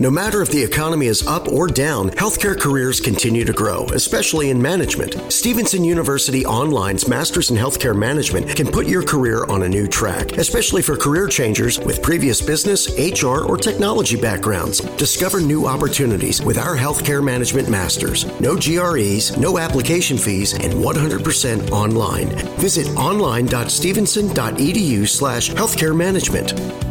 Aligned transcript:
No 0.00 0.12
matter 0.12 0.42
if 0.42 0.52
the 0.52 0.62
economy 0.62 1.08
is 1.08 1.26
up 1.26 1.48
or 1.48 1.66
down, 1.66 2.10
healthcare 2.10 2.56
careers 2.56 3.00
continue 3.00 3.44
to 3.44 3.52
grow, 3.52 3.84
especially 3.86 4.50
in 4.50 4.62
management. 4.62 5.16
Stevenson 5.32 5.82
University 5.82 6.44
Online's 6.44 7.08
Masters 7.08 7.50
in 7.50 7.56
Healthcare 7.56 7.98
Management 7.98 8.54
can 8.54 8.68
put 8.68 8.86
your 8.86 9.02
career 9.02 9.44
on 9.46 9.64
a 9.64 9.68
new 9.68 9.88
track, 9.88 10.38
especially 10.38 10.82
for 10.82 10.96
career 10.96 11.26
changers 11.26 11.80
with 11.80 12.00
previous 12.00 12.40
business, 12.40 12.88
HR, 12.96 13.44
or 13.44 13.56
technology 13.56 14.14
backgrounds. 14.14 14.78
Discover 14.98 15.40
new 15.40 15.66
opportunities 15.66 16.40
with 16.40 16.58
our 16.58 16.76
Healthcare 16.76 17.24
Management 17.24 17.68
Masters. 17.68 18.24
No 18.38 18.54
GREs, 18.54 19.36
no 19.36 19.58
application 19.58 20.16
fees, 20.16 20.52
and 20.52 20.74
100% 20.74 21.72
online. 21.72 22.28
Visit 22.60 22.86
online.stevenson.edu 22.96 25.08
slash 25.08 25.50
healthcare 25.50 25.96
management. 25.96 26.87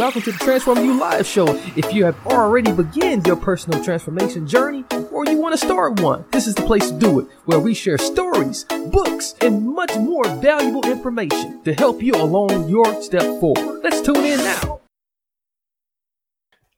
Welcome 0.00 0.22
to 0.22 0.32
the 0.32 0.38
Transform 0.38 0.82
You 0.82 0.98
Live 0.98 1.26
show. 1.26 1.46
If 1.76 1.92
you 1.92 2.06
have 2.06 2.26
already 2.26 2.72
begun 2.72 3.22
your 3.26 3.36
personal 3.36 3.84
transformation 3.84 4.46
journey 4.46 4.82
or 5.12 5.26
you 5.26 5.36
want 5.36 5.52
to 5.52 5.58
start 5.58 6.00
one, 6.00 6.24
this 6.32 6.46
is 6.46 6.54
the 6.54 6.62
place 6.62 6.90
to 6.90 6.98
do 6.98 7.20
it, 7.20 7.26
where 7.44 7.60
we 7.60 7.74
share 7.74 7.98
stories, 7.98 8.64
books, 8.64 9.34
and 9.42 9.62
much 9.62 9.94
more 9.96 10.26
valuable 10.36 10.86
information 10.86 11.62
to 11.64 11.74
help 11.74 12.02
you 12.02 12.14
along 12.14 12.70
your 12.70 13.02
step 13.02 13.20
forward. 13.40 13.82
Let's 13.84 14.00
tune 14.00 14.24
in 14.24 14.38
now. 14.38 14.80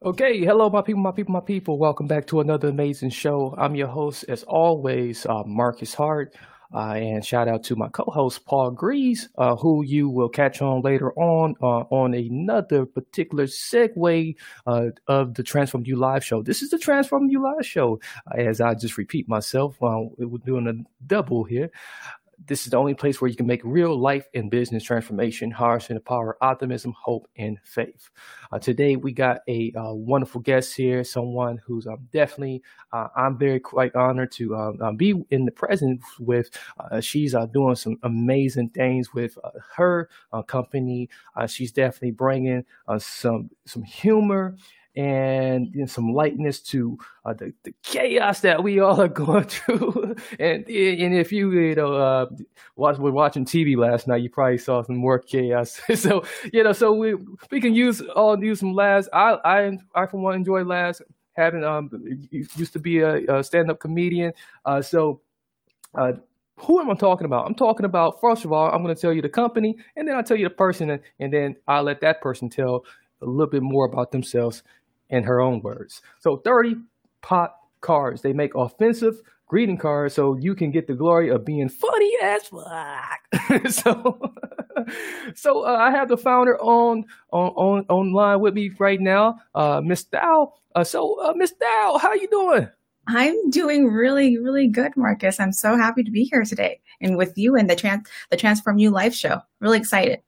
Okay, 0.04 0.40
hello, 0.40 0.68
my 0.68 0.82
people, 0.82 1.02
my 1.02 1.12
people, 1.12 1.32
my 1.32 1.38
people. 1.38 1.78
Welcome 1.78 2.08
back 2.08 2.26
to 2.26 2.40
another 2.40 2.70
amazing 2.70 3.10
show. 3.10 3.54
I'm 3.56 3.76
your 3.76 3.86
host, 3.86 4.24
as 4.28 4.42
always, 4.42 5.26
uh, 5.26 5.44
Marcus 5.46 5.94
Hart. 5.94 6.34
Uh, 6.74 6.94
and 6.94 7.24
shout 7.24 7.48
out 7.48 7.62
to 7.64 7.76
my 7.76 7.88
co-host 7.88 8.44
Paul 8.46 8.70
Grease, 8.70 9.28
uh, 9.38 9.56
who 9.56 9.82
you 9.82 10.08
will 10.08 10.28
catch 10.28 10.62
on 10.62 10.82
later 10.82 11.12
on 11.14 11.54
uh, 11.62 11.84
on 11.90 12.14
another 12.14 12.86
particular 12.86 13.44
segue 13.44 14.34
uh, 14.66 14.86
of 15.06 15.34
the 15.34 15.42
Transform 15.42 15.84
You 15.86 15.96
Live 15.96 16.24
show. 16.24 16.42
This 16.42 16.62
is 16.62 16.70
the 16.70 16.78
Transform 16.78 17.28
You 17.28 17.42
Live 17.42 17.66
show, 17.66 18.00
as 18.34 18.60
I 18.60 18.74
just 18.74 18.96
repeat 18.96 19.28
myself. 19.28 19.76
we're 19.80 20.38
doing 20.44 20.66
a 20.66 21.06
double 21.06 21.44
here 21.44 21.70
this 22.46 22.64
is 22.64 22.70
the 22.70 22.76
only 22.76 22.94
place 22.94 23.20
where 23.20 23.28
you 23.28 23.36
can 23.36 23.46
make 23.46 23.60
real 23.64 23.96
life 23.96 24.26
and 24.34 24.50
business 24.50 24.82
transformation, 24.82 25.50
harnessing 25.50 25.94
the 25.94 26.00
power 26.00 26.36
optimism, 26.40 26.94
hope, 26.98 27.28
and 27.36 27.58
faith. 27.64 28.10
Uh, 28.50 28.58
today, 28.58 28.96
we 28.96 29.12
got 29.12 29.40
a 29.48 29.72
uh, 29.76 29.92
wonderful 29.92 30.40
guest 30.40 30.74
here, 30.74 31.04
someone 31.04 31.60
who's 31.66 31.86
um, 31.86 32.08
definitely, 32.12 32.62
uh, 32.92 33.08
I'm 33.16 33.38
very 33.38 33.60
quite 33.60 33.94
honored 33.94 34.32
to 34.32 34.56
um, 34.56 34.82
um 34.82 34.96
be 34.96 35.14
in 35.30 35.44
the 35.44 35.52
presence 35.52 36.04
with. 36.18 36.50
Uh, 36.78 37.00
she's 37.00 37.34
uh, 37.34 37.46
doing 37.46 37.74
some 37.74 37.96
amazing 38.02 38.70
things 38.70 39.14
with 39.14 39.38
uh, 39.44 39.50
her 39.76 40.08
company. 40.46 41.08
she's 41.46 41.72
definitely 41.72 42.10
bringing 42.10 42.64
some 42.98 43.50
some 43.66 43.82
humor 43.82 44.56
and 44.94 45.74
you 45.74 45.80
know, 45.80 45.86
some 45.86 46.12
lightness 46.12 46.60
to 46.60 46.98
uh, 47.24 47.32
the, 47.32 47.52
the, 47.62 47.72
chaos 47.82 48.40
that 48.40 48.62
we 48.62 48.78
all 48.80 49.00
are 49.00 49.08
going 49.24 49.44
through. 49.44 50.16
and 50.38 50.68
and 50.68 51.14
if 51.14 51.32
you 51.32 51.50
you 51.50 51.74
know 51.74 51.94
uh, 51.94 52.26
watch, 52.76 52.98
were 52.98 53.10
watching 53.10 53.44
TV 53.44 53.76
last 53.76 54.06
night, 54.06 54.22
you 54.22 54.28
probably 54.28 54.58
saw 54.58 54.82
some 54.82 54.96
more 54.96 55.18
chaos. 55.18 55.80
so 55.94 56.24
you 56.52 56.62
know, 56.62 56.72
so 56.72 56.92
we 56.92 57.14
we 57.50 57.60
can 57.60 57.74
use 57.74 58.02
all 58.02 58.42
use 58.42 58.60
some 58.60 58.74
laughs. 58.74 59.08
I 59.12 59.38
I 59.44 59.78
I 59.94 60.06
for 60.06 60.18
one 60.18 60.34
enjoy 60.34 60.62
laughs. 60.64 61.00
Having 61.36 61.64
um 61.64 61.90
used 62.30 62.74
to 62.74 62.78
be 62.78 62.98
a, 63.00 63.38
a 63.38 63.42
stand 63.42 63.70
up 63.70 63.80
comedian, 63.80 64.32
uh, 64.64 64.82
so. 64.82 65.20
Uh, 65.94 66.12
who 66.56 66.80
am 66.80 66.90
I 66.90 66.94
talking 66.94 67.24
about? 67.24 67.46
I'm 67.46 67.54
talking 67.54 67.84
about, 67.84 68.20
first 68.20 68.44
of 68.44 68.52
all, 68.52 68.70
I'm 68.70 68.82
going 68.82 68.94
to 68.94 69.00
tell 69.00 69.12
you 69.12 69.20
the 69.20 69.28
company, 69.28 69.76
and 69.96 70.06
then 70.06 70.14
I'll 70.14 70.22
tell 70.22 70.36
you 70.36 70.44
the 70.44 70.54
person, 70.54 70.90
and, 70.90 71.02
and 71.18 71.32
then 71.32 71.56
I'll 71.66 71.82
let 71.82 72.00
that 72.02 72.20
person 72.20 72.48
tell 72.48 72.84
a 73.20 73.26
little 73.26 73.50
bit 73.50 73.62
more 73.62 73.84
about 73.84 74.12
themselves 74.12 74.62
in 75.12 75.22
her 75.22 75.40
own 75.40 75.60
words. 75.60 76.02
So 76.18 76.42
Dirty 76.44 76.74
Pop 77.20 77.56
Cards. 77.80 78.22
They 78.22 78.32
make 78.32 78.54
offensive 78.54 79.20
greeting 79.46 79.76
cards 79.76 80.14
so 80.14 80.34
you 80.38 80.54
can 80.54 80.70
get 80.70 80.86
the 80.86 80.94
glory 80.94 81.28
of 81.28 81.44
being 81.44 81.68
funny 81.68 82.12
as 82.22 82.42
fuck. 82.44 83.68
so 83.68 84.18
so 85.34 85.66
uh, 85.66 85.76
I 85.76 85.90
have 85.90 86.08
the 86.08 86.16
founder 86.16 86.58
on 86.60 87.04
on 87.30 87.50
on 87.50 87.86
online 87.88 88.40
with 88.40 88.54
me 88.54 88.70
right 88.78 89.00
now, 89.00 89.38
uh, 89.54 89.80
Miss 89.84 90.04
Thao. 90.04 90.52
Uh, 90.74 90.84
so 90.84 91.20
uh, 91.22 91.34
Miss 91.34 91.52
Thao, 91.52 92.00
how 92.00 92.12
you 92.14 92.28
doing? 92.28 92.68
I'm 93.08 93.50
doing 93.50 93.88
really, 93.88 94.38
really 94.38 94.68
good, 94.68 94.96
Marcus. 94.96 95.40
I'm 95.40 95.52
so 95.52 95.76
happy 95.76 96.04
to 96.04 96.10
be 96.10 96.24
here 96.24 96.44
today 96.44 96.80
and 97.00 97.16
with 97.16 97.36
you 97.36 97.56
and 97.56 97.68
the 97.68 97.76
trans 97.76 98.08
the 98.30 98.36
Transform 98.36 98.78
You 98.78 98.90
Life 98.90 99.14
show. 99.14 99.40
Really 99.60 99.78
excited. 99.78 100.20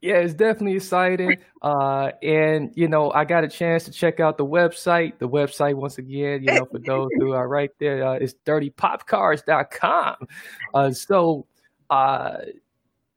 Yeah, 0.00 0.18
it's 0.18 0.34
definitely 0.34 0.76
exciting. 0.76 1.38
Uh, 1.60 2.12
and 2.22 2.70
you 2.74 2.86
know, 2.86 3.10
I 3.10 3.24
got 3.24 3.42
a 3.42 3.48
chance 3.48 3.84
to 3.84 3.90
check 3.90 4.20
out 4.20 4.38
the 4.38 4.46
website. 4.46 5.18
The 5.18 5.28
website, 5.28 5.74
once 5.74 5.98
again, 5.98 6.42
you 6.44 6.52
know, 6.52 6.66
for 6.66 6.78
those 6.78 7.08
who 7.18 7.32
are 7.32 7.48
right 7.48 7.70
there, 7.80 8.06
uh, 8.06 8.12
it's 8.12 8.34
dirtypopcards.com. 8.46 10.28
Uh, 10.72 10.92
so, 10.92 11.46
uh, 11.90 12.36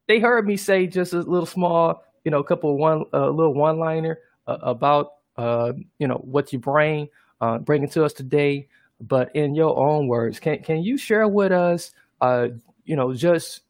they 0.08 0.20
heard 0.20 0.48
me 0.48 0.58
say 0.58 0.88
just 0.88 1.14
a 1.14 1.20
little 1.20 1.46
small, 1.46 2.04
you 2.26 2.32
know, 2.32 2.40
a 2.40 2.44
couple 2.44 2.76
one, 2.78 3.06
a 3.14 3.26
uh, 3.26 3.30
little 3.30 3.54
one 3.54 3.78
liner 3.78 4.20
uh, 4.48 4.58
about, 4.62 5.14
uh, 5.38 5.74
you 6.00 6.08
know, 6.08 6.16
what 6.24 6.52
you 6.52 6.58
bring, 6.58 7.10
uh, 7.42 7.60
bringing 7.60 7.90
to 7.90 8.04
us 8.04 8.14
today. 8.14 8.68
But 9.00 9.36
in 9.36 9.54
your 9.54 9.78
own 9.78 10.08
words, 10.08 10.40
can 10.40 10.64
can 10.64 10.84
you 10.84 10.98
share 10.98 11.28
with 11.28 11.52
us, 11.52 11.92
uh, 12.22 12.50
you 12.86 12.96
know, 12.96 13.14
just 13.14 13.62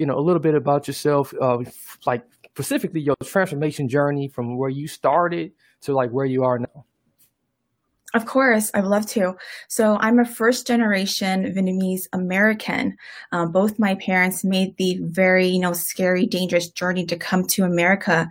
you 0.00 0.06
know, 0.06 0.18
a 0.18 0.20
little 0.20 0.40
bit 0.40 0.54
about 0.54 0.88
yourself, 0.88 1.34
uh, 1.42 1.58
like 2.06 2.24
specifically 2.60 3.00
your 3.00 3.16
transformation 3.24 3.88
journey 3.88 4.28
from 4.28 4.58
where 4.58 4.68
you 4.68 4.86
started 4.86 5.50
to 5.80 5.94
like 5.94 6.10
where 6.10 6.26
you 6.26 6.44
are 6.44 6.58
now. 6.58 6.84
Of 8.12 8.26
course, 8.26 8.70
I 8.74 8.80
would 8.80 8.90
love 8.90 9.06
to. 9.06 9.36
So 9.68 9.96
I'm 10.00 10.18
a 10.18 10.26
first 10.26 10.66
generation 10.66 11.44
Vietnamese 11.54 12.06
American. 12.12 12.96
Um, 13.32 13.50
both 13.50 13.78
my 13.78 13.94
parents 13.94 14.44
made 14.44 14.76
the 14.76 14.98
very, 15.00 15.46
you 15.46 15.60
know, 15.60 15.72
scary, 15.72 16.26
dangerous 16.26 16.68
journey 16.68 17.06
to 17.06 17.16
come 17.16 17.46
to 17.46 17.62
America 17.62 18.28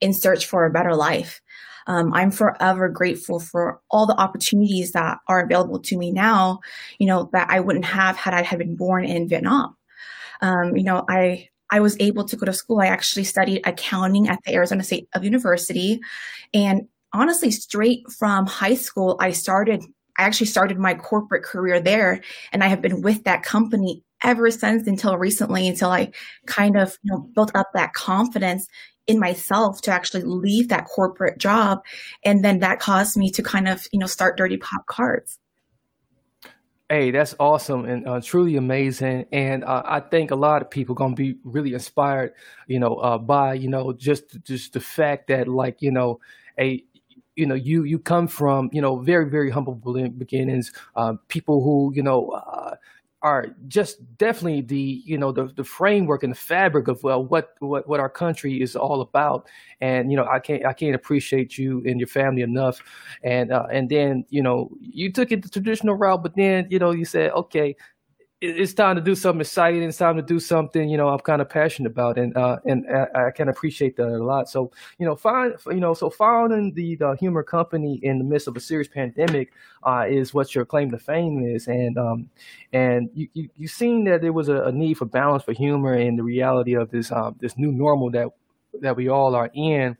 in 0.00 0.12
search 0.12 0.46
for 0.46 0.64
a 0.64 0.70
better 0.70 0.94
life. 0.94 1.40
Um, 1.88 2.14
I'm 2.14 2.30
forever 2.30 2.88
grateful 2.88 3.40
for 3.40 3.80
all 3.90 4.06
the 4.06 4.20
opportunities 4.20 4.92
that 4.92 5.18
are 5.26 5.40
available 5.42 5.80
to 5.80 5.98
me 5.98 6.12
now, 6.12 6.60
you 6.98 7.06
know, 7.08 7.30
that 7.32 7.48
I 7.50 7.58
wouldn't 7.58 7.86
have 7.86 8.16
had 8.16 8.34
I 8.34 8.42
had 8.42 8.60
been 8.60 8.76
born 8.76 9.04
in 9.04 9.28
Vietnam. 9.28 9.76
Um, 10.40 10.76
you 10.76 10.84
know, 10.84 11.04
I 11.08 11.48
I 11.72 11.80
was 11.80 11.96
able 11.98 12.24
to 12.24 12.36
go 12.36 12.44
to 12.44 12.52
school. 12.52 12.80
I 12.80 12.86
actually 12.86 13.24
studied 13.24 13.62
accounting 13.64 14.28
at 14.28 14.38
the 14.44 14.54
Arizona 14.54 14.84
State 14.84 15.08
of 15.14 15.24
University. 15.24 16.00
And 16.52 16.82
honestly, 17.14 17.50
straight 17.50 18.04
from 18.18 18.46
high 18.46 18.74
school, 18.74 19.16
I 19.20 19.32
started, 19.32 19.82
I 20.18 20.24
actually 20.24 20.48
started 20.48 20.78
my 20.78 20.94
corporate 20.94 21.42
career 21.42 21.80
there. 21.80 22.20
And 22.52 22.62
I 22.62 22.68
have 22.68 22.82
been 22.82 23.00
with 23.00 23.24
that 23.24 23.42
company 23.42 24.04
ever 24.22 24.50
since 24.50 24.86
until 24.86 25.16
recently, 25.16 25.66
until 25.66 25.90
I 25.90 26.12
kind 26.46 26.76
of 26.76 26.98
you 27.02 27.10
know, 27.10 27.26
built 27.34 27.50
up 27.54 27.70
that 27.72 27.94
confidence 27.94 28.68
in 29.06 29.18
myself 29.18 29.80
to 29.82 29.90
actually 29.90 30.22
leave 30.24 30.68
that 30.68 30.84
corporate 30.84 31.38
job. 31.38 31.80
And 32.22 32.44
then 32.44 32.60
that 32.60 32.80
caused 32.80 33.16
me 33.16 33.30
to 33.30 33.42
kind 33.42 33.66
of, 33.66 33.86
you 33.92 33.98
know, 33.98 34.06
start 34.06 34.36
Dirty 34.36 34.58
Pop 34.58 34.86
Cards. 34.86 35.38
Hey, 36.92 37.10
that's 37.10 37.34
awesome 37.40 37.86
and 37.86 38.06
uh, 38.06 38.20
truly 38.20 38.56
amazing. 38.56 39.24
And 39.32 39.64
uh, 39.64 39.82
I 39.86 40.00
think 40.00 40.30
a 40.30 40.34
lot 40.36 40.60
of 40.60 40.68
people 40.68 40.94
gonna 40.94 41.14
be 41.14 41.36
really 41.42 41.72
inspired, 41.72 42.34
you 42.66 42.78
know, 42.78 42.96
uh, 42.96 43.16
by 43.16 43.54
you 43.54 43.68
know 43.68 43.94
just 43.94 44.42
just 44.44 44.74
the 44.74 44.80
fact 44.80 45.28
that 45.28 45.48
like 45.48 45.80
you 45.80 45.90
know 45.90 46.20
a 46.60 46.84
you 47.34 47.46
know 47.46 47.54
you 47.54 47.84
you 47.84 47.98
come 47.98 48.28
from 48.28 48.68
you 48.74 48.82
know 48.82 48.96
very 48.98 49.30
very 49.30 49.48
humble 49.50 49.74
beginnings, 49.74 50.70
uh, 50.94 51.14
people 51.28 51.62
who 51.64 51.92
you 51.94 52.02
know 52.02 52.28
uh, 52.32 52.76
are 53.22 53.46
just 53.68 53.98
definitely 54.18 54.60
the 54.62 55.02
you 55.04 55.16
know 55.16 55.30
the, 55.32 55.46
the 55.56 55.64
framework 55.64 56.24
and 56.24 56.32
the 56.32 56.38
fabric 56.38 56.88
of 56.88 57.02
well 57.02 57.24
what, 57.24 57.54
what 57.60 57.88
what 57.88 58.00
our 58.00 58.08
country 58.08 58.60
is 58.60 58.74
all 58.76 59.00
about. 59.00 59.46
And 59.80 60.10
you 60.10 60.16
know 60.16 60.26
I 60.26 60.38
can't 60.40 60.66
I 60.66 60.72
can't 60.72 60.94
appreciate 60.94 61.56
you 61.56 61.82
and 61.86 62.00
your 62.00 62.08
family 62.08 62.42
enough. 62.42 62.80
And 63.22 63.52
uh, 63.52 63.66
and 63.70 63.88
then 63.88 64.24
you 64.30 64.42
know 64.42 64.70
you 64.80 65.12
took 65.12 65.32
it 65.32 65.42
the 65.42 65.48
traditional 65.48 65.94
route 65.94 66.22
but 66.22 66.34
then 66.34 66.66
you 66.70 66.78
know 66.78 66.90
you 66.90 67.04
said 67.04 67.30
okay 67.32 67.76
it's 68.42 68.74
time 68.74 68.96
to 68.96 69.02
do 69.02 69.14
something 69.14 69.40
exciting. 69.40 69.84
It's 69.84 69.98
time 69.98 70.16
to 70.16 70.22
do 70.22 70.40
something, 70.40 70.88
you 70.88 70.96
know, 70.96 71.08
I'm 71.08 71.20
kind 71.20 71.40
of 71.40 71.48
passionate 71.48 71.92
about, 71.92 72.18
and 72.18 72.36
uh, 72.36 72.58
and 72.64 72.84
I, 72.90 73.28
I, 73.28 73.30
can 73.30 73.48
appreciate 73.48 73.96
that 73.96 74.08
a 74.08 74.18
lot. 74.18 74.48
So, 74.48 74.72
you 74.98 75.06
know, 75.06 75.14
find, 75.14 75.54
you 75.68 75.78
know, 75.78 75.94
so 75.94 76.10
founding 76.10 76.74
the, 76.74 76.96
the 76.96 77.12
humor 77.20 77.44
company 77.44 78.00
in 78.02 78.18
the 78.18 78.24
midst 78.24 78.48
of 78.48 78.56
a 78.56 78.60
serious 78.60 78.88
pandemic 78.88 79.52
uh, 79.84 80.06
is 80.08 80.34
what 80.34 80.56
your 80.56 80.64
claim 80.64 80.90
to 80.90 80.98
fame 80.98 81.44
is, 81.44 81.68
and 81.68 81.96
um, 81.96 82.28
and 82.72 83.10
you 83.14 83.28
you 83.32 83.48
you 83.56 83.68
seen 83.68 84.04
that 84.04 84.22
there 84.22 84.32
was 84.32 84.48
a, 84.48 84.64
a, 84.64 84.72
need 84.72 84.94
for 84.94 85.04
balance 85.04 85.44
for 85.44 85.52
humor 85.52 85.94
and 85.94 86.18
the 86.18 86.24
reality 86.24 86.74
of 86.74 86.90
this 86.90 87.12
um, 87.12 87.36
this 87.40 87.56
new 87.56 87.70
normal 87.70 88.10
that 88.10 88.26
that 88.80 88.96
we 88.96 89.08
all 89.08 89.36
are 89.36 89.50
in. 89.54 89.96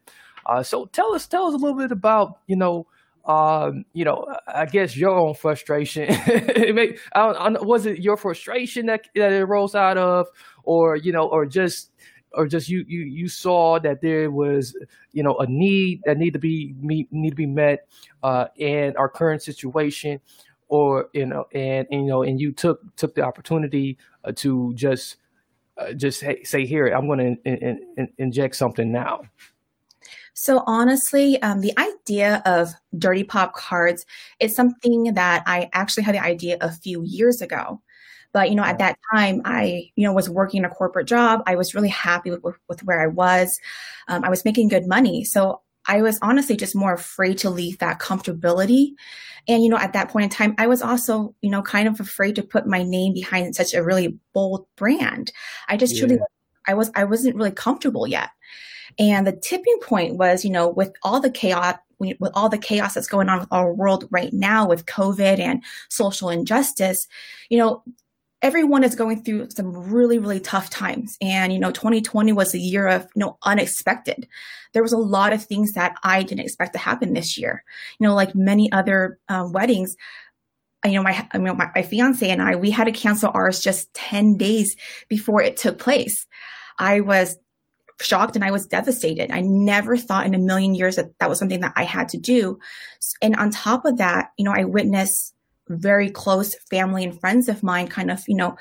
Uh, 0.46 0.64
so 0.64 0.86
tell 0.86 1.14
us 1.14 1.28
tell 1.28 1.46
us 1.46 1.54
a 1.54 1.58
little 1.58 1.78
bit 1.78 1.92
about 1.92 2.40
you 2.48 2.56
know 2.56 2.88
um, 3.24 3.84
you 3.92 4.04
know, 4.04 4.26
I 4.48 4.66
guess 4.66 4.96
your 4.96 5.10
own 5.10 5.34
frustration. 5.34 6.08
may, 6.74 6.96
I 7.14 7.20
I 7.20 7.50
was 7.62 7.86
it 7.86 8.00
your 8.00 8.16
frustration 8.16 8.86
that 8.86 9.06
that 9.14 9.32
it 9.32 9.44
rose 9.44 9.74
out 9.74 9.96
of, 9.96 10.26
or 10.64 10.96
you 10.96 11.12
know, 11.12 11.28
or 11.28 11.46
just 11.46 11.90
or 12.34 12.46
just 12.46 12.68
you 12.68 12.84
you 12.88 13.00
you 13.00 13.28
saw 13.28 13.78
that 13.78 14.00
there 14.00 14.30
was 14.30 14.76
you 15.12 15.22
know 15.22 15.36
a 15.36 15.46
need 15.46 16.00
that 16.04 16.18
need 16.18 16.32
to 16.32 16.38
be 16.38 16.74
meet, 16.80 17.08
need 17.12 17.30
to 17.30 17.36
be 17.36 17.46
met 17.46 17.86
uh, 18.22 18.46
in 18.56 18.96
our 18.96 19.08
current 19.08 19.42
situation, 19.42 20.20
or 20.68 21.08
you 21.12 21.26
know 21.26 21.44
and, 21.54 21.86
and 21.90 22.02
you 22.02 22.08
know 22.08 22.22
and 22.22 22.40
you 22.40 22.52
took 22.52 22.80
took 22.96 23.14
the 23.14 23.22
opportunity 23.22 23.98
uh, 24.24 24.32
to 24.36 24.72
just 24.74 25.16
uh, 25.78 25.92
just 25.92 26.20
say, 26.20 26.42
say 26.42 26.66
here 26.66 26.88
I'm 26.88 27.06
going 27.06 27.18
to 27.18 27.24
in, 27.24 27.56
in, 27.56 27.80
in, 27.96 28.08
inject 28.18 28.56
something 28.56 28.90
now. 28.90 29.22
So 30.34 30.62
honestly, 30.66 31.40
um, 31.42 31.60
the 31.60 31.72
idea 31.78 32.42
of 32.46 32.72
dirty 32.96 33.24
pop 33.24 33.54
cards 33.54 34.06
is 34.40 34.54
something 34.54 35.14
that 35.14 35.42
I 35.46 35.68
actually 35.72 36.04
had 36.04 36.14
the 36.14 36.22
idea 36.22 36.56
a 36.60 36.72
few 36.72 37.02
years 37.04 37.40
ago. 37.42 37.80
But 38.32 38.48
you 38.48 38.56
know, 38.56 38.64
at 38.64 38.78
that 38.78 38.98
time, 39.14 39.42
I 39.44 39.90
you 39.94 40.06
know 40.06 40.12
was 40.12 40.30
working 40.30 40.64
a 40.64 40.70
corporate 40.70 41.06
job. 41.06 41.42
I 41.46 41.54
was 41.54 41.74
really 41.74 41.90
happy 41.90 42.30
with, 42.30 42.42
with, 42.68 42.82
where 42.84 43.00
I 43.00 43.06
was. 43.06 43.58
Um, 44.08 44.24
I 44.24 44.30
was 44.30 44.44
making 44.44 44.68
good 44.68 44.86
money, 44.86 45.22
so 45.24 45.60
I 45.86 46.00
was 46.00 46.18
honestly 46.22 46.56
just 46.56 46.74
more 46.74 46.94
afraid 46.94 47.38
to 47.38 47.50
leave 47.50 47.78
that 47.78 48.00
comfortability. 48.00 48.92
And 49.48 49.62
you 49.62 49.68
know, 49.68 49.76
at 49.76 49.92
that 49.92 50.08
point 50.08 50.24
in 50.24 50.30
time, 50.30 50.54
I 50.56 50.66
was 50.66 50.80
also 50.80 51.34
you 51.42 51.50
know 51.50 51.60
kind 51.60 51.86
of 51.86 52.00
afraid 52.00 52.36
to 52.36 52.42
put 52.42 52.66
my 52.66 52.82
name 52.82 53.12
behind 53.12 53.54
such 53.54 53.74
a 53.74 53.84
really 53.84 54.18
bold 54.32 54.66
brand. 54.76 55.30
I 55.68 55.76
just 55.76 55.94
yeah. 55.94 56.06
truly, 56.06 56.18
I 56.66 56.72
was 56.72 56.90
I 56.94 57.04
wasn't 57.04 57.36
really 57.36 57.50
comfortable 57.50 58.06
yet. 58.06 58.30
And 58.98 59.26
the 59.26 59.32
tipping 59.32 59.78
point 59.82 60.16
was, 60.16 60.44
you 60.44 60.50
know, 60.50 60.68
with 60.68 60.92
all 61.02 61.20
the 61.20 61.30
chaos, 61.30 61.76
with 61.98 62.32
all 62.34 62.48
the 62.48 62.58
chaos 62.58 62.94
that's 62.94 63.06
going 63.06 63.28
on 63.28 63.40
with 63.40 63.52
our 63.52 63.72
world 63.72 64.08
right 64.10 64.32
now 64.32 64.66
with 64.66 64.86
COVID 64.86 65.38
and 65.38 65.62
social 65.88 66.30
injustice, 66.30 67.06
you 67.48 67.58
know, 67.58 67.82
everyone 68.42 68.82
is 68.82 68.96
going 68.96 69.22
through 69.22 69.48
some 69.50 69.72
really, 69.72 70.18
really 70.18 70.40
tough 70.40 70.68
times. 70.68 71.16
And, 71.20 71.52
you 71.52 71.60
know, 71.60 71.70
2020 71.70 72.32
was 72.32 72.54
a 72.54 72.58
year 72.58 72.88
of, 72.88 73.02
you 73.14 73.20
know, 73.20 73.38
unexpected. 73.44 74.26
There 74.72 74.82
was 74.82 74.92
a 74.92 74.98
lot 74.98 75.32
of 75.32 75.44
things 75.44 75.72
that 75.72 75.94
I 76.02 76.24
didn't 76.24 76.44
expect 76.44 76.72
to 76.72 76.78
happen 76.78 77.14
this 77.14 77.38
year. 77.38 77.62
You 77.98 78.08
know, 78.08 78.14
like 78.14 78.34
many 78.34 78.70
other 78.72 79.20
uh, 79.28 79.48
weddings, 79.48 79.96
you 80.84 80.92
know, 80.92 81.04
my, 81.04 81.26
I 81.32 81.38
mean, 81.38 81.56
my, 81.56 81.70
my 81.74 81.82
fiance 81.82 82.28
and 82.28 82.42
I, 82.42 82.56
we 82.56 82.70
had 82.70 82.84
to 82.84 82.92
cancel 82.92 83.30
ours 83.32 83.60
just 83.60 83.94
10 83.94 84.36
days 84.36 84.74
before 85.08 85.40
it 85.40 85.56
took 85.56 85.78
place. 85.78 86.26
I 86.78 87.00
was 87.00 87.36
shocked 88.02 88.36
and 88.36 88.44
I 88.44 88.50
was 88.50 88.66
devastated. 88.66 89.30
I 89.30 89.40
never 89.40 89.96
thought 89.96 90.26
in 90.26 90.34
a 90.34 90.38
million 90.38 90.74
years 90.74 90.96
that 90.96 91.18
that 91.18 91.28
was 91.28 91.38
something 91.38 91.60
that 91.60 91.72
I 91.76 91.84
had 91.84 92.08
to 92.10 92.18
do. 92.18 92.58
And 93.20 93.36
on 93.36 93.50
top 93.50 93.84
of 93.84 93.98
that, 93.98 94.30
you 94.38 94.44
know, 94.44 94.52
I 94.52 94.64
witnessed 94.64 95.34
very 95.68 96.10
close 96.10 96.54
family 96.70 97.04
and 97.04 97.18
friends 97.18 97.48
of 97.48 97.62
mine 97.62 97.88
kind 97.88 98.10
of, 98.10 98.22
you 98.26 98.36
know, 98.36 98.56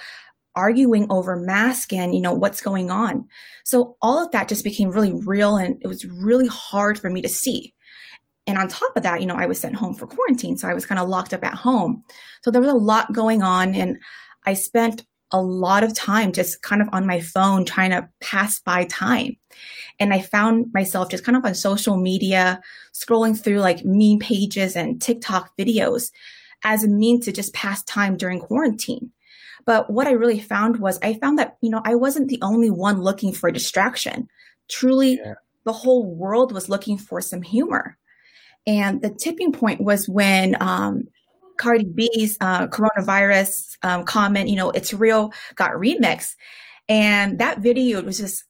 arguing 0.56 1.08
over 1.10 1.36
mask 1.36 1.94
and, 1.94 2.14
you 2.14 2.22
know, 2.22 2.34
what's 2.34 2.62
going 2.62 2.92
on. 2.92 3.28
So 3.64 3.96
all 4.02 4.24
of 4.24 4.32
that 4.32 4.48
just 4.48 4.64
became 4.64 4.90
really 4.90 5.14
real 5.14 5.58
and 5.58 5.78
it 5.82 5.88
was 5.88 6.06
really 6.06 6.48
hard 6.48 7.00
for 7.00 7.10
me 7.10 7.22
to 7.22 7.30
see. 7.30 7.74
And 8.48 8.58
on 8.58 8.68
top 8.68 8.96
of 8.96 9.04
that, 9.04 9.22
you 9.22 9.28
know, 9.28 9.36
I 9.36 9.46
was 9.46 9.60
sent 9.60 9.76
home 9.76 9.94
for 9.94 10.08
quarantine. 10.08 10.58
So 10.58 10.68
I 10.68 10.74
was 10.74 10.86
kind 10.86 11.00
of 11.00 11.08
locked 11.08 11.34
up 11.34 11.44
at 11.44 11.54
home. 11.54 12.04
So 12.44 12.52
there 12.52 12.62
was 12.62 12.72
a 12.72 12.76
lot 12.76 13.14
going 13.14 13.42
on 13.44 13.76
and 13.76 13.98
I 14.46 14.56
spent 14.56 15.06
a 15.32 15.42
lot 15.42 15.84
of 15.84 15.94
time 15.94 16.32
just 16.32 16.62
kind 16.62 16.82
of 16.82 16.90
on 16.92 17.06
my 17.06 17.22
phone 17.22 17.66
trying 17.66 17.92
to 17.92 18.08
pass 18.20 18.60
by 18.60 18.86
time. 18.86 19.38
And 20.00 20.14
I 20.14 20.22
found 20.22 20.68
myself 20.74 21.10
just 21.10 21.24
kind 21.24 21.38
of 21.38 21.46
on 21.46 21.54
social 21.54 21.98
media, 21.98 22.60
scrolling 22.94 23.40
through 23.40 23.60
like 23.60 23.86
meme 23.86 24.20
pages 24.20 24.76
and 24.76 25.02
TikTok 25.02 25.52
videos 25.58 26.12
as 26.64 26.84
a 26.84 26.88
mean 26.88 27.22
to 27.22 27.32
just 27.32 27.54
pass 27.54 27.84
time 27.84 28.18
during 28.18 28.40
quarantine. 28.40 29.12
But 29.66 29.90
what 29.92 30.08
I 30.08 30.12
really 30.12 30.40
found 30.40 30.78
was 30.78 31.00
I 31.04 31.14
found 31.16 31.38
that, 31.40 31.58
you 31.62 31.70
know, 31.70 31.82
I 31.86 31.96
wasn't 31.96 32.30
the 32.30 32.40
only 32.42 32.70
one 32.70 33.02
looking 33.02 33.32
for 33.32 33.48
a 33.50 33.54
distraction. 33.54 34.28
Truly, 34.70 35.20
yeah. 35.24 35.36
the 35.66 35.74
whole 35.74 36.06
world 36.06 36.52
was 36.52 36.70
looking 36.70 36.98
for 36.98 37.22
some 37.22 37.42
humor. 37.42 37.98
And 38.66 39.02
the 39.02 39.10
tipping 39.10 39.52
point 39.52 39.82
was 39.82 40.08
when 40.08 40.56
um, 40.60 41.06
Cardi 41.62 41.86
B's 41.86 42.38
uh, 42.42 42.68
coronavirus 42.68 43.78
um, 43.84 44.04
comment, 44.04 44.50
you 44.50 44.56
know, 44.56 44.72
it's 44.72 44.94
real, 44.94 45.32
got 45.56 45.72
remixed. 45.72 46.36
And 46.90 47.38
that 47.38 47.60
video 47.60 48.00
it 48.00 48.06
was 48.06 48.18
just, 48.18 48.46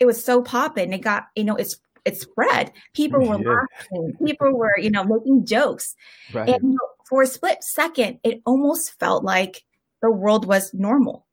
it 0.00 0.06
was 0.06 0.24
so 0.24 0.42
popping. 0.42 0.92
It 0.92 1.02
got, 1.02 1.26
you 1.36 1.44
know, 1.44 1.56
it's 1.56 1.78
it 2.04 2.16
spread. 2.18 2.72
People 2.94 3.20
were 3.20 3.40
yeah. 3.40 3.60
laughing. 3.60 4.12
People 4.26 4.56
were, 4.56 4.78
you 4.78 4.90
know, 4.90 5.04
making 5.04 5.46
jokes. 5.46 5.94
Right. 6.32 6.48
And 6.48 6.62
you 6.62 6.70
know, 6.70 6.88
for 7.08 7.22
a 7.22 7.26
split 7.26 7.62
second, 7.62 8.18
it 8.24 8.40
almost 8.46 8.98
felt 8.98 9.24
like 9.24 9.62
the 10.02 10.10
world 10.10 10.46
was 10.46 10.72
normal. 10.72 11.26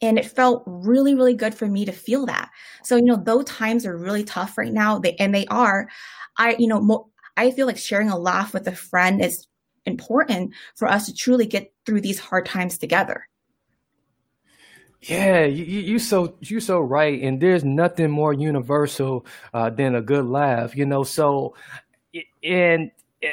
And 0.00 0.18
it 0.18 0.26
felt 0.26 0.64
really, 0.66 1.14
really 1.14 1.34
good 1.34 1.54
for 1.54 1.66
me 1.66 1.86
to 1.86 1.92
feel 1.92 2.26
that. 2.26 2.50
So, 2.82 2.96
you 2.96 3.04
know, 3.04 3.16
though 3.16 3.42
times 3.42 3.86
are 3.86 3.96
really 3.96 4.24
tough 4.24 4.58
right 4.58 4.72
now, 4.72 4.98
they, 4.98 5.14
and 5.16 5.34
they 5.34 5.46
are, 5.46 5.88
I, 6.36 6.56
you 6.58 6.66
know, 6.66 6.80
mo- 6.80 7.08
I 7.36 7.50
feel 7.50 7.66
like 7.66 7.78
sharing 7.78 8.10
a 8.10 8.18
laugh 8.18 8.52
with 8.52 8.68
a 8.68 8.76
friend 8.76 9.24
is 9.24 9.46
important 9.86 10.52
for 10.74 10.88
us 10.88 11.06
to 11.06 11.14
truly 11.14 11.46
get 11.46 11.72
through 11.86 12.00
these 12.00 12.18
hard 12.18 12.46
times 12.46 12.78
together. 12.78 13.28
Yeah, 15.02 15.44
you, 15.44 15.64
you 15.64 15.98
so 15.98 16.36
you 16.40 16.60
so 16.60 16.80
right, 16.80 17.20
and 17.20 17.38
there's 17.38 17.62
nothing 17.62 18.10
more 18.10 18.32
universal 18.32 19.26
uh, 19.52 19.68
than 19.68 19.94
a 19.94 20.00
good 20.00 20.24
laugh, 20.24 20.74
you 20.74 20.86
know. 20.86 21.02
So, 21.02 21.54
and 22.42 22.90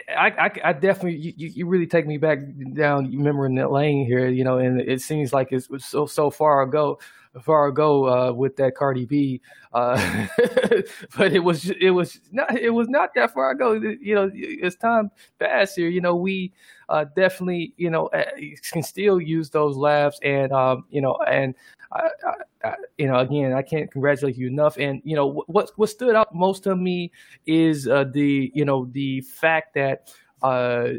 I, 0.10 0.28
I, 0.38 0.52
I 0.66 0.74
definitely 0.74 1.16
you, 1.18 1.34
you 1.38 1.68
really 1.68 1.88
take 1.88 2.06
me 2.06 2.18
back 2.18 2.40
down 2.74 3.10
that 3.56 3.72
lane 3.72 4.06
here, 4.06 4.28
you 4.28 4.44
know, 4.44 4.58
and 4.58 4.82
it 4.82 5.02
seems 5.02 5.32
like 5.32 5.54
it's 5.54 5.70
so 5.86 6.06
so 6.06 6.30
far 6.30 6.62
ago 6.62 7.00
far 7.42 7.68
ago 7.68 8.08
uh, 8.08 8.34
with 8.34 8.56
that 8.58 8.76
Cardi 8.76 9.06
B, 9.06 9.42
uh, 9.74 10.28
but 11.18 11.34
it 11.34 11.44
was 11.44 11.70
it 11.70 11.92
was 11.92 12.20
not 12.32 12.58
it 12.58 12.72
was 12.72 12.90
not 12.90 13.12
that 13.16 13.34
far 13.34 13.52
ago. 13.52 13.74
You 13.74 14.16
know, 14.16 14.32
as 14.64 14.76
time 14.76 15.12
passed 15.40 15.76
here, 15.76 15.90
you 15.90 16.02
know, 16.02 16.16
we 16.16 16.52
uh, 16.90 17.06
definitely 17.16 17.74
you 17.78 17.90
know 17.90 18.10
can 18.72 18.84
still 18.84 19.22
use 19.22 19.50
those 19.50 19.78
labs, 19.78 20.20
and 20.24 20.52
um, 20.52 20.86
you 20.90 21.02
know, 21.02 21.16
and 21.28 21.56
I, 21.92 22.10
I, 22.64 22.76
you 22.98 23.08
know, 23.08 23.20
again, 23.20 23.54
I 23.54 23.62
can't 23.62 23.92
congratulate 23.92 24.38
you 24.38 24.48
enough. 24.48 24.78
And 24.78 25.02
you 25.04 25.16
know, 25.16 25.44
what 25.48 25.72
what 25.76 25.90
stood 25.90 26.16
out 26.16 26.34
most 26.34 26.64
to 26.64 26.76
me 26.76 27.12
is 27.46 27.88
uh, 27.88 28.06
the 28.12 28.52
you 28.54 28.66
know 28.66 28.90
the 28.92 29.22
fact 29.22 29.74
that 29.76 30.12
uh, 30.42 30.90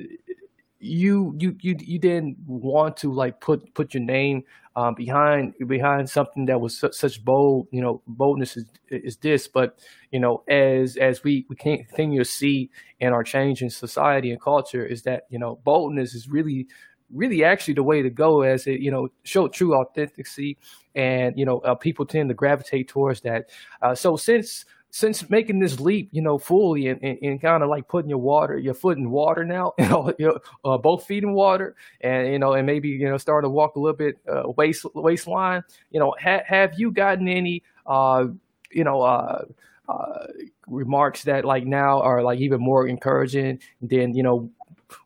you 0.83 1.35
you 1.39 1.57
you 1.61 1.77
you 1.79 1.99
didn't 1.99 2.37
want 2.47 2.97
to 2.97 3.13
like 3.13 3.41
put 3.41 3.73
put 3.75 3.95
your 3.95 4.03
name 4.03 4.43
um, 4.75 4.95
behind 4.95 5.55
behind 5.67 6.11
something 6.11 6.47
that 6.47 6.61
was 6.61 6.77
su- 6.79 6.93
such 6.93 7.25
bold 7.25 7.69
you 7.71 7.81
know 7.81 8.03
boldness 8.07 8.57
is, 8.57 8.67
is 8.89 9.17
this. 9.19 9.47
But 9.47 9.79
you 10.11 10.19
know 10.19 10.43
as 10.49 10.97
as 10.97 11.23
we 11.23 11.47
we 11.49 11.55
can 11.55 11.85
continue 11.85 12.19
to 12.19 12.25
see 12.25 12.71
in 12.99 13.13
our 13.13 13.23
change 13.23 13.63
in 13.63 13.71
society 13.71 14.33
and 14.33 14.41
culture 14.41 14.85
is 14.85 15.03
that 15.03 15.27
you 15.31 15.39
know 15.39 15.61
boldness 15.65 16.15
is 16.15 16.29
really 16.29 16.67
really 17.13 17.45
actually 17.45 17.75
the 17.75 17.83
way 17.83 18.03
to 18.03 18.11
go 18.11 18.43
as 18.43 18.67
it 18.67 18.81
you 18.81 18.91
know 18.91 19.09
show 19.23 19.47
true 19.47 19.77
authenticity. 19.77 20.59
And 20.97 21.39
you 21.39 21.45
know 21.45 21.59
uh, 21.61 21.77
people 21.77 22.07
tend 22.07 22.29
to 22.31 22.35
gravitate 22.35 22.89
towards 22.89 23.21
that. 23.21 23.51
Uh, 23.81 23.95
so 23.95 24.17
since 24.17 24.65
since 24.93 25.31
making 25.31 25.59
this 25.59 25.81
leap, 25.81 26.11
you 26.13 26.21
know, 26.21 26.37
fully 26.37 26.89
and, 26.89 27.03
and, 27.03 27.19
and 27.23 27.41
kind 27.41 27.63
of 27.63 27.71
like 27.71 27.89
putting 27.89 28.11
your 28.11 28.19
water, 28.19 28.59
your 28.59 28.75
foot 28.75 28.99
in 28.99 29.11
water 29.11 29.43
now, 29.43 29.73
you 29.79 30.27
know, 30.27 30.39
uh, 30.67 30.77
both 30.77 31.07
feet 31.07 31.23
in 31.23 31.33
water, 31.33 31.75
and 32.03 32.29
you 32.29 32.39
know, 32.39 32.53
and 32.53 32.67
maybe 32.67 32.91
you 32.91 33.09
know, 33.09 33.17
starting 33.17 33.49
to 33.49 33.51
walk 33.51 33.77
a 33.77 33.81
little 33.81 33.97
bit 33.97 34.19
uh, 34.31 34.43
waist 34.59 34.85
waistline. 34.95 35.63
You 35.93 36.01
know, 36.01 36.15
ha- 36.23 36.43
have 36.47 36.79
you 36.79 36.91
gotten 36.91 37.27
any, 37.27 37.63
uh, 37.87 38.27
you 38.71 38.85
know, 38.85 39.01
uh, 39.01 39.47
uh, 39.89 40.27
remarks 40.67 41.25
that 41.25 41.47
like 41.47 41.65
now 41.65 42.03
are 42.03 42.23
like 42.23 42.39
even 42.39 42.61
more 42.61 42.87
encouraging 42.87 43.61
than 43.81 44.15
you 44.15 44.23
know 44.23 44.51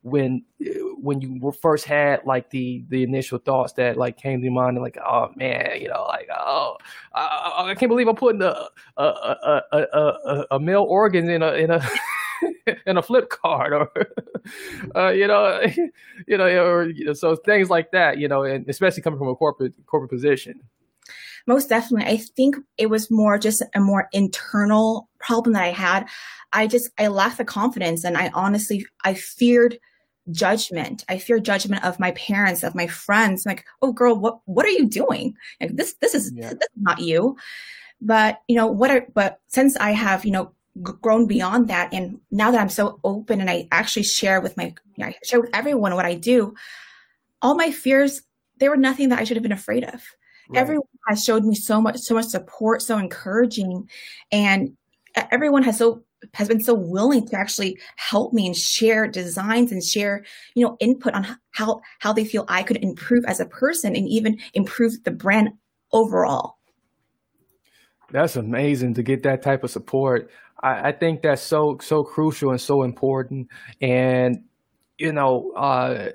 when 0.02 0.43
when 0.99 1.21
you 1.21 1.52
first 1.61 1.85
had 1.85 2.21
like 2.25 2.50
the 2.50 2.85
the 2.88 3.02
initial 3.02 3.38
thoughts 3.38 3.73
that 3.75 3.97
like 3.97 4.16
came 4.16 4.40
to 4.40 4.45
your 4.45 4.52
mind 4.52 4.76
and 4.76 4.83
like 4.83 4.99
oh 5.05 5.31
man 5.37 5.78
you 5.81 5.88
know 5.88 6.05
like 6.09 6.28
oh 6.37 6.76
I, 7.14 7.71
I 7.71 7.75
can't 7.75 7.90
believe 7.90 8.09
I'm 8.09 8.16
putting 8.16 8.43
a 8.43 8.69
a 8.97 9.02
a, 9.02 9.62
a, 9.73 9.78
a, 9.78 10.47
a 10.52 10.61
male 10.61 10.83
organ 10.83 11.28
in 11.28 11.43
a 11.43 11.52
in 11.52 11.71
a 11.71 11.83
in 12.87 12.97
a 12.97 13.02
flip 13.02 13.28
card 13.28 13.73
or 13.73 13.90
uh, 14.97 15.09
you 15.09 15.26
know 15.26 15.61
you 16.26 16.37
know 16.37 16.47
or 16.47 16.88
you 16.88 17.05
know, 17.05 17.12
so 17.12 17.37
things 17.37 17.71
like 17.71 17.90
that 17.93 18.19
you 18.19 18.28
know 18.28 18.43
and 18.43 18.69
especially 18.69 19.02
coming 19.02 19.19
from 19.19 19.28
a 19.28 19.35
corporate 19.35 19.75
corporate 19.87 20.11
position 20.11 20.61
most 21.47 21.69
definitely. 21.69 22.12
I 22.12 22.17
think 22.19 22.57
it 22.76 22.91
was 22.91 23.11
more 23.11 23.38
just 23.38 23.62
a 23.75 23.81
more 23.81 24.09
internal 24.12 25.09
problem 25.19 25.55
that 25.55 25.62
i 25.62 25.71
had. 25.71 26.07
I 26.53 26.67
just 26.67 26.91
i 26.99 27.07
lacked 27.09 27.38
the 27.38 27.45
confidence 27.45 28.05
and 28.05 28.17
i 28.17 28.31
honestly 28.35 28.87
i 29.05 29.15
feared 29.15 29.79
judgment. 30.33 31.05
I 31.09 31.19
feared 31.19 31.45
judgment 31.45 31.85
of 31.85 32.00
my 32.00 32.11
parents 32.12 32.65
of 32.65 32.75
my 32.75 32.87
friends. 32.87 33.47
Like 33.47 33.65
oh 33.83 33.93
girl 33.93 34.17
what 34.17 34.41
what 34.45 34.67
are 34.67 34.71
you 34.71 34.87
doing? 34.87 35.37
Like 35.61 35.76
this 35.76 35.95
this 36.00 36.15
is 36.15 36.33
yeah. 36.35 36.50
this 36.50 36.69
is 36.76 36.83
not 36.83 37.00
you. 37.00 37.37
But 38.00 38.43
you 38.49 38.57
know 38.57 38.67
what 38.67 38.91
I, 38.91 39.07
but 39.15 39.41
since 39.49 39.76
i 39.79 39.93
have 39.93 40.25
you 40.25 40.31
know 40.31 40.53
grown 40.83 41.26
beyond 41.26 41.69
that 41.69 41.93
and 41.93 42.21
now 42.31 42.50
that 42.50 42.61
i'm 42.61 42.69
so 42.69 43.00
open 43.03 43.41
and 43.41 43.49
i 43.49 43.67
actually 43.73 44.03
share 44.03 44.41
with 44.41 44.57
my 44.57 44.65
you 44.65 44.75
know, 44.99 45.07
i 45.07 45.15
share 45.25 45.41
with 45.41 45.50
everyone 45.55 45.95
what 45.95 46.05
i 46.05 46.15
do 46.15 46.55
all 47.41 47.55
my 47.55 47.71
fears 47.71 48.23
they 48.59 48.69
were 48.69 48.76
nothing 48.76 49.09
that 49.09 49.19
i 49.19 49.25
should 49.25 49.37
have 49.37 49.43
been 49.43 49.53
afraid 49.53 49.85
of 49.85 50.03
Right. 50.49 50.61
Everyone 50.61 50.87
has 51.09 51.25
showed 51.25 51.45
me 51.45 51.55
so 51.55 51.81
much, 51.81 51.99
so 51.99 52.15
much 52.15 52.26
support, 52.26 52.83
so 52.83 52.99
encouraging, 52.99 53.88
and 54.33 54.76
everyone 55.31 55.62
has 55.62 55.79
so 55.79 56.03
has 56.35 56.49
been 56.49 56.62
so 56.62 56.75
willing 56.75 57.26
to 57.29 57.37
actually 57.37 57.79
help 57.97 58.33
me 58.33 58.47
and 58.47 58.57
share 58.57 59.07
designs 59.07 59.71
and 59.71 59.85
share 59.85 60.25
you 60.55 60.65
know 60.65 60.76
input 60.81 61.15
on 61.15 61.26
how 61.50 61.81
how 62.00 62.12
they 62.12 62.25
feel 62.25 62.45
i 62.49 62.62
could 62.62 62.83
improve 62.83 63.25
as 63.26 63.38
a 63.38 63.47
person 63.47 63.95
and 63.95 64.09
even 64.09 64.37
improve 64.55 64.93
the 65.05 65.11
brand 65.11 65.50
overall. 65.93 66.59
That's 68.11 68.37
amazing 68.37 68.95
to 68.95 69.03
get 69.03 69.23
that 69.25 69.43
type 69.43 69.65
of 69.65 69.71
support. 69.71 70.31
I, 70.61 70.88
I 70.88 70.93
think 70.93 71.23
that's 71.23 71.43
so 71.43 71.79
so 71.81 72.05
crucial 72.05 72.50
and 72.50 72.61
so 72.61 72.83
important. 72.83 73.49
And 73.81 74.45
you 74.99 75.12
know 75.12 75.53
uh 75.53 76.11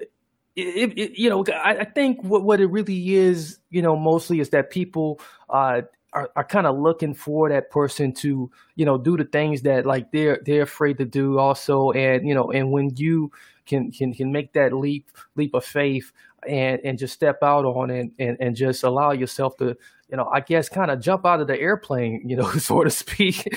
it, 0.61 0.97
it, 0.97 1.19
you 1.19 1.29
know, 1.29 1.43
I, 1.53 1.77
I, 1.79 1.83
think 1.85 2.23
what, 2.23 2.43
what 2.43 2.59
it 2.59 2.67
really 2.67 3.15
is, 3.15 3.59
you 3.69 3.81
know, 3.81 3.95
mostly 3.95 4.39
is 4.39 4.49
that 4.49 4.69
people 4.69 5.19
uh, 5.49 5.81
are, 6.13 6.29
are 6.35 6.43
kind 6.43 6.67
of 6.67 6.77
looking 6.77 7.13
for 7.13 7.49
that 7.49 7.69
person 7.71 8.13
to, 8.15 8.51
you 8.75 8.85
know, 8.85 8.97
do 8.97 9.17
the 9.17 9.25
things 9.25 9.61
that 9.63 9.85
like 9.85 10.11
they're 10.11 10.39
they're 10.45 10.63
afraid 10.63 10.97
to 10.97 11.05
do 11.05 11.37
also, 11.37 11.91
and 11.91 12.27
you 12.27 12.33
know, 12.33 12.51
and 12.51 12.71
when 12.71 12.95
you 12.95 13.31
can 13.65 13.91
can 13.91 14.13
can 14.13 14.31
make 14.31 14.53
that 14.53 14.73
leap 14.73 15.09
leap 15.35 15.53
of 15.53 15.65
faith 15.65 16.11
and 16.47 16.81
and 16.83 16.97
just 16.97 17.13
step 17.13 17.39
out 17.41 17.65
on 17.65 17.89
it 17.89 18.11
and 18.19 18.37
and 18.39 18.55
just 18.55 18.83
allow 18.83 19.11
yourself 19.11 19.57
to 19.57 19.77
you 20.11 20.17
know, 20.17 20.29
I 20.31 20.41
guess 20.41 20.67
kind 20.67 20.91
of 20.91 20.99
jump 20.99 21.25
out 21.25 21.39
of 21.39 21.47
the 21.47 21.57
airplane, 21.57 22.27
you 22.27 22.35
know, 22.35 22.51
so 22.59 22.83
to 22.83 22.89
speak, 22.89 23.47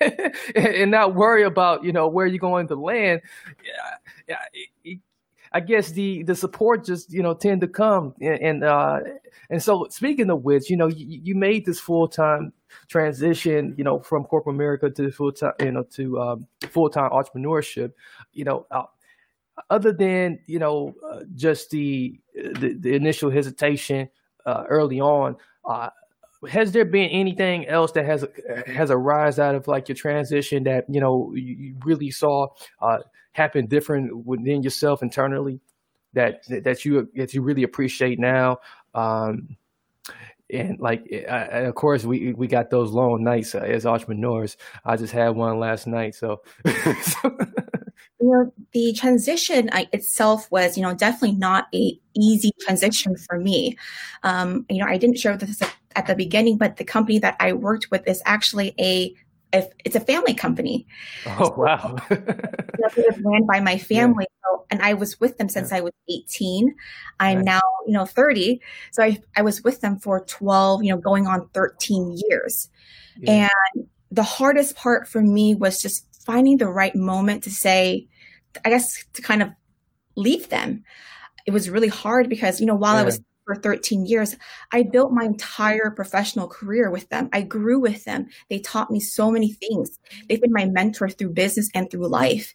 and 0.54 0.90
not 0.90 1.14
worry 1.14 1.44
about, 1.44 1.84
you 1.84 1.92
know, 1.92 2.08
where 2.08 2.26
you're 2.26 2.38
going 2.38 2.68
to 2.68 2.74
land. 2.74 3.20
Yeah, 4.26 4.36
yeah, 4.82 4.94
I 5.52 5.60
guess 5.60 5.90
the 5.90 6.22
the 6.22 6.34
support 6.34 6.84
just 6.84 7.12
you 7.12 7.22
know 7.22 7.34
tend 7.34 7.60
to 7.62 7.68
come 7.68 8.14
and 8.20 8.40
and, 8.40 8.64
uh, 8.64 9.00
and 9.50 9.62
so 9.62 9.86
speaking 9.90 10.30
of 10.30 10.44
which, 10.44 10.70
you 10.70 10.76
know, 10.76 10.86
you, 10.86 11.20
you 11.22 11.34
made 11.34 11.66
this 11.66 11.80
full 11.80 12.06
time 12.06 12.52
transition, 12.88 13.74
you 13.76 13.82
know, 13.82 13.98
from 13.98 14.24
corporate 14.24 14.54
America 14.54 14.88
to 14.90 15.10
full 15.10 15.32
time, 15.32 15.52
you 15.58 15.72
know, 15.72 15.82
to 15.82 16.20
um, 16.20 16.46
full 16.68 16.88
time 16.88 17.10
entrepreneurship. 17.10 17.92
You 18.32 18.44
know, 18.44 18.66
uh, 18.70 18.84
other 19.68 19.92
than 19.92 20.38
you 20.46 20.58
know 20.58 20.94
uh, 21.10 21.20
just 21.34 21.70
the, 21.70 22.18
the, 22.34 22.76
the 22.78 22.94
initial 22.94 23.30
hesitation 23.30 24.08
uh, 24.46 24.64
early 24.68 25.00
on. 25.00 25.36
Uh, 25.64 25.90
has 26.48 26.72
there 26.72 26.86
been 26.86 27.10
anything 27.10 27.66
else 27.66 27.92
that 27.92 28.06
has 28.06 28.24
has 28.66 28.90
arise 28.90 29.38
out 29.38 29.54
of 29.54 29.68
like 29.68 29.88
your 29.88 29.96
transition 29.96 30.64
that 30.64 30.84
you 30.88 31.00
know 31.00 31.32
you 31.34 31.74
really 31.84 32.10
saw 32.10 32.46
uh, 32.80 32.98
happen 33.32 33.66
different 33.66 34.24
within 34.26 34.62
yourself 34.62 35.02
internally 35.02 35.60
that 36.12 36.42
that 36.48 36.84
you 36.84 37.08
that 37.14 37.34
you 37.34 37.42
really 37.42 37.62
appreciate 37.62 38.18
now? 38.18 38.58
Um, 38.94 39.56
and 40.52 40.80
like 40.80 41.06
and 41.10 41.66
of 41.66 41.74
course 41.74 42.04
we 42.04 42.32
we 42.32 42.46
got 42.46 42.70
those 42.70 42.90
long 42.90 43.22
nights 43.22 43.54
uh, 43.54 43.58
as 43.58 43.86
entrepreneurs. 43.86 44.56
I 44.84 44.96
just 44.96 45.12
had 45.12 45.30
one 45.30 45.58
last 45.58 45.86
night 45.86 46.14
so, 46.14 46.42
you 46.64 47.32
know 48.20 48.52
the 48.72 48.92
transition 48.94 49.70
itself 49.92 50.50
was 50.50 50.76
you 50.76 50.82
know 50.82 50.94
definitely 50.94 51.36
not 51.36 51.68
a 51.74 51.98
easy 52.14 52.52
transition 52.60 53.16
for 53.16 53.38
me. 53.38 53.76
Um, 54.22 54.66
you 54.68 54.78
know 54.78 54.86
i 54.86 54.98
didn't 54.98 55.18
share 55.18 55.36
this 55.36 55.62
at 55.96 56.06
the 56.06 56.14
beginning 56.14 56.56
but 56.56 56.76
the 56.76 56.84
company 56.84 57.18
that 57.18 57.36
i 57.40 57.52
worked 57.52 57.90
with 57.90 58.06
is 58.06 58.22
actually 58.24 58.74
a 58.78 59.14
if 59.52 59.66
it's 59.84 59.96
a 59.96 60.00
family 60.00 60.34
company. 60.34 60.86
Oh 61.26 61.54
wow! 61.56 61.96
ran 62.10 63.46
by 63.46 63.60
my 63.60 63.78
family, 63.78 64.26
yeah. 64.28 64.48
so, 64.50 64.66
and 64.70 64.82
I 64.82 64.94
was 64.94 65.18
with 65.20 65.38
them 65.38 65.48
since 65.48 65.70
yeah. 65.70 65.78
I 65.78 65.80
was 65.80 65.92
18. 66.08 66.74
I'm 67.18 67.38
right. 67.38 67.44
now, 67.44 67.60
you 67.86 67.92
know, 67.92 68.04
30, 68.04 68.60
so 68.92 69.02
I 69.02 69.20
I 69.36 69.42
was 69.42 69.62
with 69.62 69.80
them 69.80 69.98
for 69.98 70.24
12, 70.24 70.84
you 70.84 70.90
know, 70.94 71.00
going 71.00 71.26
on 71.26 71.48
13 71.54 72.18
years. 72.28 72.68
Yeah. 73.18 73.48
And 73.76 73.88
the 74.10 74.22
hardest 74.22 74.76
part 74.76 75.08
for 75.08 75.20
me 75.20 75.54
was 75.54 75.80
just 75.80 76.06
finding 76.24 76.58
the 76.58 76.68
right 76.68 76.94
moment 76.94 77.44
to 77.44 77.50
say, 77.50 78.06
I 78.64 78.70
guess, 78.70 79.04
to 79.14 79.22
kind 79.22 79.42
of 79.42 79.50
leave 80.16 80.48
them. 80.48 80.84
It 81.46 81.52
was 81.52 81.70
really 81.70 81.88
hard 81.88 82.28
because 82.28 82.60
you 82.60 82.66
know 82.66 82.74
while 82.74 82.96
I 82.96 83.02
was 83.02 83.20
for 83.52 83.60
13 83.60 84.06
years. 84.06 84.36
I 84.70 84.84
built 84.84 85.12
my 85.12 85.24
entire 85.24 85.90
professional 85.90 86.46
career 86.46 86.88
with 86.88 87.08
them. 87.08 87.28
I 87.32 87.42
grew 87.42 87.80
with 87.80 88.04
them. 88.04 88.28
They 88.48 88.60
taught 88.60 88.92
me 88.92 89.00
so 89.00 89.28
many 89.28 89.52
things. 89.54 89.98
They've 90.28 90.40
been 90.40 90.52
my 90.52 90.66
mentor 90.66 91.08
through 91.08 91.30
business 91.30 91.68
and 91.74 91.90
through 91.90 92.06
life. 92.06 92.54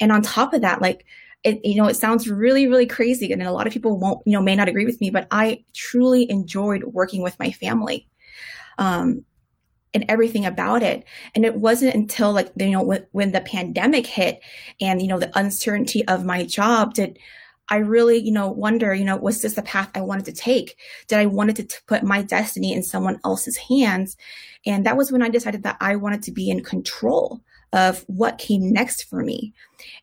And 0.00 0.12
on 0.12 0.20
top 0.20 0.52
of 0.52 0.60
that, 0.60 0.82
like, 0.82 1.06
it, 1.44 1.64
you 1.64 1.76
know, 1.76 1.88
it 1.88 1.96
sounds 1.96 2.28
really, 2.28 2.68
really 2.68 2.84
crazy. 2.84 3.32
And 3.32 3.42
a 3.42 3.52
lot 3.52 3.66
of 3.66 3.72
people 3.72 3.98
won't, 3.98 4.20
you 4.26 4.34
know, 4.34 4.42
may 4.42 4.54
not 4.54 4.68
agree 4.68 4.84
with 4.84 5.00
me, 5.00 5.08
but 5.08 5.26
I 5.30 5.64
truly 5.72 6.30
enjoyed 6.30 6.84
working 6.84 7.22
with 7.22 7.38
my 7.38 7.50
family. 7.50 8.06
Um, 8.76 9.24
and 9.94 10.04
everything 10.08 10.44
about 10.44 10.82
it. 10.82 11.04
And 11.36 11.44
it 11.44 11.54
wasn't 11.54 11.94
until 11.94 12.32
like, 12.32 12.50
you 12.56 12.70
know, 12.70 12.82
when, 12.82 13.06
when 13.12 13.30
the 13.30 13.40
pandemic 13.40 14.06
hit 14.06 14.40
and, 14.80 15.00
you 15.00 15.06
know, 15.06 15.20
the 15.20 15.30
uncertainty 15.38 16.06
of 16.08 16.24
my 16.24 16.44
job 16.44 16.94
did 16.94 17.18
I 17.68 17.76
really, 17.76 18.18
you 18.18 18.32
know, 18.32 18.50
wonder, 18.50 18.94
you 18.94 19.04
know, 19.04 19.16
was 19.16 19.40
this 19.40 19.54
the 19.54 19.62
path 19.62 19.90
I 19.94 20.00
wanted 20.02 20.26
to 20.26 20.32
take? 20.32 20.76
Did 21.08 21.18
I 21.18 21.26
wanted 21.26 21.56
to, 21.56 21.64
to 21.64 21.82
put 21.86 22.02
my 22.02 22.22
destiny 22.22 22.72
in 22.72 22.82
someone 22.82 23.18
else's 23.24 23.56
hands? 23.56 24.16
And 24.66 24.84
that 24.86 24.96
was 24.96 25.10
when 25.10 25.22
I 25.22 25.28
decided 25.28 25.62
that 25.62 25.76
I 25.80 25.96
wanted 25.96 26.22
to 26.24 26.32
be 26.32 26.50
in 26.50 26.62
control 26.62 27.40
of 27.72 28.04
what 28.06 28.38
came 28.38 28.72
next 28.72 29.04
for 29.04 29.22
me. 29.22 29.52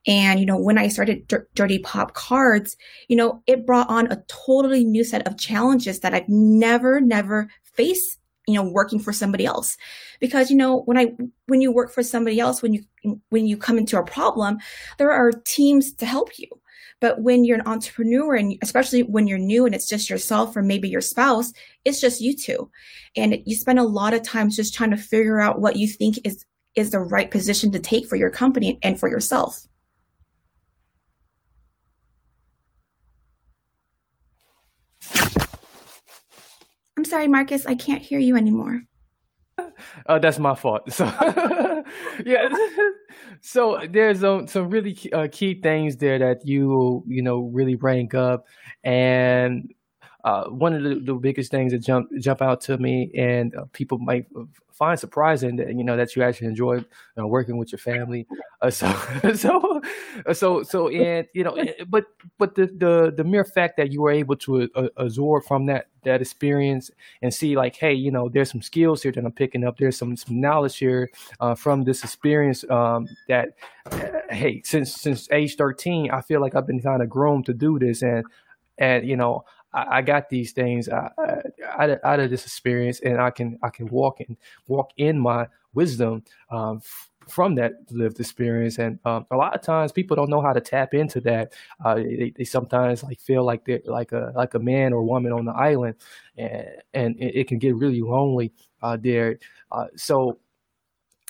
And, 0.05 0.39
you 0.39 0.45
know, 0.45 0.57
when 0.57 0.77
I 0.77 0.89
started 0.89 1.27
D- 1.27 1.37
Dirty 1.55 1.79
Pop 1.79 2.13
Cards, 2.13 2.75
you 3.07 3.15
know, 3.15 3.41
it 3.47 3.65
brought 3.65 3.89
on 3.89 4.11
a 4.11 4.23
totally 4.27 4.83
new 4.83 5.03
set 5.03 5.25
of 5.25 5.37
challenges 5.37 6.01
that 6.01 6.13
I've 6.13 6.27
never, 6.27 6.99
never 6.99 7.47
faced 7.63 8.17
you 8.47 8.55
know 8.55 8.63
working 8.63 8.99
for 8.99 9.13
somebody 9.13 9.45
else 9.45 9.77
because 10.19 10.49
you 10.49 10.57
know 10.57 10.81
when 10.81 10.97
i 10.97 11.13
when 11.45 11.61
you 11.61 11.71
work 11.71 11.91
for 11.91 12.01
somebody 12.01 12.39
else 12.39 12.61
when 12.61 12.73
you 12.73 12.83
when 13.29 13.45
you 13.45 13.55
come 13.55 13.77
into 13.77 13.99
a 13.99 14.03
problem 14.03 14.57
there 14.97 15.11
are 15.11 15.31
teams 15.31 15.93
to 15.93 16.05
help 16.05 16.29
you 16.39 16.47
but 17.01 17.19
when 17.19 17.43
you're 17.43 17.57
an 17.57 17.67
entrepreneur 17.67 18.35
and 18.35 18.57
especially 18.61 19.01
when 19.01 19.27
you're 19.27 19.39
new 19.39 19.65
and 19.65 19.73
it's 19.75 19.89
just 19.89 20.09
yourself 20.09 20.55
or 20.55 20.61
maybe 20.61 20.87
your 20.87 21.01
spouse, 21.01 21.51
it's 21.83 21.99
just 21.99 22.21
you 22.21 22.35
two. 22.35 22.69
And 23.17 23.39
you 23.45 23.55
spend 23.55 23.79
a 23.79 23.83
lot 23.83 24.13
of 24.13 24.21
times 24.21 24.55
just 24.55 24.73
trying 24.73 24.91
to 24.91 24.97
figure 24.97 25.41
out 25.41 25.59
what 25.59 25.75
you 25.75 25.87
think 25.87 26.19
is 26.23 26.45
is 26.75 26.91
the 26.91 26.99
right 26.99 27.29
position 27.29 27.69
to 27.71 27.79
take 27.79 28.07
for 28.07 28.15
your 28.15 28.29
company 28.29 28.79
and 28.81 28.97
for 28.97 29.09
yourself. 29.09 29.67
I'm 36.97 37.03
sorry, 37.03 37.27
Marcus, 37.27 37.65
I 37.65 37.75
can't 37.75 38.01
hear 38.01 38.19
you 38.19 38.37
anymore. 38.37 38.83
Oh, 40.07 40.17
that's 40.17 40.39
my 40.39 40.55
fault. 40.55 40.91
So, 40.91 41.05
yeah. 42.25 42.49
So 43.41 43.79
there's 43.89 44.23
um, 44.23 44.47
some 44.47 44.69
really 44.69 44.97
uh, 45.13 45.27
key 45.31 45.59
things 45.61 45.97
there 45.97 46.19
that 46.19 46.45
you 46.45 47.03
you 47.07 47.21
know 47.21 47.39
really 47.53 47.75
rank 47.75 48.13
up, 48.13 48.45
and 48.83 49.73
uh, 50.23 50.45
one 50.45 50.73
of 50.73 50.83
the, 50.83 50.95
the, 50.95 51.13
biggest 51.15 51.51
things 51.51 51.71
that 51.71 51.79
jump 51.79 52.09
jump 52.19 52.41
out 52.41 52.61
to 52.61 52.77
me, 52.77 53.11
and 53.15 53.55
uh, 53.55 53.65
people 53.73 53.97
might 53.97 54.27
find 54.71 54.99
surprising 54.99 55.55
that 55.55 55.75
you 55.75 55.83
know 55.83 55.97
that 55.97 56.15
you 56.15 56.23
actually 56.23 56.47
enjoy 56.47 56.75
you 56.75 56.85
know, 57.17 57.27
working 57.27 57.57
with 57.57 57.71
your 57.71 57.79
family. 57.79 58.27
Uh, 58.61 58.69
so 58.69 58.91
so 59.35 59.81
so 60.33 60.63
so 60.63 60.89
and 60.89 61.27
you 61.33 61.43
know, 61.43 61.57
but 61.87 62.05
but 62.37 62.55
the 62.55 62.67
the 62.67 63.13
the 63.15 63.23
mere 63.23 63.45
fact 63.45 63.77
that 63.77 63.91
you 63.91 64.01
were 64.01 64.11
able 64.11 64.35
to 64.35 64.69
uh, 64.75 64.87
absorb 64.97 65.43
from 65.45 65.65
that 65.65 65.87
that 66.03 66.21
experience 66.21 66.91
and 67.21 67.33
see 67.33 67.55
like, 67.55 67.75
hey, 67.75 67.93
you 67.93 68.11
know, 68.11 68.29
there's 68.29 68.51
some 68.51 68.61
skills 68.61 69.03
here 69.03 69.11
that 69.11 69.23
I'm 69.23 69.31
picking 69.31 69.63
up. 69.63 69.77
There's 69.77 69.97
some 69.97 70.15
some 70.15 70.39
knowledge 70.39 70.77
here 70.77 71.09
uh, 71.39 71.55
from 71.55 71.83
this 71.83 72.03
experience 72.03 72.63
um, 72.69 73.07
that, 73.27 73.49
uh, 73.91 74.07
hey, 74.29 74.61
since 74.63 74.93
since 74.93 75.29
age 75.31 75.55
13, 75.55 76.11
I 76.11 76.21
feel 76.21 76.41
like 76.41 76.55
I've 76.55 76.67
been 76.67 76.81
kind 76.81 77.01
of 77.01 77.09
groomed 77.09 77.45
to 77.47 77.53
do 77.53 77.79
this 77.79 78.01
and 78.03 78.25
and 78.77 79.07
you 79.07 79.15
know 79.15 79.45
I, 79.73 80.01
got 80.01 80.29
these 80.29 80.51
things 80.51 80.89
out, 80.89 81.13
of, 81.17 81.99
out 82.03 82.19
of 82.19 82.29
this 82.29 82.45
experience, 82.45 82.99
and 83.01 83.19
I 83.19 83.31
can 83.31 83.57
I 83.63 83.69
can 83.69 83.87
walk 83.87 84.21
in 84.21 84.37
walk 84.67 84.91
in 84.97 85.19
my 85.19 85.47
wisdom 85.73 86.23
um, 86.49 86.77
f- 86.77 87.09
from 87.27 87.55
that 87.55 87.73
lived 87.89 88.19
experience. 88.19 88.79
And 88.79 88.99
um, 89.05 89.25
a 89.31 89.37
lot 89.37 89.55
of 89.55 89.61
times, 89.61 89.91
people 89.91 90.15
don't 90.15 90.29
know 90.29 90.41
how 90.41 90.53
to 90.53 90.61
tap 90.61 90.93
into 90.93 91.21
that. 91.21 91.53
Uh, 91.83 91.95
they, 91.95 92.33
they, 92.35 92.43
sometimes 92.43 93.03
like 93.03 93.19
feel 93.19 93.45
like 93.45 93.65
they're 93.65 93.81
like 93.85 94.11
a 94.11 94.33
like 94.35 94.53
a 94.53 94.59
man 94.59 94.93
or 94.93 95.03
woman 95.03 95.31
on 95.31 95.45
the 95.45 95.53
island, 95.53 95.95
and 96.37 96.67
and 96.93 97.15
it, 97.19 97.35
it 97.35 97.47
can 97.47 97.59
get 97.59 97.75
really 97.75 98.01
lonely 98.01 98.51
uh, 98.81 98.97
there. 98.97 99.39
Uh, 99.71 99.87
so 99.95 100.39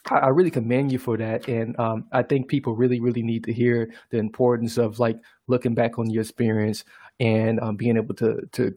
I 0.09 0.29
really 0.29 0.49
commend 0.49 0.91
you 0.91 0.97
for 0.97 1.15
that, 1.17 1.47
and 1.47 1.79
um, 1.79 2.05
I 2.11 2.23
think 2.23 2.47
people 2.47 2.75
really, 2.75 2.99
really 2.99 3.21
need 3.21 3.43
to 3.43 3.53
hear 3.53 3.93
the 4.09 4.17
importance 4.17 4.77
of 4.77 4.97
like 4.97 5.19
looking 5.45 5.75
back 5.75 5.99
on 5.99 6.09
your 6.09 6.21
experience 6.21 6.83
and 7.21 7.59
um, 7.59 7.75
being 7.75 7.97
able 7.97 8.15
to 8.15 8.41
to 8.51 8.73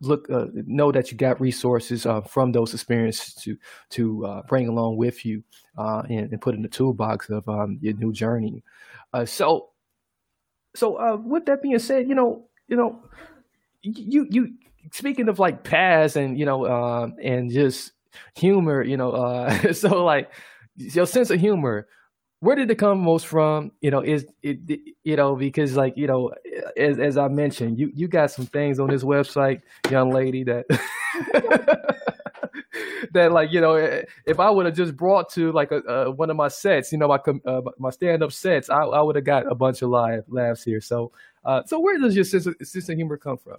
look 0.00 0.30
uh, 0.30 0.46
know 0.54 0.92
that 0.92 1.10
you 1.10 1.18
got 1.18 1.40
resources 1.40 2.06
uh, 2.06 2.20
from 2.22 2.52
those 2.52 2.72
experiences 2.72 3.34
to 3.34 3.56
to 3.90 4.24
uh, 4.24 4.42
bring 4.48 4.68
along 4.68 4.96
with 4.96 5.26
you 5.26 5.42
uh, 5.76 6.02
and, 6.08 6.32
and, 6.32 6.40
put 6.40 6.54
in 6.54 6.62
the 6.62 6.68
toolbox 6.68 7.28
of 7.28 7.46
um, 7.48 7.78
your 7.80 7.94
new 7.94 8.12
journey. 8.12 8.62
Uh, 9.12 9.24
so, 9.24 9.70
so 10.74 10.96
uh, 10.96 11.16
with 11.16 11.46
that 11.46 11.62
being 11.62 11.78
said, 11.78 12.08
you 12.08 12.14
know, 12.14 12.46
you 12.68 12.76
know, 12.76 13.02
you 13.82 14.26
you 14.30 14.54
speaking 14.92 15.28
of 15.28 15.38
like 15.38 15.64
past 15.64 16.16
and 16.16 16.38
you 16.38 16.46
know 16.46 16.64
and 17.22 17.50
just 17.50 17.92
humor, 18.36 18.82
you 18.82 18.96
know, 18.96 19.48
so 19.72 20.04
like 20.04 20.30
your 20.76 21.06
sense 21.06 21.30
of 21.30 21.40
humor 21.40 21.88
where 22.42 22.56
did 22.56 22.68
it 22.72 22.74
come 22.74 22.98
most 22.98 23.28
from? 23.28 23.70
You 23.80 23.92
know, 23.92 24.00
is 24.00 24.26
it, 24.42 24.58
you 25.04 25.14
know, 25.14 25.36
because 25.36 25.76
like, 25.76 25.96
you 25.96 26.08
know, 26.08 26.32
as, 26.76 26.98
as 26.98 27.16
I 27.16 27.28
mentioned, 27.28 27.78
you, 27.78 27.92
you 27.94 28.08
got 28.08 28.32
some 28.32 28.46
things 28.46 28.80
on 28.80 28.88
this 28.88 29.04
website, 29.04 29.62
young 29.88 30.10
lady 30.10 30.42
that, 30.42 30.66
that 33.12 33.30
like, 33.30 33.52
you 33.52 33.60
know, 33.60 33.76
if 34.26 34.40
I 34.40 34.50
would 34.50 34.66
have 34.66 34.74
just 34.74 34.96
brought 34.96 35.30
to 35.34 35.52
like 35.52 35.70
a, 35.70 35.84
uh, 35.84 36.10
one 36.10 36.30
of 36.30 36.36
my 36.36 36.48
sets, 36.48 36.90
you 36.90 36.98
know, 36.98 37.06
my, 37.06 37.20
uh, 37.46 37.60
my 37.78 37.90
stand 37.90 38.24
up 38.24 38.32
sets, 38.32 38.68
I, 38.68 38.82
I 38.82 39.02
would 39.02 39.14
have 39.14 39.24
got 39.24 39.50
a 39.50 39.54
bunch 39.54 39.80
of 39.82 39.90
live 39.90 40.24
laughs 40.26 40.64
here. 40.64 40.80
So, 40.80 41.12
uh, 41.44 41.62
so 41.64 41.78
where 41.78 41.96
does 41.96 42.16
your 42.16 42.24
sense 42.24 42.46
of, 42.46 42.56
sense 42.60 42.88
of 42.88 42.96
humor 42.96 43.18
come 43.18 43.38
from? 43.38 43.58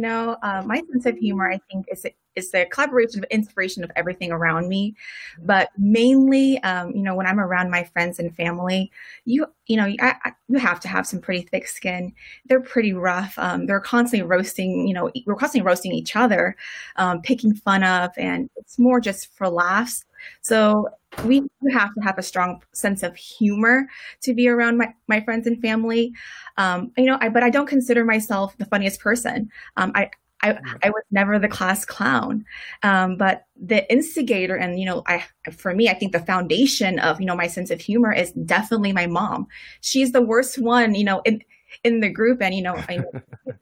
No, 0.00 0.38
uh, 0.42 0.62
my 0.64 0.80
sense 0.90 1.04
of 1.04 1.18
humor, 1.18 1.50
I 1.50 1.60
think, 1.70 1.84
is 1.92 2.06
is 2.34 2.50
the 2.52 2.64
collaboration 2.72 3.22
of 3.22 3.28
inspiration 3.30 3.84
of 3.84 3.90
everything 3.96 4.32
around 4.32 4.66
me. 4.66 4.94
But 5.42 5.68
mainly, 5.76 6.58
um, 6.62 6.92
you 6.92 7.02
know, 7.02 7.14
when 7.14 7.26
I'm 7.26 7.38
around 7.38 7.70
my 7.70 7.84
friends 7.84 8.18
and 8.18 8.34
family, 8.34 8.90
you 9.26 9.44
you 9.66 9.76
know, 9.76 9.84
I, 10.00 10.14
I, 10.24 10.32
you 10.48 10.58
have 10.58 10.80
to 10.80 10.88
have 10.88 11.06
some 11.06 11.20
pretty 11.20 11.42
thick 11.42 11.68
skin. 11.68 12.14
They're 12.46 12.62
pretty 12.62 12.94
rough. 12.94 13.38
Um, 13.38 13.66
they're 13.66 13.78
constantly 13.78 14.26
roasting. 14.26 14.88
You 14.88 14.94
know, 14.94 15.10
we're 15.26 15.34
constantly 15.34 15.66
roasting 15.66 15.92
each 15.92 16.16
other, 16.16 16.56
um, 16.96 17.20
picking 17.20 17.52
fun 17.54 17.84
of, 17.84 18.10
and 18.16 18.48
it's 18.56 18.78
more 18.78 19.00
just 19.00 19.36
for 19.36 19.50
laughs. 19.50 20.06
So 20.42 20.88
we 21.24 21.42
have 21.72 21.94
to 21.94 22.00
have 22.00 22.18
a 22.18 22.22
strong 22.22 22.62
sense 22.72 23.02
of 23.02 23.16
humor 23.16 23.88
to 24.22 24.34
be 24.34 24.48
around 24.48 24.78
my, 24.78 24.94
my 25.08 25.20
friends 25.20 25.46
and 25.46 25.60
family. 25.60 26.12
Um, 26.56 26.92
you 26.96 27.04
know, 27.04 27.18
I, 27.20 27.28
but 27.28 27.42
I 27.42 27.50
don't 27.50 27.66
consider 27.66 28.04
myself 28.04 28.56
the 28.58 28.66
funniest 28.66 29.00
person. 29.00 29.50
Um, 29.76 29.92
I, 29.94 30.10
I, 30.42 30.58
I, 30.82 30.90
was 30.90 31.02
never 31.10 31.38
the 31.38 31.48
class 31.48 31.84
clown. 31.84 32.44
Um, 32.82 33.16
but 33.16 33.44
the 33.60 33.90
instigator 33.92 34.56
and, 34.56 34.78
you 34.80 34.86
know, 34.86 35.02
I, 35.06 35.24
for 35.50 35.74
me, 35.74 35.88
I 35.88 35.94
think 35.94 36.12
the 36.12 36.20
foundation 36.20 36.98
of, 36.98 37.20
you 37.20 37.26
know, 37.26 37.36
my 37.36 37.46
sense 37.46 37.70
of 37.70 37.80
humor 37.80 38.12
is 38.12 38.32
definitely 38.32 38.92
my 38.92 39.06
mom. 39.06 39.48
She's 39.82 40.12
the 40.12 40.22
worst 40.22 40.58
one, 40.58 40.94
you 40.94 41.04
know, 41.04 41.20
in, 41.24 41.42
in 41.84 42.00
the 42.00 42.08
group 42.08 42.42
and 42.42 42.54
you 42.54 42.62
know 42.62 42.74
I, 42.74 43.00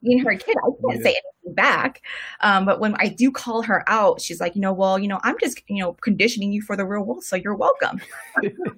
being 0.03 0.19
her 0.21 0.35
kid 0.35 0.57
i 0.57 0.71
can't 0.81 0.99
yeah. 0.99 1.03
say 1.03 1.11
anything 1.11 1.55
back 1.55 2.03
um, 2.41 2.65
but 2.65 2.81
when 2.81 2.95
i 2.97 3.09
do 3.09 3.31
call 3.31 3.62
her 3.62 3.85
out 3.88 4.21
she's 4.21 4.41
like 4.41 4.55
you 4.55 4.61
know 4.61 4.73
well 4.73 4.99
you 4.99 5.09
know 5.09 5.21
i'm 5.23 5.37
just 5.41 5.62
you 5.69 5.83
know 5.83 5.95
conditioning 5.95 6.53
you 6.53 6.62
for 6.62 6.77
the 6.77 6.85
real 6.85 7.03
world 7.03 7.25
so 7.25 7.37
you're 7.37 7.55
welcome 7.55 8.00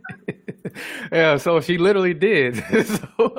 yeah 1.13 1.37
so 1.37 1.61
she 1.61 1.79
literally 1.79 2.15
did 2.15 2.57
so, 2.87 3.09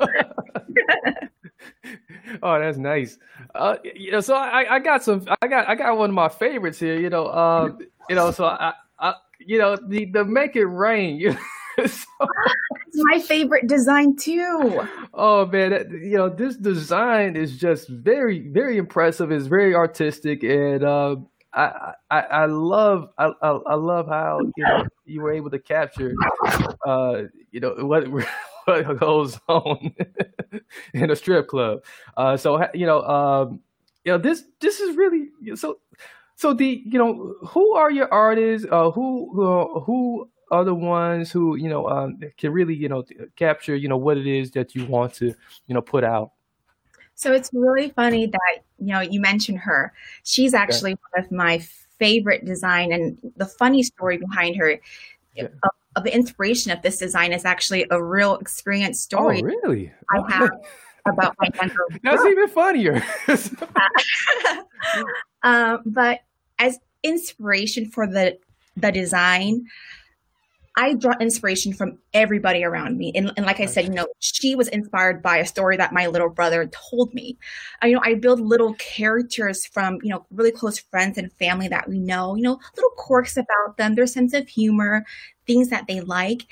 oh 2.42 2.58
that's 2.58 2.78
nice 2.78 3.18
uh, 3.54 3.76
you 3.94 4.10
know 4.10 4.20
so 4.20 4.34
I, 4.34 4.76
I 4.76 4.78
got 4.78 5.02
some 5.02 5.26
i 5.40 5.46
got 5.46 5.68
i 5.68 5.74
got 5.74 5.96
one 5.96 6.10
of 6.10 6.14
my 6.14 6.28
favorites 6.28 6.78
here 6.78 6.98
you 6.98 7.10
know 7.10 7.28
um 7.32 7.78
you 8.08 8.16
know 8.16 8.30
so 8.30 8.44
i 8.46 8.72
i 8.98 9.14
you 9.38 9.58
know 9.58 9.76
the 9.76 10.06
the 10.06 10.24
make 10.24 10.56
it 10.56 10.66
rain 10.66 11.16
you 11.16 11.36
so, 11.78 11.86
it's 11.86 12.06
my 12.94 13.18
favorite 13.18 13.66
design 13.66 14.16
too. 14.16 14.86
Oh 15.14 15.44
man, 15.46 15.72
you 16.02 16.16
know 16.16 16.28
this 16.30 16.56
design 16.56 17.36
is 17.36 17.58
just 17.58 17.88
very, 17.88 18.48
very 18.48 18.78
impressive. 18.78 19.30
It's 19.30 19.46
very 19.46 19.74
artistic, 19.74 20.42
and 20.42 20.82
uh, 20.82 21.16
I, 21.52 21.92
I, 22.10 22.20
I 22.20 22.44
love, 22.46 23.10
I, 23.18 23.30
I 23.42 23.74
love 23.74 24.08
how 24.08 24.40
you 24.56 24.64
know 24.64 24.84
you 25.04 25.20
were 25.20 25.32
able 25.32 25.50
to 25.50 25.58
capture, 25.58 26.14
uh, 26.86 27.22
you 27.50 27.60
know 27.60 27.74
what. 27.84 28.06
What 28.64 29.00
goes 29.00 29.40
on 29.48 29.92
in 30.94 31.10
a 31.10 31.16
strip 31.16 31.48
club? 31.48 31.82
Uh, 32.16 32.36
so 32.36 32.64
you 32.72 32.86
know, 32.86 33.02
um, 33.02 33.58
you 34.04 34.12
know 34.12 34.18
this. 34.18 34.44
This 34.60 34.78
is 34.78 34.96
really 34.96 35.30
so. 35.56 35.78
So 36.36 36.54
the 36.54 36.80
you 36.86 36.96
know 36.96 37.34
who 37.48 37.74
are 37.74 37.90
your 37.90 38.06
artists? 38.14 38.64
Uh, 38.70 38.90
who 38.92 39.30
who 39.34 39.80
who 39.80 40.30
the 40.60 40.74
ones 40.74 41.32
who 41.32 41.56
you 41.56 41.68
know 41.68 41.88
um, 41.88 42.20
can 42.36 42.52
really 42.52 42.74
you 42.74 42.88
know 42.88 43.04
capture 43.36 43.74
you 43.74 43.88
know 43.88 43.96
what 43.96 44.18
it 44.18 44.26
is 44.26 44.50
that 44.50 44.74
you 44.74 44.84
want 44.84 45.14
to 45.14 45.26
you 45.66 45.74
know 45.74 45.80
put 45.80 46.04
out. 46.04 46.32
So 47.14 47.32
it's 47.32 47.50
really 47.52 47.90
funny 47.90 48.26
that 48.26 48.58
you 48.78 48.92
know 48.92 49.00
you 49.00 49.20
mentioned 49.20 49.58
her. 49.60 49.92
She's 50.24 50.52
actually 50.54 50.96
one 51.12 51.24
of 51.24 51.32
my 51.32 51.58
favorite 51.98 52.44
design, 52.44 52.92
and 52.92 53.16
the 53.36 53.46
funny 53.46 53.82
story 53.82 54.18
behind 54.18 54.56
her. 54.56 54.78
Yeah. 55.34 55.44
Of, 55.44 55.70
of, 55.96 56.04
the 56.04 56.14
inspiration 56.14 56.72
of 56.72 56.82
this 56.82 56.98
design 56.98 57.32
is 57.32 57.46
actually 57.46 57.86
a 57.90 58.02
real 58.02 58.34
experience 58.36 59.00
story. 59.00 59.40
Oh, 59.42 59.46
really? 59.46 59.90
I 60.10 60.30
have 60.30 60.50
about 61.06 61.34
my 61.38 61.48
mentor. 61.60 61.86
That's 62.02 62.24
even 62.24 62.48
funnier. 62.48 63.02
um, 65.42 65.80
but 65.86 66.20
as 66.58 66.78
inspiration 67.02 67.86
for 67.88 68.06
the 68.06 68.38
the 68.76 68.92
design, 68.92 69.66
I 70.76 70.94
draw 70.94 71.14
inspiration 71.20 71.72
from 71.72 71.98
everybody 72.14 72.64
around 72.64 72.96
me. 72.96 73.12
And, 73.14 73.32
and 73.36 73.44
like 73.44 73.60
I 73.60 73.66
said, 73.66 73.84
you 73.84 73.90
know, 73.90 74.06
she 74.20 74.54
was 74.54 74.68
inspired 74.68 75.22
by 75.22 75.36
a 75.38 75.46
story 75.46 75.76
that 75.76 75.92
my 75.92 76.06
little 76.06 76.30
brother 76.30 76.70
told 76.90 77.12
me. 77.12 77.36
I, 77.82 77.88
you 77.88 77.94
know, 77.94 78.02
I 78.02 78.14
build 78.14 78.40
little 78.40 78.74
characters 78.74 79.66
from, 79.66 79.98
you 80.02 80.08
know, 80.08 80.24
really 80.30 80.50
close 80.50 80.78
friends 80.78 81.18
and 81.18 81.32
family 81.34 81.68
that 81.68 81.88
we 81.88 81.98
know, 81.98 82.36
you 82.36 82.42
know, 82.42 82.58
little 82.76 82.90
quirks 82.96 83.36
about 83.36 83.76
them, 83.76 83.94
their 83.94 84.06
sense 84.06 84.32
of 84.32 84.48
humor, 84.48 85.04
things 85.46 85.68
that 85.68 85.86
they 85.88 86.00
like. 86.00 86.46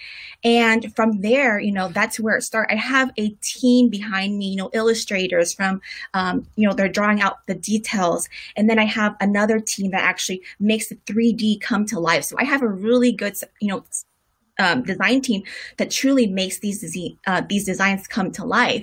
And 0.45 0.95
from 0.95 1.21
there, 1.21 1.59
you 1.59 1.73
know, 1.73 1.89
that's 1.89 2.21
where 2.21 2.37
it 2.37 2.43
starts. 2.43 2.73
I 2.73 2.77
have 2.77 3.11
a 3.17 3.31
team 3.43 3.89
behind 3.89 4.37
me, 4.37 4.51
you 4.51 4.57
know, 4.57 4.71
illustrators 4.75 5.55
from, 5.55 5.81
um, 6.15 6.47
you 6.57 6.69
know, 6.69 6.75
they're 6.75 6.89
drawing 6.89 7.21
out 7.23 7.47
the 7.47 7.55
details. 7.55 8.29
And 8.57 8.69
then 8.69 8.79
I 8.79 8.85
have 8.85 9.17
another 9.21 9.61
team 9.61 9.93
that 9.93 10.03
actually 10.03 10.43
makes 10.59 10.89
the 10.89 10.97
3D 11.07 11.61
come 11.61 11.87
to 11.87 12.01
life. 12.01 12.25
So 12.25 12.37
I 12.39 12.45
have 12.45 12.63
a 12.63 12.69
really 12.69 13.13
good, 13.13 13.35
you 13.61 13.69
know, 13.69 13.85
um, 14.59 14.83
design 14.83 15.21
team 15.21 15.43
that 15.79 15.91
truly 15.91 16.27
makes 16.27 16.59
these 16.59 16.85
uh, 17.27 17.43
these 17.49 17.65
designs 17.65 18.07
come 18.07 18.31
to 18.33 18.45
life. 18.45 18.83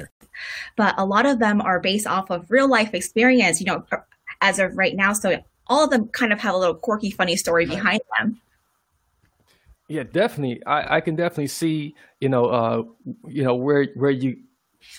But 0.75 0.95
a 0.97 1.05
lot 1.05 1.25
of 1.25 1.39
them 1.39 1.61
are 1.61 1.79
based 1.79 2.07
off 2.07 2.29
of 2.31 2.49
real 2.49 2.69
life 2.69 2.93
experience, 2.93 3.59
you 3.59 3.67
know, 3.67 3.85
as 4.41 4.59
of 4.59 4.77
right 4.77 4.95
now. 4.95 5.13
So 5.13 5.43
all 5.67 5.83
of 5.83 5.89
them 5.89 6.07
kind 6.09 6.33
of 6.33 6.39
have 6.39 6.55
a 6.55 6.57
little 6.57 6.75
quirky, 6.75 7.11
funny 7.11 7.35
story 7.35 7.65
behind 7.65 8.01
them. 8.17 8.41
Yeah, 9.87 10.03
definitely. 10.03 10.65
I, 10.65 10.97
I 10.97 11.01
can 11.01 11.15
definitely 11.15 11.47
see, 11.47 11.95
you 12.19 12.29
know, 12.29 12.45
uh, 12.45 12.83
you 13.27 13.43
know, 13.43 13.55
where 13.55 13.87
where 13.95 14.11
you, 14.11 14.37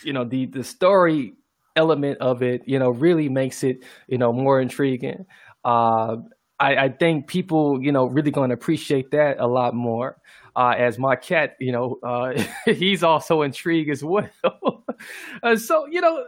you 0.04 0.12
know, 0.12 0.24
the 0.24 0.46
the 0.46 0.62
story 0.62 1.34
element 1.76 2.18
of 2.18 2.42
it, 2.42 2.62
you 2.66 2.78
know, 2.78 2.90
really 2.90 3.28
makes 3.28 3.64
it, 3.64 3.84
you 4.06 4.18
know, 4.18 4.32
more 4.32 4.60
intriguing. 4.60 5.24
Uh, 5.64 6.16
I, 6.60 6.76
I 6.76 6.88
think 6.90 7.26
people, 7.26 7.82
you 7.82 7.90
know, 7.90 8.04
really 8.04 8.30
going 8.30 8.50
to 8.50 8.54
appreciate 8.54 9.10
that 9.12 9.40
a 9.40 9.46
lot 9.46 9.74
more 9.74 10.18
uh, 10.56 10.74
as 10.76 10.98
my 10.98 11.16
cat, 11.16 11.56
you 11.60 11.72
know, 11.72 11.98
uh, 12.02 12.42
he's 12.64 13.02
also 13.02 13.42
intrigued 13.42 13.90
as 13.90 14.04
well. 14.04 14.28
uh, 15.42 15.56
so, 15.56 15.86
you 15.86 16.00
know, 16.00 16.24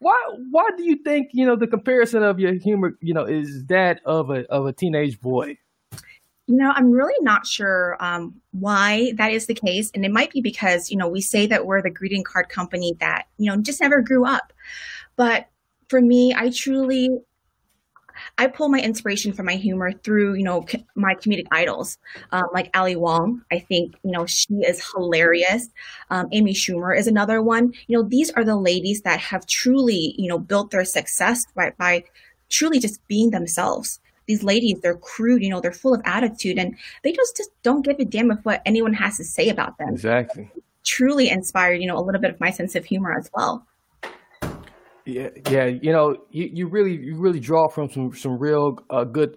why 0.00 0.18
why 0.50 0.68
do 0.76 0.84
you 0.84 0.96
think 0.96 1.30
you 1.32 1.46
know 1.46 1.56
the 1.56 1.66
comparison 1.66 2.22
of 2.22 2.38
your 2.40 2.52
humor, 2.54 2.96
you 3.00 3.14
know, 3.14 3.24
is 3.24 3.64
that 3.66 4.00
of 4.04 4.30
a 4.30 4.44
of 4.50 4.66
a 4.66 4.72
teenage 4.72 5.20
boy? 5.20 5.58
You 6.46 6.56
know, 6.56 6.72
I'm 6.74 6.90
really 6.90 7.14
not 7.20 7.46
sure 7.46 7.96
um, 8.00 8.34
why 8.50 9.12
that 9.16 9.32
is 9.32 9.46
the 9.46 9.54
case, 9.54 9.90
and 9.94 10.04
it 10.04 10.10
might 10.10 10.32
be 10.32 10.40
because 10.40 10.90
you 10.90 10.96
know 10.96 11.08
we 11.08 11.20
say 11.20 11.46
that 11.46 11.66
we're 11.66 11.82
the 11.82 11.90
greeting 11.90 12.24
card 12.24 12.48
company 12.48 12.96
that 13.00 13.26
you 13.38 13.50
know 13.50 13.56
just 13.60 13.80
never 13.80 14.00
grew 14.00 14.26
up, 14.26 14.52
but 15.16 15.46
for 15.88 16.00
me, 16.00 16.32
I 16.34 16.50
truly 16.50 17.10
I 18.38 18.46
pull 18.46 18.68
my 18.68 18.80
inspiration 18.80 19.32
from 19.32 19.46
my 19.46 19.56
humor 19.56 19.92
through, 19.92 20.34
you 20.34 20.44
know, 20.44 20.64
my 20.94 21.14
comedic 21.14 21.46
idols, 21.50 21.98
um, 22.32 22.44
like 22.52 22.70
Ali 22.74 22.96
Wong. 22.96 23.42
I 23.52 23.58
think, 23.58 23.94
you 24.02 24.12
know, 24.12 24.26
she 24.26 24.54
is 24.54 24.84
hilarious. 24.94 25.68
Um, 26.10 26.28
Amy 26.32 26.54
Schumer 26.54 26.96
is 26.96 27.06
another 27.06 27.42
one. 27.42 27.72
You 27.86 27.98
know, 27.98 28.08
these 28.08 28.30
are 28.32 28.44
the 28.44 28.56
ladies 28.56 29.02
that 29.02 29.20
have 29.20 29.46
truly, 29.46 30.14
you 30.18 30.28
know, 30.28 30.38
built 30.38 30.70
their 30.70 30.84
success 30.84 31.46
by, 31.54 31.72
by 31.78 32.04
truly 32.48 32.78
just 32.78 33.06
being 33.08 33.30
themselves. 33.30 34.00
These 34.26 34.42
ladies, 34.44 34.80
they're 34.80 34.96
crude, 34.96 35.42
you 35.42 35.48
know, 35.48 35.60
they're 35.60 35.72
full 35.72 35.94
of 35.94 36.02
attitude 36.04 36.58
and 36.58 36.76
they 37.02 37.12
just, 37.12 37.36
just 37.36 37.50
don't 37.62 37.84
give 37.84 37.98
a 37.98 38.04
damn 38.04 38.28
with 38.28 38.44
what 38.44 38.62
anyone 38.64 38.94
has 38.94 39.16
to 39.16 39.24
say 39.24 39.48
about 39.48 39.76
them. 39.78 39.88
Exactly. 39.88 40.50
Truly 40.84 41.28
inspired, 41.28 41.80
you 41.80 41.86
know, 41.86 41.98
a 41.98 42.04
little 42.04 42.20
bit 42.20 42.30
of 42.30 42.40
my 42.40 42.50
sense 42.50 42.74
of 42.76 42.84
humor 42.84 43.12
as 43.18 43.28
well. 43.34 43.66
Yeah, 45.10 45.28
yeah. 45.50 45.64
You 45.66 45.92
know, 45.92 46.16
you, 46.30 46.50
you 46.52 46.66
really 46.68 46.96
you 46.96 47.16
really 47.16 47.40
draw 47.40 47.68
from 47.68 47.90
some 47.90 48.14
some 48.14 48.38
real 48.38 48.78
uh, 48.90 49.04
good 49.04 49.36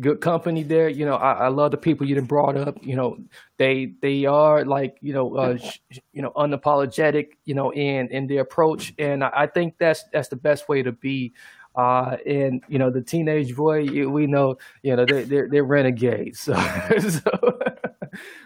good 0.00 0.20
company 0.20 0.62
there. 0.64 0.88
You 0.88 1.06
know, 1.06 1.14
I, 1.14 1.32
I 1.32 1.48
love 1.48 1.70
the 1.70 1.76
people 1.76 2.06
you 2.06 2.16
have 2.16 2.26
brought 2.26 2.56
up. 2.56 2.78
You 2.82 2.96
know, 2.96 3.18
they 3.56 3.94
they 4.02 4.24
are 4.24 4.64
like 4.64 4.96
you 5.00 5.12
know 5.12 5.36
uh, 5.36 5.56
sh- 5.56 6.00
you 6.12 6.22
know 6.22 6.32
unapologetic. 6.36 7.28
You 7.44 7.54
know, 7.54 7.72
in 7.72 8.08
in 8.08 8.26
their 8.26 8.42
approach, 8.42 8.92
and 8.98 9.22
I, 9.22 9.30
I 9.34 9.46
think 9.46 9.74
that's 9.78 10.04
that's 10.12 10.28
the 10.28 10.36
best 10.36 10.68
way 10.68 10.82
to 10.82 10.92
be. 10.92 11.32
Uh, 11.76 12.16
and 12.24 12.62
you 12.68 12.78
know 12.78 12.88
the 12.90 13.02
teenage 13.02 13.54
boy, 13.56 13.84
we 14.08 14.26
know, 14.28 14.56
you 14.82 14.94
know 14.94 15.04
they're 15.04 15.24
they're, 15.24 15.48
they're 15.48 15.64
renegades. 15.64 16.40
So, 16.40 16.54
so, 17.00 17.58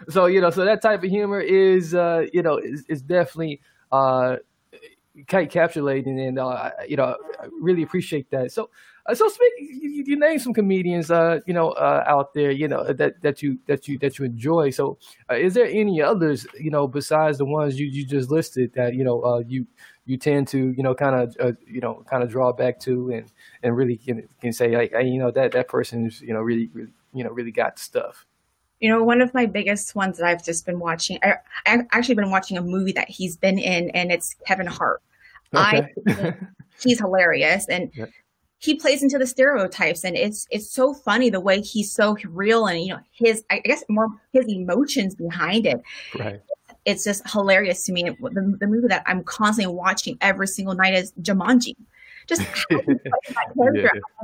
so, 0.09 0.25
you 0.25 0.41
know, 0.41 0.49
so 0.49 0.65
that 0.65 0.81
type 0.81 1.03
of 1.03 1.09
humor 1.09 1.39
is, 1.39 1.93
uh, 1.93 2.25
you 2.33 2.41
know, 2.41 2.57
is, 2.57 2.85
is 2.89 3.01
definitely 3.01 3.61
uh, 3.91 4.37
capsulating, 5.27 6.27
and 6.27 6.39
uh, 6.39 6.71
you 6.87 6.97
know, 6.97 7.15
I 7.39 7.47
really 7.59 7.83
appreciate 7.83 8.29
that. 8.31 8.51
So, 8.51 8.69
uh, 9.05 9.15
so 9.15 9.27
speak, 9.27 9.51
you, 9.59 10.03
you 10.05 10.19
name 10.19 10.39
some 10.39 10.53
comedians, 10.53 11.09
uh, 11.09 11.39
you 11.45 11.53
know, 11.53 11.71
uh, 11.71 12.03
out 12.07 12.33
there, 12.33 12.51
you 12.51 12.67
know, 12.67 12.91
that 12.93 13.21
that 13.21 13.41
you 13.41 13.57
that 13.67 13.87
you 13.87 13.97
that 13.99 14.19
you 14.19 14.25
enjoy. 14.25 14.69
So, 14.69 14.97
uh, 15.29 15.35
is 15.35 15.53
there 15.53 15.65
any 15.65 16.01
others, 16.01 16.45
you 16.59 16.71
know, 16.71 16.87
besides 16.87 17.37
the 17.37 17.45
ones 17.45 17.79
you, 17.79 17.87
you 17.87 18.05
just 18.05 18.29
listed 18.29 18.73
that 18.73 18.93
you 18.93 19.03
know 19.03 19.21
uh, 19.21 19.43
you 19.47 19.65
you 20.05 20.17
tend 20.17 20.47
to 20.49 20.71
you 20.71 20.83
know 20.83 20.95
kind 20.95 21.15
of 21.15 21.35
uh, 21.39 21.53
you 21.67 21.81
know 21.81 22.03
kind 22.09 22.23
of 22.23 22.29
draw 22.29 22.51
back 22.51 22.79
to 22.81 23.11
and 23.11 23.31
and 23.63 23.75
really 23.75 23.97
can, 23.97 24.27
can 24.41 24.53
say 24.53 24.75
like 24.75 24.91
hey, 24.91 25.07
you 25.07 25.19
know 25.19 25.31
that 25.31 25.51
that 25.53 25.67
person 25.67 26.07
is 26.07 26.21
you 26.21 26.33
know 26.33 26.41
really 26.41 26.69
really 26.73 26.91
you 27.13 27.23
know 27.23 27.31
really 27.31 27.51
got 27.51 27.79
stuff. 27.79 28.25
You 28.79 28.89
know, 28.89 29.03
one 29.03 29.21
of 29.21 29.33
my 29.33 29.45
biggest 29.45 29.93
ones 29.93 30.17
that 30.17 30.25
I've 30.25 30.43
just 30.43 30.65
been 30.65 30.79
watching, 30.79 31.19
I, 31.21 31.35
I've 31.65 31.85
actually 31.91 32.15
been 32.15 32.31
watching 32.31 32.57
a 32.57 32.61
movie 32.61 32.93
that 32.93 33.09
he's 33.09 33.35
been 33.35 33.59
in, 33.59 33.89
and 33.89 34.09
it's 34.09 34.35
Kevin 34.47 34.67
Hart. 34.67 35.01
Okay. 35.55 35.93
I 36.07 36.33
he's 36.83 36.99
hilarious 36.99 37.67
and 37.67 37.91
yeah. 37.93 38.05
he 38.59 38.75
plays 38.75 39.03
into 39.03 39.17
the 39.17 39.27
stereotypes 39.27 40.03
and 40.03 40.15
it's 40.15 40.47
it's 40.51 40.69
so 40.69 40.93
funny 40.93 41.29
the 41.29 41.39
way 41.39 41.61
he's 41.61 41.91
so 41.91 42.15
real 42.25 42.67
and 42.67 42.81
you 42.81 42.93
know 42.93 42.99
his 43.11 43.43
I 43.49 43.59
guess 43.59 43.83
more 43.89 44.07
his 44.33 44.47
emotions 44.47 45.15
behind 45.15 45.65
it. 45.65 45.81
Right. 46.17 46.41
It's 46.85 47.03
just 47.03 47.29
hilarious 47.29 47.83
to 47.85 47.91
me. 47.91 48.03
The, 48.03 48.57
the 48.59 48.67
movie 48.67 48.87
that 48.87 49.03
I'm 49.05 49.23
constantly 49.23 49.73
watching 49.73 50.17
every 50.21 50.47
single 50.47 50.75
night 50.75 50.93
is 50.93 51.11
Jumanji. 51.21 51.75
Just 52.25 52.41
yeah. 52.69 52.77
I 53.35 53.45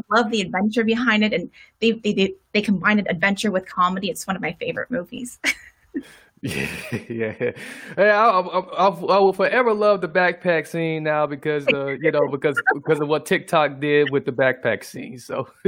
love 0.10 0.30
the 0.32 0.42
adventure 0.42 0.84
behind 0.84 1.24
it, 1.24 1.34
and 1.34 1.50
they 1.80 1.94
they 1.94 2.14
they, 2.14 2.34
they 2.54 2.62
combined 2.62 3.06
adventure 3.10 3.52
with 3.52 3.68
comedy. 3.68 4.10
It's 4.10 4.28
one 4.28 4.36
of 4.36 4.42
my 4.42 4.54
favorite 4.54 4.92
movies. 4.92 5.40
Yeah, 6.46 6.68
yeah. 7.10 7.32
Hey, 7.32 7.54
I, 7.98 8.30
I, 8.30 8.40
I, 8.40 8.88
I, 8.88 9.18
will 9.18 9.34
forever 9.34 9.74
love 9.74 10.02
the 10.02 10.08
backpack 10.08 10.68
scene 10.68 11.02
now 11.02 11.26
because 11.26 11.68
uh, 11.74 11.96
you 12.00 12.12
know 12.12 12.28
because 12.28 12.62
because 12.76 13.00
of 13.00 13.08
what 13.08 13.26
TikTok 13.26 13.80
did 13.80 14.12
with 14.12 14.26
the 14.26 14.32
backpack 14.32 14.84
scene. 14.84 15.18
So, 15.18 15.48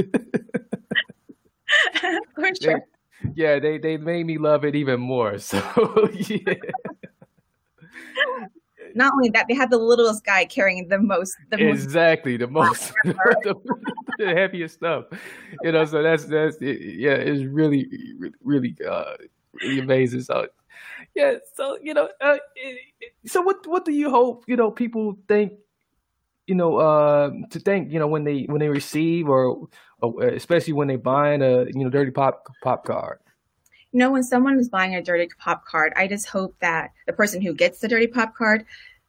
for 2.36 2.52
sure. 2.62 2.84
They, 3.24 3.30
yeah, 3.34 3.58
they 3.58 3.78
they 3.78 3.96
made 3.96 4.26
me 4.26 4.38
love 4.38 4.64
it 4.64 4.76
even 4.76 5.00
more. 5.00 5.36
So, 5.38 5.60
yeah. 6.12 6.54
Not 8.94 9.12
only 9.14 9.30
that, 9.30 9.46
they 9.48 9.54
had 9.54 9.70
the 9.70 9.78
littlest 9.78 10.24
guy 10.24 10.44
carrying 10.44 10.86
the 10.86 10.98
most. 10.98 11.36
The 11.50 11.68
exactly, 11.68 12.38
most, 12.38 12.92
the 13.04 13.14
most, 13.14 13.42
the, 13.42 13.54
the, 14.18 14.26
heaviest 14.26 14.76
stuff. 14.76 15.06
You 15.62 15.72
know, 15.72 15.84
so 15.84 16.02
that's 16.02 16.24
that's 16.24 16.56
yeah, 16.60 17.14
it's 17.14 17.42
really 17.44 17.88
really 18.42 18.76
uh, 18.88 19.14
really 19.60 19.80
amazing. 19.80 20.22
So 20.22 20.46
yeah. 21.18 21.34
So 21.54 21.78
you 21.82 21.94
know, 21.94 22.08
uh, 22.20 22.38
so 23.26 23.42
what 23.42 23.66
what 23.66 23.84
do 23.84 23.92
you 23.92 24.08
hope 24.10 24.44
you 24.46 24.56
know 24.56 24.70
people 24.70 25.18
think 25.26 25.52
you 26.46 26.54
know 26.54 26.76
uh, 26.76 27.30
to 27.50 27.58
think 27.58 27.92
you 27.92 27.98
know 27.98 28.06
when 28.06 28.22
they 28.22 28.44
when 28.44 28.60
they 28.60 28.68
receive 28.68 29.28
or, 29.28 29.68
or 30.00 30.22
especially 30.28 30.74
when 30.74 30.86
they 30.86 30.96
buying 30.96 31.42
a 31.42 31.64
you 31.64 31.82
know 31.84 31.90
dirty 31.90 32.12
pop 32.12 32.46
pop 32.62 32.84
card. 32.84 33.18
You 33.92 33.98
know, 33.98 34.12
when 34.12 34.22
someone 34.22 34.58
is 34.58 34.68
buying 34.68 34.94
a 34.94 35.02
dirty 35.02 35.28
pop 35.38 35.64
card, 35.64 35.92
I 35.96 36.06
just 36.06 36.28
hope 36.28 36.54
that 36.60 36.92
the 37.06 37.12
person 37.12 37.40
who 37.40 37.54
gets 37.54 37.80
the 37.80 37.88
dirty 37.88 38.06
pop 38.06 38.34
card, 38.36 38.66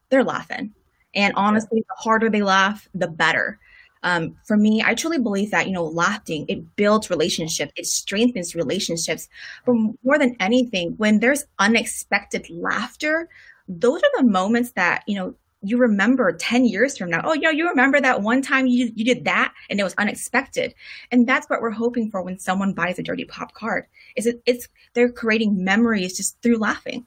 they're 0.10 0.24
laughing. 0.24 0.74
And 1.14 1.34
honestly, 1.36 1.82
the 1.82 1.96
harder 1.98 2.30
they 2.30 2.42
laugh, 2.42 2.88
the 2.94 3.08
better. 3.08 3.60
Um, 4.04 4.38
for 4.46 4.56
me, 4.56 4.82
I 4.84 4.94
truly 4.94 5.20
believe 5.20 5.52
that, 5.52 5.68
you 5.68 5.74
know, 5.74 5.84
laughing, 5.84 6.46
it 6.48 6.76
builds 6.76 7.10
relationships, 7.10 7.72
it 7.76 7.86
strengthens 7.86 8.56
relationships. 8.56 9.28
But 9.66 9.76
more 10.04 10.18
than 10.18 10.36
anything, 10.40 10.94
when 10.98 11.20
there's 11.20 11.46
unexpected 11.60 12.50
laughter, 12.50 13.30
those 13.68 14.02
are 14.02 14.22
the 14.22 14.24
moments 14.24 14.72
that, 14.72 15.04
you 15.08 15.16
know, 15.16 15.36
you 15.62 15.78
remember 15.78 16.32
10 16.32 16.66
years 16.66 16.98
from 16.98 17.10
now. 17.10 17.22
Oh, 17.24 17.34
you 17.34 17.42
know, 17.42 17.50
you 17.50 17.68
remember 17.68 18.00
that 18.00 18.22
one 18.22 18.42
time 18.42 18.68
you, 18.68 18.92
you 18.96 19.04
did 19.04 19.26
that 19.26 19.54
and 19.70 19.80
it 19.80 19.84
was 19.84 19.94
unexpected. 19.98 20.74
And 21.12 21.28
that's 21.28 21.50
what 21.50 21.62
we're 21.62 21.72
hoping 21.72 22.10
for 22.10 22.22
when 22.22 22.40
someone 22.40 22.74
buys 22.74 22.98
a 22.98 23.04
dirty 23.04 23.26
pop 23.26 23.54
card. 23.54 23.86
Is 24.16 24.26
it 24.26 24.42
it's 24.46 24.70
they're 24.94 25.12
creating 25.12 25.64
memories 25.64 26.16
just 26.16 26.42
through 26.42 26.58
laughing. 26.58 27.06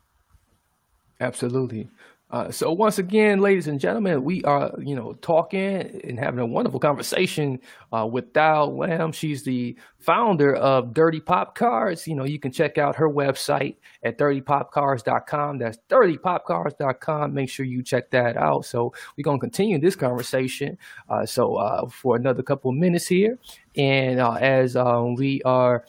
Absolutely. 1.18 1.88
Uh, 2.33 2.51
so 2.51 2.73
once 2.73 2.99
again, 2.99 3.40
ladies 3.40 3.68
and 3.68 3.79
gentlemen, 3.79 4.25
we 4.25 4.42
are, 4.45 4.73
you 4.79 4.97
know, 4.97 5.12
talking 5.21 6.01
and 6.03 6.18
having 6.18 6.40
a 6.40 6.47
wonderful 6.47 6.81
conversation 6.81 7.61
uh, 7.92 8.07
with 8.11 8.33
Thao 8.33 8.75
Lam. 8.75 9.12
She's 9.12 9.42
the 9.42 9.77
founder 9.99 10.55
of 10.55 10.95
Dirty 10.95 11.21
Pop 11.21 11.55
Cards. 11.55 12.09
You 12.09 12.14
know, 12.14 12.25
you 12.25 12.38
can 12.38 12.51
check 12.51 12.79
out 12.79 12.97
her 12.97 13.09
website 13.09 13.77
at 14.03 14.16
dirtypopcards.com. 14.16 15.59
That's 15.59 15.77
dirtypopcards.com. 15.90 17.35
Make 17.35 17.51
sure 17.51 17.66
you 17.66 17.83
check 17.83 18.11
that 18.12 18.38
out. 18.38 18.64
So 18.64 18.95
we're 19.16 19.25
to 19.38 19.38
continue 19.38 19.79
this 19.79 19.95
conversation. 19.95 20.79
Uh, 21.11 21.27
so 21.27 21.57
uh, 21.57 21.87
for 21.90 22.16
another 22.16 22.42
couple 22.42 22.71
of 22.71 22.79
minutes 22.79 23.07
here. 23.07 23.38
And 23.77 24.21
uh, 24.21 24.33
as 24.35 24.75
we 25.18 25.42
are 25.42 25.85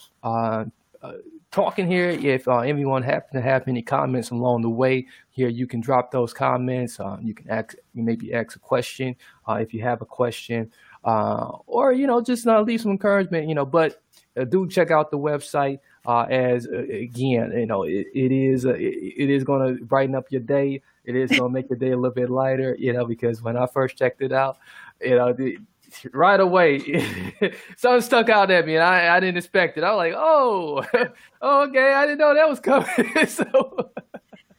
talking 1.53 1.87
here. 1.87 2.09
If 2.09 2.47
uh, 2.47 2.59
anyone 2.59 3.03
happen 3.03 3.39
to 3.39 3.41
have 3.41 3.67
any 3.67 3.81
comments 3.81 4.31
along 4.31 4.63
the 4.63 4.69
way 4.69 5.07
here, 5.29 5.47
you 5.47 5.67
can 5.67 5.79
drop 5.79 6.11
those 6.11 6.33
comments. 6.33 6.99
Uh, 6.99 7.17
you 7.21 7.33
can 7.33 7.49
ask, 7.49 7.75
you 7.93 8.03
maybe 8.03 8.33
ask 8.33 8.55
a 8.57 8.59
question 8.59 9.15
uh, 9.47 9.53
if 9.53 9.73
you 9.73 9.81
have 9.83 10.01
a 10.01 10.05
question, 10.05 10.71
uh, 11.05 11.49
or 11.67 11.93
you 11.93 12.07
know, 12.07 12.21
just 12.21 12.45
uh, 12.47 12.59
leave 12.61 12.81
some 12.81 12.91
encouragement. 12.91 13.47
You 13.47 13.55
know, 13.55 13.65
but 13.65 14.01
uh, 14.35 14.43
do 14.43 14.67
check 14.67 14.91
out 14.91 15.11
the 15.11 15.17
website. 15.17 15.79
as 16.05 16.65
again, 16.65 17.53
you 17.55 17.67
know, 17.67 17.83
it, 17.83 18.07
it 18.13 18.31
is 18.31 18.65
it, 18.65 18.75
it 18.75 19.29
is 19.29 19.43
going 19.43 19.77
to 19.77 19.85
brighten 19.85 20.15
up 20.15 20.25
your 20.31 20.41
day. 20.41 20.81
It 21.05 21.15
is 21.15 21.29
going 21.29 21.41
to 21.41 21.49
make 21.49 21.69
your 21.69 21.77
day 21.77 21.91
a 21.91 21.97
little 21.97 22.15
bit 22.15 22.29
lighter. 22.29 22.75
You 22.79 22.93
know, 22.93 23.05
because 23.05 23.41
when 23.41 23.55
I 23.55 23.67
first 23.67 23.95
checked 23.95 24.21
it 24.21 24.33
out, 24.33 24.57
you 25.01 25.15
know, 25.15 25.33
the, 25.33 25.59
right 26.13 26.39
away. 26.39 26.79
Something 27.77 28.01
stuck 28.01 28.29
out 28.29 28.51
at 28.51 28.65
me, 28.65 28.75
and 28.75 28.83
I, 28.83 29.15
I 29.15 29.19
didn't 29.19 29.37
expect 29.37 29.77
it. 29.77 29.83
I 29.83 29.91
was 29.91 29.97
like, 29.97 30.13
"Oh, 30.15 30.83
okay, 31.67 31.93
I 31.93 32.05
didn't 32.05 32.19
know 32.19 32.33
that 32.33 32.49
was 32.49 32.59
coming." 32.59 32.87
so, 33.27 33.91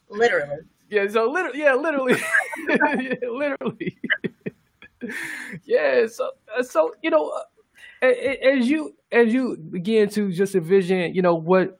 literally, 0.09 0.63
yeah. 0.91 1.09
So 1.09 1.31
literally, 1.31 1.61
yeah, 1.61 1.75
literally, 1.75 2.17
yeah, 2.69 3.29
literally, 3.29 3.99
yeah. 5.65 6.07
So, 6.07 6.31
uh, 6.57 6.63
so 6.63 6.95
you 7.03 7.11
know, 7.11 7.33
uh, 8.03 8.07
as 8.07 8.69
you 8.69 8.95
as 9.13 9.33
you 9.33 9.57
begin 9.57 10.09
to 10.11 10.33
just 10.33 10.55
envision, 10.55 11.15
you 11.15 11.23
know 11.23 11.35
what, 11.35 11.79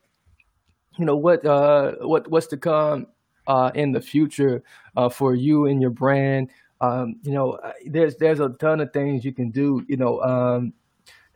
you 0.99 1.05
know 1.05 1.17
what, 1.17 1.45
uh, 1.45 1.93
what 2.01 2.31
what's 2.31 2.47
to 2.49 2.57
come 2.57 3.07
uh, 3.47 3.71
in 3.75 3.93
the 3.93 4.01
future 4.01 4.63
uh, 4.97 5.09
for 5.09 5.35
you 5.35 5.67
and 5.67 5.81
your 5.81 5.91
brand 5.91 6.51
um, 6.81 7.17
you 7.23 7.33
know, 7.33 7.53
uh, 7.53 7.73
there's 7.87 8.17
there's 8.17 8.41
a 8.41 8.51
ton 8.51 8.81
of 8.81 8.93
things 8.93 9.25
you 9.25 9.33
can 9.33 9.51
do. 9.51 9.85
You 9.89 9.97
know, 9.97 10.21
um, 10.21 10.73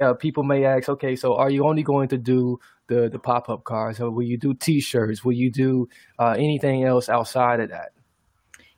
uh, 0.01 0.15
people 0.15 0.43
may 0.43 0.65
ask, 0.65 0.89
okay, 0.89 1.17
so 1.17 1.37
are 1.37 1.51
you 1.51 1.67
only 1.67 1.83
going 1.83 2.09
to 2.09 2.19
do 2.19 2.61
the 2.89 3.09
the 3.09 3.19
pop 3.19 3.49
up 3.49 3.65
cards, 3.65 4.01
or 4.01 4.11
will 4.11 4.25
you 4.25 4.39
do 4.39 4.55
T-shirts? 4.55 5.25
Will 5.25 5.33
you 5.33 5.51
do 5.51 5.89
uh, 6.19 6.35
anything 6.39 6.85
else 6.85 7.09
outside 7.09 7.61
of 7.61 7.71
that? 7.71 7.93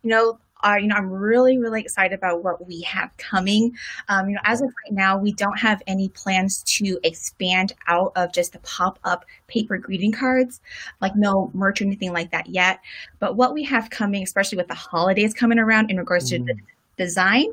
You 0.03 0.11
know, 0.11 0.39
uh, 0.63 0.77
you 0.81 0.87
know, 0.87 0.97
I'm 0.97 1.11
really, 1.11 1.59
really 1.59 1.81
excited 1.81 2.17
about 2.17 2.43
what 2.45 2.67
we 2.67 2.83
have 2.83 3.17
coming. 3.17 3.77
Um, 4.09 4.29
you 4.29 4.35
know, 4.35 4.41
as 4.45 4.61
of 4.61 4.69
right 4.69 4.93
now, 4.93 5.19
we 5.19 5.33
don't 5.33 5.59
have 5.59 5.83
any 5.87 6.09
plans 6.11 6.63
to 6.79 6.99
expand 7.03 7.73
out 7.87 8.13
of 8.17 8.33
just 8.33 8.53
the 8.53 8.59
pop 8.61 8.99
up 9.05 9.25
paper 9.47 9.79
greeting 9.79 10.13
cards, 10.13 10.61
like 11.01 11.17
no 11.17 11.51
merch 11.55 11.81
or 11.81 11.85
anything 11.85 12.13
like 12.13 12.31
that 12.31 12.49
yet. 12.49 12.81
But 13.19 13.37
what 13.37 13.55
we 13.55 13.65
have 13.65 13.91
coming, 13.91 14.23
especially 14.23 14.57
with 14.57 14.69
the 14.69 14.75
holidays 14.75 15.35
coming 15.35 15.59
around 15.59 15.91
in 15.91 15.97
regards 15.97 16.27
mm. 16.27 16.39
to 16.39 16.45
the, 16.45 16.61
design 17.01 17.47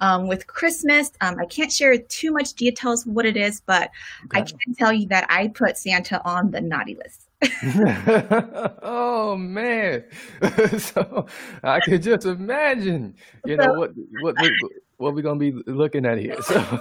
um, 0.00 0.28
with 0.28 0.46
Christmas. 0.46 1.10
Um, 1.22 1.38
I 1.40 1.46
can't 1.46 1.72
share 1.72 1.96
too 1.96 2.32
much 2.32 2.52
details 2.52 3.06
what 3.06 3.24
it 3.24 3.36
is, 3.36 3.62
but 3.64 3.90
okay. 4.26 4.40
I 4.40 4.42
can 4.42 4.74
tell 4.74 4.92
you 4.92 5.06
that 5.08 5.26
I 5.30 5.48
put 5.48 5.78
Santa 5.78 6.22
on 6.24 6.50
the 6.50 6.60
naughty 6.60 6.96
list. 6.96 7.29
oh 8.82 9.36
man! 9.38 10.04
so 10.78 11.26
I 11.62 11.80
could 11.80 12.02
just 12.02 12.26
imagine, 12.26 13.14
you 13.44 13.56
know, 13.56 13.72
what 13.74 13.92
what 14.20 14.36
what 14.98 15.14
we're 15.14 15.22
gonna 15.22 15.38
be 15.38 15.52
looking 15.66 16.04
at 16.04 16.18
here. 16.18 16.40
So, 16.42 16.80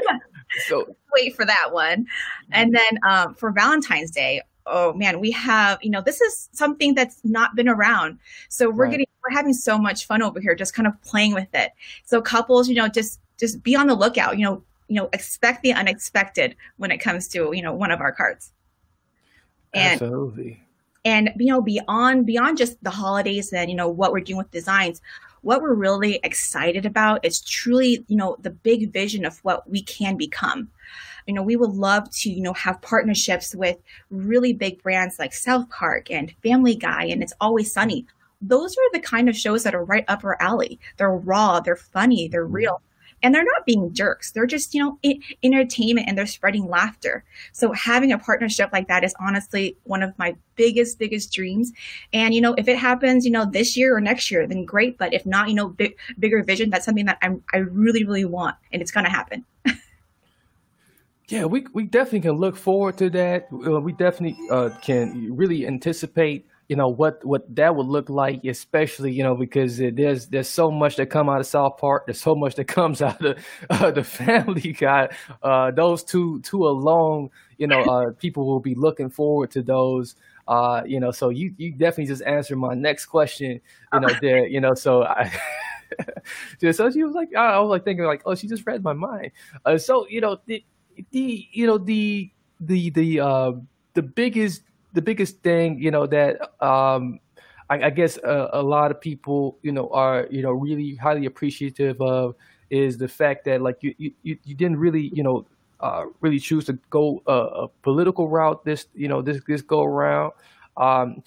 so 0.68 0.96
wait 1.14 1.36
for 1.36 1.44
that 1.44 1.72
one, 1.72 2.06
and 2.50 2.74
then 2.74 2.98
um, 3.08 3.34
for 3.34 3.52
Valentine's 3.52 4.10
Day, 4.10 4.42
oh 4.66 4.92
man, 4.92 5.20
we 5.20 5.30
have, 5.30 5.78
you 5.82 5.90
know, 5.90 6.00
this 6.00 6.20
is 6.20 6.48
something 6.52 6.94
that's 6.94 7.20
not 7.24 7.54
been 7.54 7.68
around. 7.68 8.18
So 8.48 8.70
we're 8.70 8.84
right. 8.84 8.90
getting, 8.92 9.06
we're 9.22 9.36
having 9.36 9.52
so 9.52 9.78
much 9.78 10.06
fun 10.06 10.22
over 10.22 10.40
here, 10.40 10.54
just 10.54 10.74
kind 10.74 10.86
of 10.86 11.00
playing 11.02 11.34
with 11.34 11.48
it. 11.54 11.72
So 12.04 12.20
couples, 12.20 12.68
you 12.68 12.74
know, 12.74 12.88
just, 12.88 13.20
just 13.38 13.62
be 13.62 13.74
on 13.74 13.86
the 13.86 13.94
lookout, 13.94 14.38
you 14.38 14.44
know, 14.44 14.62
you 14.88 14.96
know, 14.96 15.08
expect 15.12 15.62
the 15.62 15.72
unexpected 15.72 16.56
when 16.76 16.90
it 16.90 16.98
comes 16.98 17.28
to, 17.28 17.52
you 17.52 17.62
know, 17.62 17.72
one 17.72 17.90
of 17.90 18.00
our 18.00 18.12
cards. 18.12 18.52
And, 19.74 20.00
Absolutely. 20.02 20.62
And, 21.04 21.30
you 21.38 21.46
know, 21.46 21.60
beyond, 21.60 22.26
beyond 22.26 22.58
just 22.58 22.82
the 22.82 22.90
holidays 22.90 23.52
and, 23.52 23.70
you 23.70 23.76
know, 23.76 23.88
what 23.88 24.12
we're 24.12 24.20
doing 24.20 24.38
with 24.38 24.50
designs, 24.50 25.00
what 25.40 25.60
we're 25.60 25.74
really 25.74 26.20
excited 26.22 26.86
about 26.86 27.24
is 27.24 27.40
truly, 27.40 28.04
you 28.06 28.16
know, 28.16 28.36
the 28.40 28.50
big 28.50 28.92
vision 28.92 29.24
of 29.24 29.38
what 29.38 29.68
we 29.68 29.82
can 29.82 30.16
become 30.16 30.70
you 31.26 31.34
know, 31.34 31.42
we 31.42 31.56
would 31.56 31.70
love 31.70 32.10
to, 32.10 32.30
you 32.30 32.42
know, 32.42 32.52
have 32.54 32.80
partnerships 32.82 33.54
with 33.54 33.76
really 34.10 34.52
big 34.52 34.82
brands 34.82 35.18
like 35.18 35.32
South 35.32 35.68
Park 35.70 36.10
and 36.10 36.34
Family 36.42 36.74
Guy 36.74 37.04
and 37.04 37.22
It's 37.22 37.32
Always 37.40 37.72
Sunny. 37.72 38.06
Those 38.40 38.76
are 38.76 38.92
the 38.92 39.00
kind 39.00 39.28
of 39.28 39.36
shows 39.36 39.62
that 39.62 39.74
are 39.74 39.84
right 39.84 40.04
up 40.08 40.24
our 40.24 40.40
alley. 40.40 40.80
They're 40.96 41.12
raw, 41.12 41.60
they're 41.60 41.76
funny, 41.76 42.28
they're 42.28 42.44
mm-hmm. 42.44 42.54
real. 42.54 42.82
And 43.22 43.34
they're 43.34 43.44
not 43.44 43.64
being 43.66 43.92
jerks. 43.92 44.32
They're 44.32 44.46
just, 44.46 44.74
you 44.74 44.82
know, 44.82 44.98
entertainment 45.42 46.08
and 46.08 46.18
they're 46.18 46.26
spreading 46.26 46.68
laughter. 46.68 47.24
So 47.52 47.72
having 47.72 48.12
a 48.12 48.18
partnership 48.18 48.70
like 48.72 48.88
that 48.88 49.04
is 49.04 49.14
honestly 49.20 49.76
one 49.84 50.02
of 50.02 50.18
my 50.18 50.34
biggest, 50.56 50.98
biggest 50.98 51.32
dreams. 51.32 51.72
And, 52.12 52.34
you 52.34 52.40
know, 52.40 52.54
if 52.58 52.68
it 52.68 52.78
happens, 52.78 53.24
you 53.24 53.30
know, 53.30 53.44
this 53.44 53.76
year 53.76 53.96
or 53.96 54.00
next 54.00 54.30
year, 54.30 54.46
then 54.46 54.64
great. 54.64 54.98
But 54.98 55.14
if 55.14 55.24
not, 55.24 55.48
you 55.48 55.54
know, 55.54 55.68
big, 55.68 55.96
bigger 56.18 56.42
vision, 56.42 56.70
that's 56.70 56.84
something 56.84 57.06
that 57.06 57.18
I'm, 57.22 57.42
I 57.54 57.58
really, 57.58 58.04
really 58.04 58.24
want. 58.24 58.56
And 58.72 58.82
it's 58.82 58.90
going 58.90 59.04
to 59.04 59.10
happen. 59.10 59.44
Yeah, 61.28 61.46
we 61.46 61.64
we 61.72 61.84
definitely 61.84 62.20
can 62.20 62.32
look 62.32 62.56
forward 62.56 62.98
to 62.98 63.08
that. 63.10 63.48
Uh, 63.50 63.80
we 63.80 63.92
definitely 63.92 64.36
uh, 64.50 64.68
can 64.82 65.34
really 65.34 65.66
anticipate, 65.66 66.44
you 66.68 66.76
know, 66.76 66.88
what 66.88 67.24
what 67.24 67.54
that 67.56 67.76
would 67.76 67.86
look 67.86 68.08
like, 68.08 68.44
especially 68.44 69.12
you 69.12 69.22
know 69.22 69.34
because 69.34 69.78
there's 69.78 70.28
there's 70.28 70.48
so 70.48 70.70
much 70.70 70.96
that 70.96 71.06
come 71.06 71.28
out 71.28 71.40
of 71.40 71.46
South 71.46 71.76
Park. 71.78 72.06
There's 72.06 72.20
so 72.20 72.34
much 72.34 72.54
that 72.54 72.64
comes 72.68 73.02
out 73.02 73.24
of 73.24 73.38
uh, 73.68 73.90
the 73.90 74.04
Family 74.04 74.72
Guy. 74.78 75.08
Uh, 75.42 75.70
those 75.70 76.02
two 76.02 76.40
two 76.40 76.66
alone, 76.66 77.30
you 77.58 77.66
know, 77.66 77.80
uh, 77.82 78.10
people 78.12 78.46
will 78.46 78.60
be 78.60 78.74
looking 78.74 79.10
forward 79.10 79.50
to 79.52 79.62
those. 79.62 80.16
Uh, 80.48 80.82
you 80.86 80.98
know, 80.98 81.10
so 81.10 81.28
you 81.28 81.54
you 81.56 81.72
definitely 81.72 82.06
just 82.06 82.22
answered 82.22 82.56
my 82.56 82.74
next 82.74 83.06
question. 83.06 83.60
You 83.92 84.00
know, 84.00 84.08
there, 84.20 84.46
you 84.46 84.60
know, 84.60 84.74
so 84.74 85.04
I. 85.04 85.32
so 86.72 86.90
she 86.90 87.02
was 87.04 87.14
like, 87.14 87.34
I 87.34 87.58
was 87.58 87.68
like 87.68 87.84
thinking 87.84 88.06
like, 88.06 88.22
oh, 88.24 88.34
she 88.34 88.46
just 88.46 88.66
read 88.66 88.82
my 88.82 88.94
mind. 88.94 89.32
Uh, 89.66 89.76
so 89.76 90.06
you 90.08 90.22
know, 90.22 90.38
the, 90.46 90.64
the 91.10 91.46
you 91.52 91.66
know 91.66 91.76
the 91.76 92.30
the 92.60 92.90
the 92.90 93.20
uh, 93.20 93.52
the 93.94 94.02
biggest 94.02 94.62
the 94.92 95.02
biggest 95.02 95.42
thing 95.42 95.78
you 95.78 95.90
know 95.90 96.06
that 96.06 96.40
um, 96.62 97.18
I, 97.70 97.84
I, 97.84 97.90
guess 97.90 98.18
a, 98.18 98.50
a, 98.52 98.62
lot 98.62 98.90
of 98.90 99.00
people 99.00 99.58
you 99.62 99.72
know 99.72 99.88
are 99.90 100.26
you 100.30 100.42
know 100.42 100.50
really 100.50 100.94
highly 100.96 101.26
appreciative 101.26 102.00
of 102.00 102.34
is 102.70 102.98
the 102.98 103.08
fact 103.08 103.44
that 103.46 103.62
like 103.62 103.78
you 103.80 103.94
you, 103.98 104.12
you 104.22 104.54
didn't 104.54 104.78
really 104.78 105.10
you 105.14 105.22
know 105.22 105.46
uh, 105.80 106.04
really 106.20 106.38
choose 106.38 106.64
to 106.66 106.78
go 106.90 107.22
a, 107.26 107.32
a, 107.32 107.68
political 107.82 108.28
route 108.28 108.64
this 108.64 108.86
you 108.94 109.08
know 109.08 109.20
this 109.22 109.40
this 109.46 109.62
go 109.62 109.82
around. 109.82 110.32
Um, 110.76 111.22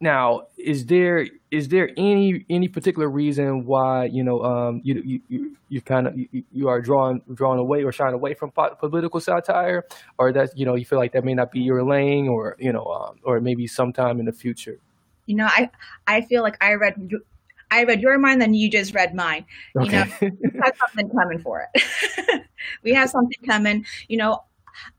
now, 0.00 0.48
is 0.58 0.86
there 0.86 1.26
is 1.50 1.68
there 1.68 1.90
any 1.96 2.44
any 2.50 2.68
particular 2.68 3.08
reason 3.08 3.64
why 3.64 4.04
you 4.04 4.22
know 4.22 4.42
um, 4.42 4.80
you 4.84 5.20
you 5.28 5.56
you 5.68 5.80
kind 5.80 6.06
of 6.06 6.18
you, 6.18 6.44
you, 6.52 6.68
are 6.68 6.82
drawn 6.82 7.22
drawn 7.32 7.58
away 7.58 7.82
or 7.82 7.92
shying 7.92 8.12
away 8.12 8.34
from 8.34 8.50
political 8.50 9.20
satire, 9.20 9.84
or 10.18 10.32
that 10.32 10.56
you 10.56 10.66
know 10.66 10.74
you 10.74 10.84
feel 10.84 10.98
like 10.98 11.12
that 11.12 11.24
may 11.24 11.32
not 11.32 11.50
be 11.50 11.60
your 11.60 11.82
lane, 11.82 12.28
or 12.28 12.56
you 12.58 12.72
know, 12.72 12.84
um, 12.84 13.16
or 13.22 13.40
maybe 13.40 13.66
sometime 13.66 14.20
in 14.20 14.26
the 14.26 14.32
future? 14.32 14.78
You 15.24 15.36
know, 15.36 15.46
I 15.46 15.70
I 16.06 16.20
feel 16.20 16.42
like 16.42 16.62
I 16.62 16.74
read 16.74 17.10
I 17.70 17.84
read 17.84 18.02
your 18.02 18.18
mind, 18.18 18.42
then 18.42 18.52
you 18.52 18.70
just 18.70 18.94
read 18.94 19.14
mine. 19.14 19.46
You 19.74 19.90
know, 19.90 20.04
we 20.20 20.60
have 20.62 20.76
something 20.78 21.10
coming 21.10 21.38
for 21.38 21.68
it. 21.74 22.42
we 22.84 22.92
have 22.92 23.08
something 23.08 23.38
coming. 23.46 23.86
You 24.08 24.18
know, 24.18 24.44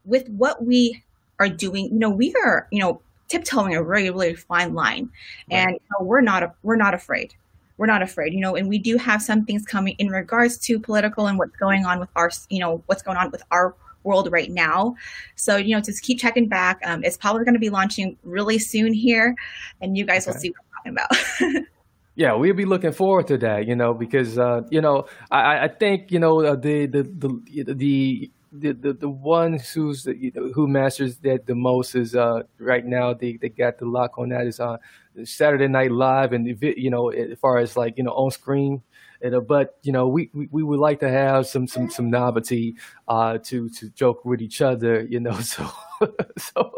with 0.05 0.27
what 0.29 0.65
we 0.65 1.03
are 1.39 1.49
doing, 1.49 1.85
you 1.85 1.99
know, 1.99 2.09
we 2.09 2.33
are, 2.43 2.67
you 2.71 2.79
know, 2.79 3.01
tiptoeing 3.27 3.75
a 3.75 3.83
really 3.83 4.09
really 4.09 4.35
fine 4.35 4.73
line. 4.73 5.09
Right. 5.51 5.59
and 5.59 5.71
you 5.71 5.79
know, 5.91 6.05
we're 6.05 6.21
not 6.21 6.55
we're 6.63 6.75
not 6.75 6.93
afraid. 6.93 7.33
We're 7.77 7.87
not 7.87 8.01
afraid 8.01 8.33
you 8.33 8.39
know 8.39 8.55
and 8.55 8.67
we 8.69 8.79
do 8.79 8.97
have 8.97 9.21
some 9.21 9.45
things 9.45 9.65
coming 9.65 9.95
in 9.97 10.09
regards 10.09 10.57
to 10.59 10.79
political 10.79 11.27
and 11.27 11.37
what's 11.37 11.55
going 11.57 11.85
on 11.85 11.99
with 11.99 12.09
our 12.15 12.31
you 12.49 12.59
know 12.59 12.83
what's 12.87 13.03
going 13.03 13.17
on 13.17 13.31
with 13.31 13.43
our 13.51 13.75
world 14.03 14.29
right 14.31 14.51
now. 14.51 14.95
So 15.35 15.57
you 15.57 15.75
know 15.75 15.81
just 15.81 16.03
keep 16.03 16.19
checking 16.19 16.47
back. 16.47 16.79
Um, 16.85 17.03
it's 17.03 17.17
probably 17.17 17.43
going 17.43 17.55
to 17.55 17.59
be 17.59 17.69
launching 17.69 18.17
really 18.23 18.59
soon 18.59 18.93
here 18.93 19.35
and 19.81 19.97
you 19.97 20.05
guys 20.05 20.27
okay. 20.27 20.33
will 20.33 20.39
see 20.39 20.49
what 20.49 20.59
i'm 20.85 20.95
talking 20.95 21.51
about. 21.51 21.63
Yeah, 22.17 22.33
we'll 22.33 22.55
be 22.55 22.65
looking 22.65 22.93
forward 22.93 23.27
to 23.27 23.37
that, 23.37 23.67
you 23.67 23.75
know, 23.75 23.93
because 23.93 24.39
uh, 24.39 24.61
you 24.71 24.81
know, 24.81 25.05
I, 25.29 25.65
I 25.65 25.67
think 25.67 26.11
you 26.11 26.17
know 26.17 26.55
the 26.55 26.87
the 26.87 27.03
the 27.03 27.73
the 27.75 28.31
the, 28.59 28.73
the, 28.73 28.93
the 28.93 29.09
one 29.09 29.59
who's 29.59 30.05
you 30.05 30.31
know, 30.35 30.51
who 30.53 30.67
masters 30.67 31.17
that 31.19 31.45
the 31.45 31.55
most 31.55 31.95
is 31.95 32.15
uh, 32.15 32.43
right 32.59 32.85
now 32.85 33.13
they, 33.13 33.37
they 33.37 33.49
got 33.49 33.77
the 33.77 33.85
lock 33.85 34.17
on 34.17 34.29
that 34.29 34.47
is 34.47 34.59
on 34.59 34.75
uh, 35.19 35.25
Saturday 35.25 35.67
Night 35.67 35.91
Live 35.91 36.33
and 36.33 36.47
you 36.61 36.89
know 36.89 37.09
as 37.09 37.37
far 37.39 37.57
as 37.57 37.77
like 37.77 37.97
you 37.97 38.03
know 38.03 38.13
on 38.13 38.31
screen. 38.31 38.81
And, 39.19 39.33
uh, 39.33 39.39
but 39.39 39.79
you 39.81 39.91
know 39.91 40.07
we, 40.07 40.29
we, 40.33 40.47
we 40.51 40.63
would 40.63 40.79
like 40.79 40.99
to 40.99 41.09
have 41.09 41.47
some 41.47 41.67
some 41.67 41.89
some 41.89 42.09
novelty 42.09 42.75
uh, 43.07 43.39
to 43.45 43.69
to 43.69 43.89
joke 43.89 44.23
with 44.25 44.41
each 44.41 44.61
other 44.61 45.01
you 45.01 45.19
know 45.19 45.39
so 45.39 45.67
so 46.37 46.71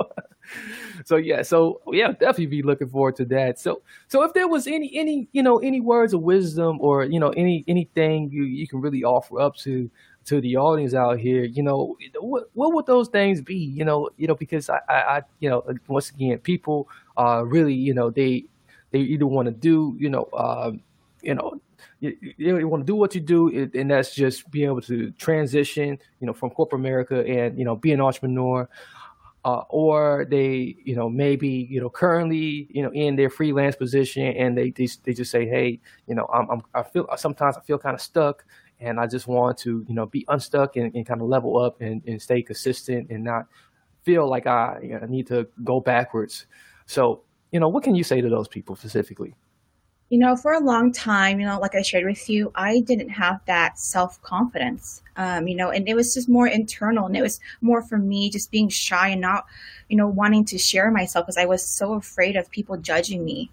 so 1.05 1.15
yeah 1.15 1.41
so 1.41 1.81
yeah 1.91 2.07
definitely 2.11 2.45
be 2.47 2.61
looking 2.61 2.87
forward 2.87 3.15
to 3.15 3.25
that 3.25 3.59
so 3.59 3.81
so 4.07 4.23
if 4.23 4.33
there 4.33 4.47
was 4.47 4.67
any 4.67 4.89
any 4.95 5.27
you 5.31 5.43
know 5.43 5.59
any 5.59 5.81
words 5.81 6.13
of 6.13 6.21
wisdom 6.21 6.77
or 6.79 7.03
you 7.03 7.19
know 7.19 7.29
any 7.31 7.63
anything 7.67 8.29
you, 8.31 8.43
you 8.43 8.67
can 8.67 8.81
really 8.81 9.03
offer 9.03 9.39
up 9.39 9.55
to 9.55 9.89
to 10.29 10.41
the 10.41 10.57
audience 10.57 10.93
out 10.93 11.19
here, 11.19 11.43
you 11.43 11.63
know, 11.63 11.97
what, 12.19 12.43
what 12.53 12.73
would 12.73 12.85
those 12.85 13.09
things 13.09 13.41
be? 13.41 13.55
You 13.55 13.85
know, 13.85 14.09
you 14.17 14.27
know, 14.27 14.35
because 14.35 14.69
I, 14.69 14.79
I, 14.87 14.99
I 15.15 15.21
you 15.39 15.49
know, 15.49 15.59
once 15.87 16.09
again, 16.11 16.37
people 16.39 16.87
uh 17.17 17.43
really, 17.45 17.73
you 17.87 17.93
know, 17.93 18.09
they 18.09 18.45
they 18.91 18.99
either 18.99 19.27
want 19.27 19.47
to 19.47 19.51
do, 19.69 19.95
you 19.99 20.09
know, 20.09 20.27
um, 20.45 20.81
you 21.21 21.35
know, 21.35 21.59
you, 21.99 22.15
you 22.37 22.67
want 22.67 22.81
to 22.83 22.85
do 22.85 22.95
what 22.95 23.13
you 23.15 23.21
do, 23.21 23.69
and 23.73 23.91
that's 23.91 24.15
just 24.15 24.49
being 24.51 24.69
able 24.71 24.81
to 24.81 25.11
transition, 25.11 25.97
you 26.19 26.27
know, 26.27 26.33
from 26.33 26.49
corporate 26.51 26.79
America 26.81 27.17
and 27.25 27.57
you 27.59 27.65
know, 27.65 27.75
be 27.75 27.91
an 27.91 28.01
entrepreneur. 28.01 28.67
Uh, 29.45 29.63
or 29.69 30.27
they, 30.29 30.75
you 30.83 30.93
know, 30.97 31.09
maybe, 31.09 31.65
you 31.71 31.79
know, 31.79 31.89
currently, 31.89 32.67
you 32.71 32.83
know, 32.83 32.91
in 32.91 33.15
their 33.15 33.29
freelance 33.29 33.73
position, 33.73 34.27
and 34.35 34.57
they 34.57 34.69
they, 34.71 34.87
they 35.05 35.13
just 35.13 35.31
say, 35.31 35.47
hey, 35.47 35.79
you 36.07 36.13
know, 36.13 36.27
I'm, 36.33 36.49
I'm 36.51 36.61
I 36.75 36.83
feel 36.83 37.07
sometimes 37.15 37.55
I 37.55 37.61
feel 37.61 37.79
kind 37.79 37.95
of 37.95 38.01
stuck, 38.01 38.43
and 38.79 38.99
I 38.99 39.07
just 39.07 39.27
want 39.27 39.57
to, 39.59 39.85
you 39.87 39.95
know, 39.95 40.05
be 40.05 40.25
unstuck 40.27 40.75
and, 40.75 40.93
and 40.95 41.05
kind 41.05 41.21
of 41.21 41.27
level 41.27 41.57
up 41.57 41.81
and, 41.81 42.01
and 42.07 42.21
stay 42.21 42.41
consistent 42.41 43.09
and 43.09 43.23
not 43.23 43.47
feel 44.03 44.29
like 44.29 44.47
I, 44.47 44.79
you 44.81 44.99
know, 44.99 45.05
need 45.05 45.27
to 45.27 45.47
go 45.63 45.79
backwards. 45.79 46.45
So, 46.85 47.21
you 47.51 47.59
know, 47.59 47.67
what 47.67 47.83
can 47.83 47.95
you 47.95 48.03
say 48.03 48.21
to 48.21 48.29
those 48.29 48.47
people 48.47 48.75
specifically? 48.75 49.35
You 50.09 50.17
know, 50.17 50.35
for 50.35 50.53
a 50.53 50.59
long 50.59 50.91
time, 50.91 51.39
you 51.39 51.45
know, 51.45 51.59
like 51.59 51.75
I 51.75 51.83
shared 51.83 52.05
with 52.05 52.27
you, 52.29 52.51
I 52.55 52.79
didn't 52.79 53.09
have 53.09 53.41
that 53.45 53.77
self 53.77 54.19
confidence, 54.23 55.03
um, 55.17 55.47
you 55.47 55.55
know, 55.55 55.69
and 55.69 55.87
it 55.87 55.93
was 55.93 56.15
just 56.15 56.27
more 56.27 56.47
internal 56.47 57.05
and 57.05 57.15
it 57.15 57.21
was 57.21 57.39
more 57.61 57.83
for 57.83 57.99
me 57.99 58.31
just 58.31 58.49
being 58.49 58.69
shy 58.69 59.09
and 59.09 59.21
not, 59.21 59.45
you 59.87 59.95
know, 59.95 60.07
wanting 60.07 60.45
to 60.45 60.57
share 60.57 60.89
myself 60.89 61.27
because 61.27 61.37
I 61.37 61.45
was 61.45 61.63
so 61.63 61.93
afraid 61.93 62.37
of 62.37 62.49
people 62.49 62.75
judging 62.77 63.23
me. 63.23 63.51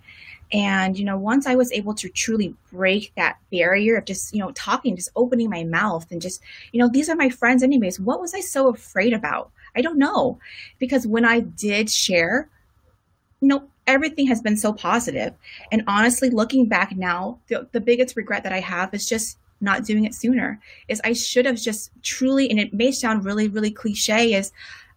And, 0.52 0.98
you 0.98 1.04
know, 1.04 1.16
once 1.16 1.46
I 1.46 1.56
was 1.56 1.72
able 1.72 1.94
to 1.94 2.08
truly 2.08 2.54
break 2.70 3.12
that 3.16 3.38
barrier 3.50 3.96
of 3.96 4.04
just, 4.04 4.32
you 4.32 4.38
know, 4.38 4.52
talking, 4.52 4.94
just 4.94 5.10
opening 5.16 5.50
my 5.50 5.64
mouth 5.64 6.06
and 6.10 6.22
just, 6.22 6.40
you 6.72 6.80
know, 6.80 6.88
these 6.88 7.08
are 7.08 7.16
my 7.16 7.28
friends 7.28 7.62
anyways. 7.62 7.98
What 7.98 8.20
was 8.20 8.34
I 8.34 8.40
so 8.40 8.68
afraid 8.68 9.12
about? 9.12 9.50
I 9.74 9.82
don't 9.82 9.98
know. 9.98 10.38
Because 10.78 11.06
when 11.06 11.24
I 11.24 11.40
did 11.40 11.90
share, 11.90 12.48
you 13.40 13.48
know, 13.48 13.68
everything 13.86 14.26
has 14.28 14.40
been 14.40 14.56
so 14.56 14.72
positive. 14.72 15.34
And 15.72 15.82
honestly, 15.86 16.30
looking 16.30 16.66
back 16.66 16.96
now, 16.96 17.38
the, 17.48 17.68
the 17.72 17.80
biggest 17.80 18.16
regret 18.16 18.42
that 18.44 18.52
I 18.52 18.60
have 18.60 18.94
is 18.94 19.08
just 19.08 19.38
not 19.60 19.84
doing 19.84 20.04
it 20.04 20.14
sooner. 20.14 20.60
Is 20.88 21.00
I 21.04 21.12
should 21.12 21.46
have 21.46 21.56
just 21.56 21.90
truly, 22.02 22.50
and 22.50 22.60
it 22.60 22.72
may 22.72 22.92
sound 22.92 23.24
really, 23.24 23.48
really 23.48 23.70
cliche, 23.70 24.34
is 24.34 24.52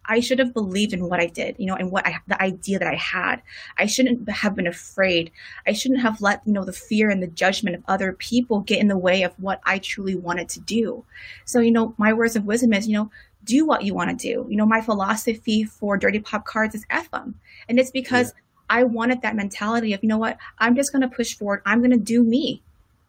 I 0.06 0.20
should 0.20 0.38
have 0.38 0.54
believed 0.54 0.92
in 0.92 1.08
what 1.08 1.20
I 1.20 1.26
did, 1.26 1.56
you 1.58 1.66
know, 1.66 1.76
and 1.76 1.90
what 1.90 2.06
I, 2.06 2.18
the 2.26 2.40
idea 2.42 2.78
that 2.78 2.88
I 2.88 2.96
had. 2.96 3.42
I 3.78 3.86
shouldn't 3.86 4.28
have 4.28 4.56
been 4.56 4.66
afraid. 4.66 5.30
I 5.66 5.72
shouldn't 5.72 6.00
have 6.00 6.20
let, 6.20 6.42
you 6.46 6.52
know, 6.52 6.64
the 6.64 6.72
fear 6.72 7.10
and 7.10 7.22
the 7.22 7.28
judgment 7.28 7.76
of 7.76 7.84
other 7.86 8.12
people 8.14 8.60
get 8.60 8.80
in 8.80 8.88
the 8.88 8.98
way 8.98 9.22
of 9.22 9.32
what 9.38 9.60
I 9.64 9.78
truly 9.78 10.16
wanted 10.16 10.48
to 10.50 10.60
do. 10.60 11.04
So, 11.44 11.60
you 11.60 11.70
know, 11.70 11.94
my 11.96 12.12
words 12.12 12.34
of 12.34 12.44
wisdom 12.44 12.72
is, 12.72 12.88
you 12.88 12.94
know, 12.94 13.10
do 13.44 13.64
what 13.64 13.84
you 13.84 13.94
want 13.94 14.10
to 14.10 14.16
do. 14.16 14.46
You 14.48 14.56
know, 14.56 14.66
my 14.66 14.80
philosophy 14.80 15.64
for 15.64 15.96
Dirty 15.96 16.18
Pop 16.18 16.44
Cards 16.44 16.74
is 16.74 16.84
F 16.90 17.10
them. 17.10 17.38
And 17.68 17.78
it's 17.78 17.90
because 17.90 18.28
yeah. 18.28 18.78
I 18.78 18.84
wanted 18.84 19.22
that 19.22 19.36
mentality 19.36 19.92
of, 19.92 20.02
you 20.02 20.08
know 20.08 20.18
what, 20.18 20.38
I'm 20.58 20.76
just 20.76 20.92
going 20.92 21.02
to 21.02 21.08
push 21.08 21.34
forward. 21.34 21.62
I'm 21.64 21.80
going 21.80 21.90
to 21.90 21.96
do 21.96 22.22
me. 22.22 22.62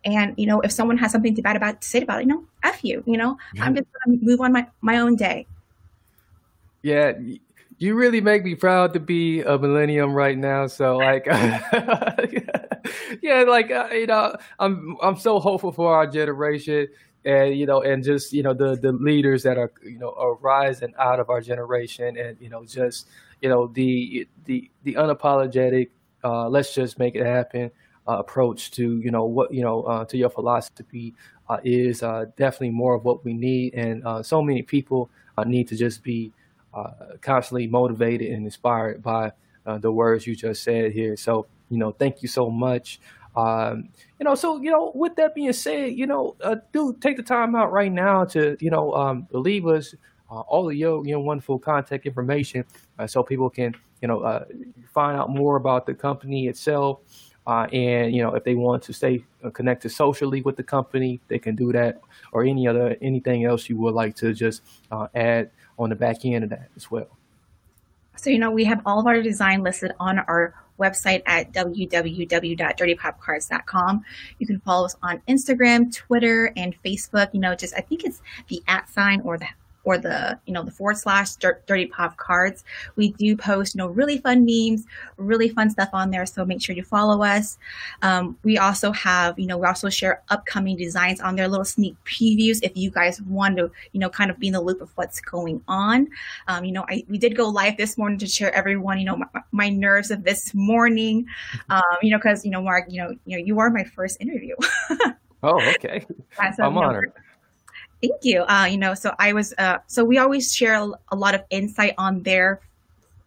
And, 0.03 0.33
you 0.37 0.47
know, 0.47 0.61
if 0.61 0.71
someone 0.71 0.97
has 0.97 1.11
something 1.11 1.35
to 1.35 1.41
bad 1.41 1.55
about 1.55 1.81
to 1.81 1.87
say 1.87 2.01
about 2.01 2.19
it, 2.19 2.23
you 2.23 2.33
know, 2.33 2.45
F 2.63 2.83
you, 2.83 3.03
you 3.05 3.17
know, 3.17 3.37
yeah. 3.53 3.65
I'm 3.65 3.75
just 3.75 3.87
going 4.05 4.19
to 4.19 4.25
move 4.25 4.41
on 4.41 4.51
my, 4.51 4.67
my 4.81 4.97
own 4.97 5.15
day. 5.15 5.47
Yeah. 6.83 7.13
You 7.77 7.95
really 7.95 8.21
make 8.21 8.43
me 8.43 8.53
proud 8.53 8.93
to 8.93 8.99
be 8.99 9.41
a 9.41 9.57
millennium 9.57 10.13
right 10.13 10.37
now. 10.37 10.67
So 10.67 10.97
like, 10.97 11.25
yeah, 13.21 13.43
like, 13.47 13.71
uh, 13.71 13.89
you 13.91 14.05
know, 14.05 14.35
I'm, 14.59 14.97
I'm 15.01 15.17
so 15.17 15.39
hopeful 15.39 15.71
for 15.71 15.95
our 15.95 16.05
generation 16.05 16.87
and 17.23 17.55
you 17.55 17.65
know 17.65 17.81
and 17.81 18.03
just 18.03 18.33
you 18.33 18.41
know 18.41 18.53
the 18.53 18.75
the 18.75 18.91
leaders 18.91 19.43
that 19.43 19.57
are 19.57 19.71
you 19.83 19.99
know 19.99 20.13
are 20.17 20.35
rising 20.35 20.93
out 20.97 21.19
of 21.19 21.29
our 21.29 21.41
generation 21.41 22.17
and 22.17 22.37
you 22.39 22.49
know 22.49 22.65
just 22.65 23.07
you 23.41 23.49
know 23.49 23.67
the 23.67 24.27
the 24.45 24.69
the 24.83 24.95
unapologetic 24.95 25.89
uh, 26.23 26.47
let's 26.49 26.73
just 26.73 26.97
make 26.97 27.15
it 27.15 27.25
happen 27.25 27.69
uh, 28.07 28.17
approach 28.17 28.71
to 28.71 28.99
you 28.99 29.11
know 29.11 29.25
what 29.25 29.53
you 29.53 29.61
know 29.61 29.83
uh, 29.83 30.05
to 30.05 30.17
your 30.17 30.29
philosophy 30.29 31.13
uh, 31.49 31.57
is 31.63 32.01
uh, 32.01 32.25
definitely 32.37 32.71
more 32.71 32.95
of 32.95 33.03
what 33.03 33.23
we 33.23 33.33
need 33.33 33.73
and 33.75 34.03
so 34.25 34.41
many 34.41 34.61
people 34.61 35.09
need 35.45 35.67
to 35.67 35.75
just 35.75 36.03
be 36.03 36.31
constantly 37.21 37.67
motivated 37.67 38.31
and 38.31 38.45
inspired 38.45 39.01
by 39.01 39.31
the 39.79 39.91
words 39.91 40.25
you 40.25 40.35
just 40.35 40.63
said 40.63 40.91
here 40.91 41.15
so 41.15 41.45
you 41.69 41.77
know 41.77 41.91
thank 41.91 42.21
you 42.21 42.27
so 42.27 42.49
much 42.49 42.99
um, 43.35 43.89
you 44.19 44.25
know, 44.25 44.35
so 44.35 44.61
you 44.61 44.71
know, 44.71 44.91
with 44.93 45.15
that 45.15 45.35
being 45.35 45.53
said, 45.53 45.93
you 45.93 46.05
know, 46.05 46.35
uh, 46.41 46.57
do 46.73 46.95
take 46.99 47.17
the 47.17 47.23
time 47.23 47.55
out 47.55 47.71
right 47.71 47.91
now 47.91 48.25
to 48.25 48.57
you 48.59 48.69
know 48.69 48.93
um, 48.93 49.27
leave 49.31 49.65
us 49.67 49.95
uh, 50.29 50.41
all 50.41 50.69
of 50.69 50.75
your 50.75 51.05
you 51.05 51.13
know 51.13 51.19
wonderful 51.19 51.59
contact 51.59 52.05
information 52.05 52.65
uh, 52.99 53.07
so 53.07 53.23
people 53.23 53.49
can 53.49 53.73
you 54.01 54.07
know 54.07 54.21
uh, 54.21 54.45
find 54.93 55.17
out 55.17 55.29
more 55.29 55.55
about 55.55 55.85
the 55.85 55.93
company 55.93 56.47
itself. 56.47 56.99
Uh, 57.47 57.65
and 57.73 58.13
you 58.13 58.21
know, 58.21 58.35
if 58.35 58.43
they 58.43 58.53
want 58.53 58.83
to 58.83 58.93
stay 58.93 59.23
uh, 59.43 59.49
connected 59.49 59.89
socially 59.89 60.41
with 60.43 60.55
the 60.55 60.63
company, 60.63 61.19
they 61.27 61.39
can 61.39 61.55
do 61.55 61.71
that, 61.71 61.99
or 62.33 62.43
any 62.43 62.67
other 62.67 62.95
anything 63.01 63.45
else 63.45 63.67
you 63.67 63.77
would 63.77 63.95
like 63.95 64.15
to 64.15 64.33
just 64.33 64.61
add 65.15 65.49
on 65.81 65.89
the 65.89 65.95
back 65.95 66.23
end 66.23 66.43
of 66.43 66.51
that 66.51 66.69
as 66.75 66.91
well. 66.91 67.17
So, 68.15 68.29
you 68.29 68.37
know, 68.39 68.51
we 68.51 68.63
have 68.65 68.81
all 68.85 68.99
of 68.99 69.07
our 69.07 69.21
design 69.21 69.63
listed 69.63 69.93
on 69.99 70.19
our 70.19 70.53
website 70.79 71.23
at 71.25 71.51
www.dirtypopcards.com. 71.53 74.05
You 74.39 74.47
can 74.47 74.59
follow 74.59 74.85
us 74.85 74.95
on 75.01 75.21
Instagram, 75.27 75.91
Twitter, 75.93 76.53
and 76.55 76.75
Facebook. 76.83 77.33
You 77.33 77.39
know, 77.39 77.55
just 77.55 77.73
I 77.75 77.81
think 77.81 78.03
it's 78.03 78.21
the 78.47 78.61
at 78.67 78.87
sign 78.89 79.21
or 79.21 79.37
the 79.37 79.47
or 79.83 79.97
the 79.97 80.37
you 80.45 80.53
know 80.53 80.63
the 80.63 80.71
forward 80.71 80.97
slash 80.97 81.35
dirty 81.35 81.87
pop 81.87 82.17
cards 82.17 82.63
we 82.95 83.11
do 83.13 83.35
post 83.35 83.75
you 83.75 83.79
know 83.79 83.87
really 83.87 84.17
fun 84.17 84.45
memes 84.45 84.85
really 85.17 85.49
fun 85.49 85.69
stuff 85.69 85.89
on 85.93 86.11
there 86.11 86.25
so 86.25 86.45
make 86.45 86.61
sure 86.61 86.75
you 86.75 86.83
follow 86.83 87.23
us 87.23 87.57
um, 88.01 88.37
we 88.43 88.57
also 88.57 88.91
have 88.91 89.37
you 89.39 89.47
know 89.47 89.57
we 89.57 89.65
also 89.65 89.89
share 89.89 90.21
upcoming 90.29 90.75
designs 90.77 91.19
on 91.21 91.35
there 91.35 91.47
little 91.47 91.65
sneak 91.65 91.95
previews 92.05 92.59
if 92.63 92.75
you 92.75 92.89
guys 92.89 93.21
want 93.23 93.57
to 93.57 93.71
you 93.91 93.99
know 93.99 94.09
kind 94.09 94.29
of 94.29 94.39
be 94.39 94.47
in 94.47 94.53
the 94.53 94.61
loop 94.61 94.81
of 94.81 94.91
what's 94.95 95.19
going 95.19 95.61
on 95.67 96.07
um, 96.47 96.63
you 96.63 96.71
know 96.71 96.85
I, 96.89 97.03
we 97.07 97.17
did 97.17 97.35
go 97.35 97.47
live 97.47 97.77
this 97.77 97.97
morning 97.97 98.19
to 98.19 98.27
share 98.27 98.53
everyone 98.53 98.99
you 98.99 99.05
know 99.05 99.17
my, 99.17 99.27
my 99.51 99.69
nerves 99.69 100.11
of 100.11 100.23
this 100.23 100.53
morning 100.53 101.25
um, 101.69 101.81
you 102.01 102.11
know 102.11 102.17
because 102.17 102.45
you 102.45 102.51
know 102.51 102.61
mark 102.61 102.85
you 102.89 103.01
know 103.01 103.09
you 103.25 103.37
know 103.37 103.43
you 103.43 103.59
are 103.59 103.69
my 103.69 103.83
first 103.83 104.17
interview 104.19 104.55
oh 105.43 105.61
okay 105.69 106.05
i'm 106.59 106.77
honored 106.77 107.13
Thank 108.01 108.23
you. 108.23 108.41
Uh, 108.43 108.65
you 108.65 108.77
know, 108.77 108.93
so 108.93 109.13
I 109.19 109.33
was, 109.33 109.53
uh, 109.57 109.77
so 109.87 110.03
we 110.03 110.17
always 110.17 110.53
share 110.53 110.73
a, 110.75 111.15
lot 111.15 111.35
of 111.35 111.43
insight 111.49 111.93
on 111.97 112.23
there 112.23 112.61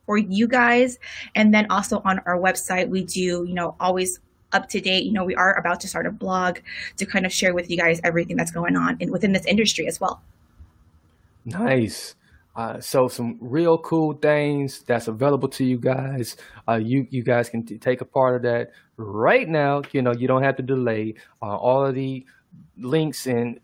for 0.04 0.18
you 0.18 0.48
guys. 0.48 0.98
And 1.34 1.54
then 1.54 1.66
also 1.70 2.02
on 2.04 2.18
our 2.26 2.36
website, 2.36 2.88
we 2.88 3.04
do, 3.04 3.44
you 3.46 3.54
know, 3.54 3.76
always 3.78 4.18
up 4.52 4.68
to 4.70 4.80
date. 4.80 5.04
You 5.04 5.12
know, 5.12 5.24
we 5.24 5.34
are 5.36 5.56
about 5.58 5.80
to 5.80 5.88
start 5.88 6.06
a 6.06 6.10
blog 6.10 6.58
to 6.96 7.06
kind 7.06 7.24
of 7.24 7.32
share 7.32 7.54
with 7.54 7.70
you 7.70 7.76
guys 7.76 8.00
everything 8.02 8.36
that's 8.36 8.50
going 8.50 8.76
on 8.76 8.96
in, 8.98 9.12
within 9.12 9.32
this 9.32 9.46
industry 9.46 9.86
as 9.86 10.00
well. 10.00 10.22
Nice. 11.44 12.16
Uh, 12.56 12.80
so 12.80 13.08
some 13.08 13.36
real 13.40 13.78
cool 13.78 14.14
things 14.14 14.82
that's 14.86 15.08
available 15.08 15.48
to 15.48 15.64
you 15.64 15.76
guys. 15.76 16.36
Uh, 16.68 16.74
you 16.76 17.06
you 17.10 17.22
guys 17.22 17.48
can 17.48 17.64
t- 17.64 17.78
take 17.78 18.00
a 18.00 18.04
part 18.04 18.36
of 18.36 18.42
that 18.42 18.70
right 18.96 19.48
now. 19.48 19.82
You 19.90 20.02
know, 20.02 20.12
you 20.12 20.28
don't 20.28 20.44
have 20.44 20.56
to 20.56 20.62
delay. 20.62 21.14
Uh, 21.42 21.56
all 21.56 21.84
of 21.84 21.96
the 21.96 22.24
links 22.78 23.26
and 23.26 23.58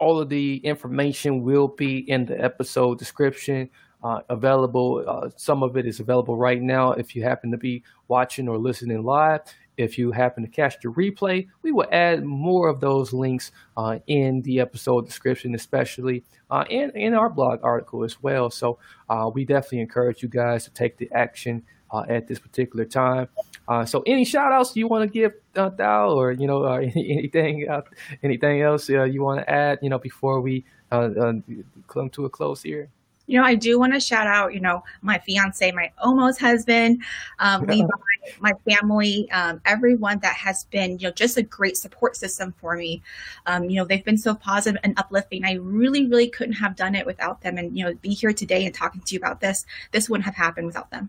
all 0.00 0.18
of 0.18 0.28
the 0.28 0.56
information 0.56 1.42
will 1.42 1.68
be 1.68 1.98
in 2.10 2.24
the 2.26 2.42
episode 2.42 2.98
description 2.98 3.70
uh, 4.02 4.20
available. 4.28 5.04
Uh, 5.06 5.28
some 5.36 5.62
of 5.62 5.76
it 5.76 5.86
is 5.86 6.00
available 6.00 6.36
right 6.36 6.60
now 6.60 6.92
if 6.92 7.14
you 7.14 7.22
happen 7.22 7.50
to 7.50 7.58
be 7.58 7.82
watching 8.08 8.48
or 8.48 8.58
listening 8.58 9.02
live. 9.02 9.42
If 9.76 9.98
you 9.98 10.10
happen 10.10 10.42
to 10.42 10.48
catch 10.48 10.80
the 10.82 10.88
replay, 10.88 11.48
we 11.62 11.72
will 11.72 11.86
add 11.90 12.24
more 12.24 12.68
of 12.68 12.80
those 12.80 13.12
links 13.12 13.52
uh, 13.76 13.98
in 14.08 14.42
the 14.42 14.60
episode 14.60 15.06
description, 15.06 15.54
especially 15.54 16.22
uh, 16.50 16.64
and 16.70 16.92
in 16.94 17.14
our 17.14 17.30
blog 17.30 17.60
article 17.62 18.04
as 18.04 18.22
well. 18.22 18.50
So 18.50 18.78
uh, 19.08 19.30
we 19.32 19.44
definitely 19.44 19.80
encourage 19.80 20.22
you 20.22 20.28
guys 20.28 20.64
to 20.64 20.70
take 20.70 20.98
the 20.98 21.10
action 21.12 21.62
uh, 21.90 22.04
at 22.08 22.26
this 22.26 22.38
particular 22.38 22.84
time. 22.84 23.28
Uh, 23.70 23.86
so, 23.86 24.02
any 24.04 24.24
shout 24.24 24.50
outs 24.50 24.74
you 24.74 24.88
want 24.88 25.08
to 25.08 25.12
give, 25.12 25.32
uh, 25.54 25.70
Thao, 25.70 26.16
or 26.16 26.32
you 26.32 26.48
know, 26.48 26.64
uh, 26.64 26.78
anything, 26.96 27.68
uh, 27.68 27.82
anything 28.20 28.62
else 28.62 28.90
uh, 28.90 29.04
you 29.04 29.22
want 29.22 29.38
to 29.38 29.48
add, 29.48 29.78
you 29.80 29.88
know, 29.88 29.98
before 29.98 30.40
we 30.40 30.64
uh, 30.90 31.08
come 31.86 32.10
to 32.10 32.24
a 32.24 32.28
close 32.28 32.64
here? 32.64 32.88
You 33.28 33.38
know, 33.38 33.44
I 33.44 33.54
do 33.54 33.78
want 33.78 33.92
to 33.92 34.00
shout 34.00 34.26
out, 34.26 34.54
you 34.54 34.60
know, 34.60 34.82
my 35.02 35.20
fiance, 35.20 35.70
my 35.70 35.92
almost 35.98 36.40
husband, 36.40 37.00
um, 37.38 37.64
Levi, 37.64 37.86
my 38.40 38.52
family, 38.68 39.30
um, 39.30 39.60
everyone 39.64 40.18
that 40.18 40.34
has 40.34 40.64
been, 40.64 40.98
you 40.98 41.06
know, 41.06 41.12
just 41.12 41.36
a 41.36 41.42
great 41.44 41.76
support 41.76 42.16
system 42.16 42.52
for 42.60 42.74
me. 42.74 43.04
Um, 43.46 43.70
you 43.70 43.76
know, 43.76 43.84
they've 43.84 44.04
been 44.04 44.18
so 44.18 44.34
positive 44.34 44.80
and 44.82 44.98
uplifting. 44.98 45.44
I 45.44 45.52
really, 45.52 46.08
really 46.08 46.28
couldn't 46.28 46.54
have 46.54 46.74
done 46.74 46.96
it 46.96 47.06
without 47.06 47.42
them. 47.42 47.56
And, 47.56 47.78
you 47.78 47.84
know, 47.84 47.94
be 47.94 48.14
here 48.14 48.32
today 48.32 48.66
and 48.66 48.74
talking 48.74 49.00
to 49.02 49.14
you 49.14 49.20
about 49.20 49.40
this, 49.40 49.64
this 49.92 50.10
wouldn't 50.10 50.24
have 50.24 50.34
happened 50.34 50.66
without 50.66 50.90
them. 50.90 51.08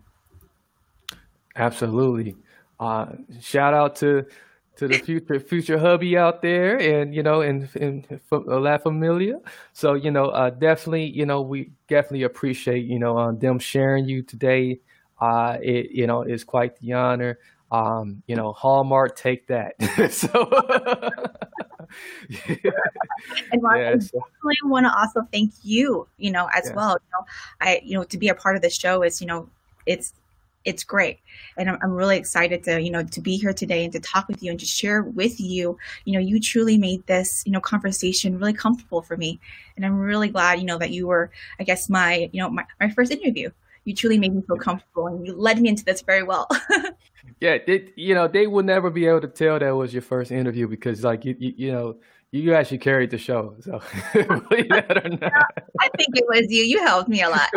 Absolutely. 1.56 2.36
Uh, 2.82 3.06
shout 3.40 3.74
out 3.74 3.94
to 3.94 4.26
to 4.74 4.88
the 4.88 4.98
future 4.98 5.38
future 5.38 5.78
hubby 5.78 6.18
out 6.18 6.42
there, 6.42 6.76
and 6.76 7.14
you 7.14 7.22
know, 7.22 7.40
and, 7.40 7.68
and 7.76 8.20
La 8.32 8.76
Familia. 8.78 9.38
So 9.72 9.94
you 9.94 10.10
know, 10.10 10.24
uh, 10.30 10.50
definitely, 10.50 11.04
you 11.04 11.24
know, 11.24 11.42
we 11.42 11.70
definitely 11.86 12.24
appreciate 12.24 12.84
you 12.86 12.98
know 12.98 13.16
uh, 13.16 13.30
them 13.30 13.60
sharing 13.60 14.08
you 14.08 14.22
today. 14.22 14.80
Uh, 15.20 15.58
it 15.62 15.92
you 15.92 16.08
know 16.08 16.22
is 16.22 16.42
quite 16.42 16.76
the 16.80 16.94
honor. 16.94 17.38
Um, 17.70 18.24
you 18.26 18.34
know, 18.34 18.52
Hallmark, 18.52 19.14
take 19.14 19.46
that. 19.46 19.74
so. 20.10 20.28
and 23.52 23.62
Mark, 23.62 23.78
yeah, 23.78 23.90
I 23.90 23.94
definitely 23.94 24.56
want 24.64 24.86
to 24.86 24.98
also 24.98 25.22
thank 25.32 25.52
you, 25.62 26.08
you 26.18 26.32
know, 26.32 26.48
as 26.52 26.66
yeah. 26.66 26.74
well. 26.74 26.98
You 27.00 27.10
know, 27.12 27.26
I, 27.60 27.80
you 27.84 27.96
know, 27.96 28.02
to 28.04 28.18
be 28.18 28.28
a 28.28 28.34
part 28.34 28.56
of 28.56 28.62
the 28.62 28.70
show 28.70 29.02
is, 29.02 29.20
you 29.20 29.28
know, 29.28 29.48
it's 29.86 30.12
it's 30.64 30.84
great. 30.84 31.18
And 31.56 31.68
I'm, 31.68 31.78
I'm 31.82 31.92
really 31.92 32.16
excited 32.16 32.64
to 32.64 32.80
you 32.80 32.90
know 32.90 33.02
to 33.04 33.20
be 33.20 33.36
here 33.36 33.52
today 33.52 33.84
and 33.84 33.92
to 33.92 34.00
talk 34.00 34.28
with 34.28 34.42
you 34.42 34.50
and 34.50 34.60
to 34.60 34.66
share 34.66 35.02
with 35.02 35.40
you 35.40 35.78
you 36.04 36.12
know 36.12 36.20
you 36.20 36.40
truly 36.40 36.78
made 36.78 37.06
this 37.06 37.42
you 37.46 37.52
know 37.52 37.60
conversation 37.60 38.38
really 38.38 38.52
comfortable 38.52 39.02
for 39.02 39.16
me. 39.16 39.40
And 39.76 39.86
i'm 39.86 39.98
really 39.98 40.28
glad 40.28 40.58
you 40.60 40.66
know 40.66 40.78
that 40.78 40.90
you 40.90 41.06
were 41.06 41.30
i 41.58 41.64
guess 41.64 41.88
my 41.88 42.30
you 42.32 42.40
know 42.40 42.50
my, 42.50 42.64
my 42.80 42.90
first 42.90 43.12
interview. 43.12 43.50
You 43.84 43.96
truly 43.96 44.16
made 44.16 44.32
me 44.32 44.42
feel 44.42 44.58
comfortable 44.58 45.08
and 45.08 45.26
you 45.26 45.34
led 45.34 45.60
me 45.60 45.68
into 45.68 45.84
this 45.84 46.02
very 46.02 46.22
well. 46.22 46.48
Yeah 47.40 47.58
it, 47.66 47.92
you 47.96 48.14
know 48.14 48.28
they 48.28 48.46
will 48.46 48.62
never 48.62 48.90
be 48.90 49.06
able 49.06 49.20
to 49.20 49.28
tell 49.28 49.58
that 49.58 49.74
was 49.74 49.92
your 49.92 50.02
first 50.02 50.30
interview 50.30 50.68
because 50.68 51.02
like 51.02 51.24
you, 51.24 51.34
you, 51.38 51.54
you 51.56 51.72
know 51.72 51.96
you 52.30 52.54
actually 52.54 52.78
carried 52.78 53.10
the 53.10 53.18
show 53.18 53.54
so 53.60 53.80
believe 54.12 54.68
that 54.68 55.04
or 55.04 55.08
not. 55.20 55.32
I 55.80 55.88
think 55.96 56.16
it 56.16 56.24
was 56.28 56.46
you. 56.50 56.62
You 56.62 56.84
helped 56.84 57.08
me 57.08 57.22
a 57.22 57.30
lot 57.30 57.48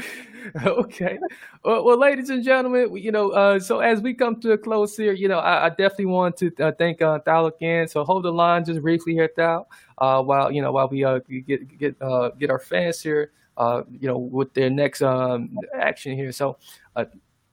okay. 0.66 1.18
Well, 1.64 1.84
well, 1.84 1.98
ladies 1.98 2.30
and 2.30 2.44
gentlemen, 2.44 2.96
you 2.96 3.12
know, 3.12 3.30
uh, 3.30 3.60
so 3.60 3.80
as 3.80 4.00
we 4.00 4.14
come 4.14 4.40
to 4.40 4.52
a 4.52 4.58
close 4.58 4.96
here, 4.96 5.12
you 5.12 5.28
know, 5.28 5.38
I, 5.38 5.66
I 5.66 5.68
definitely 5.70 6.06
want 6.06 6.36
to 6.38 6.52
uh, 6.60 6.72
thank 6.78 7.02
uh, 7.02 7.20
Thao 7.20 7.54
again. 7.54 7.88
So 7.88 8.04
hold 8.04 8.24
the 8.24 8.32
line 8.32 8.64
just 8.64 8.82
briefly 8.82 9.12
here, 9.12 9.30
Thao, 9.36 9.66
uh, 9.98 10.22
while 10.22 10.50
you 10.50 10.62
know 10.62 10.72
while 10.72 10.88
we 10.88 11.04
uh, 11.04 11.20
get 11.46 11.78
get 11.78 11.96
uh, 12.00 12.30
get 12.30 12.50
our 12.50 12.58
fans 12.58 13.00
here, 13.00 13.32
uh, 13.56 13.82
you 13.90 14.08
know, 14.08 14.18
with 14.18 14.52
their 14.54 14.70
next 14.70 15.02
um, 15.02 15.56
action 15.74 16.16
here. 16.16 16.32
So, 16.32 16.58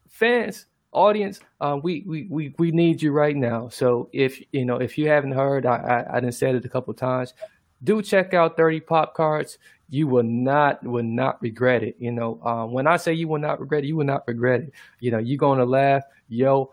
fans, 0.10 0.66
audience, 0.92 1.40
we, 1.84 2.04
we 2.08 2.28
we 2.30 2.56
we 2.58 2.72
need 2.72 3.02
you 3.02 3.12
right 3.12 3.36
now. 3.36 3.70
So 3.70 4.10
if 4.14 4.42
you 4.52 4.66
know 4.66 4.78
if 4.78 4.98
you 4.98 5.08
haven't 5.08 5.34
heard, 5.34 5.66
I 5.66 5.76
I, 5.76 6.18
I 6.18 6.20
done 6.20 6.32
said 6.32 6.56
it 6.56 6.66
a 6.66 6.70
couple 6.70 6.94
times. 6.94 7.34
Do 7.82 8.02
check 8.02 8.34
out 8.34 8.58
Dirty 8.58 8.82
Pop 8.82 9.14
Cards 9.14 9.58
you 9.90 10.08
will 10.08 10.24
not 10.24 10.84
will 10.84 11.04
not 11.04 11.42
regret 11.42 11.84
it. 11.84 11.96
You 12.00 12.12
know, 12.12 12.40
um, 12.44 12.72
when 12.72 12.88
I 12.88 12.98
say 12.98 13.14
you 13.14 13.28
will 13.28 13.40
not 13.40 13.60
regret 13.60 13.84
it, 13.84 13.88
you 13.88 13.96
will 13.96 14.06
not 14.06 14.28
regret 14.28 14.62
it. 14.62 14.74
You 15.00 15.12
know, 15.12 15.18
you're 15.18 15.38
gonna 15.38 15.66
laugh, 15.66 16.04
yo, 16.28 16.72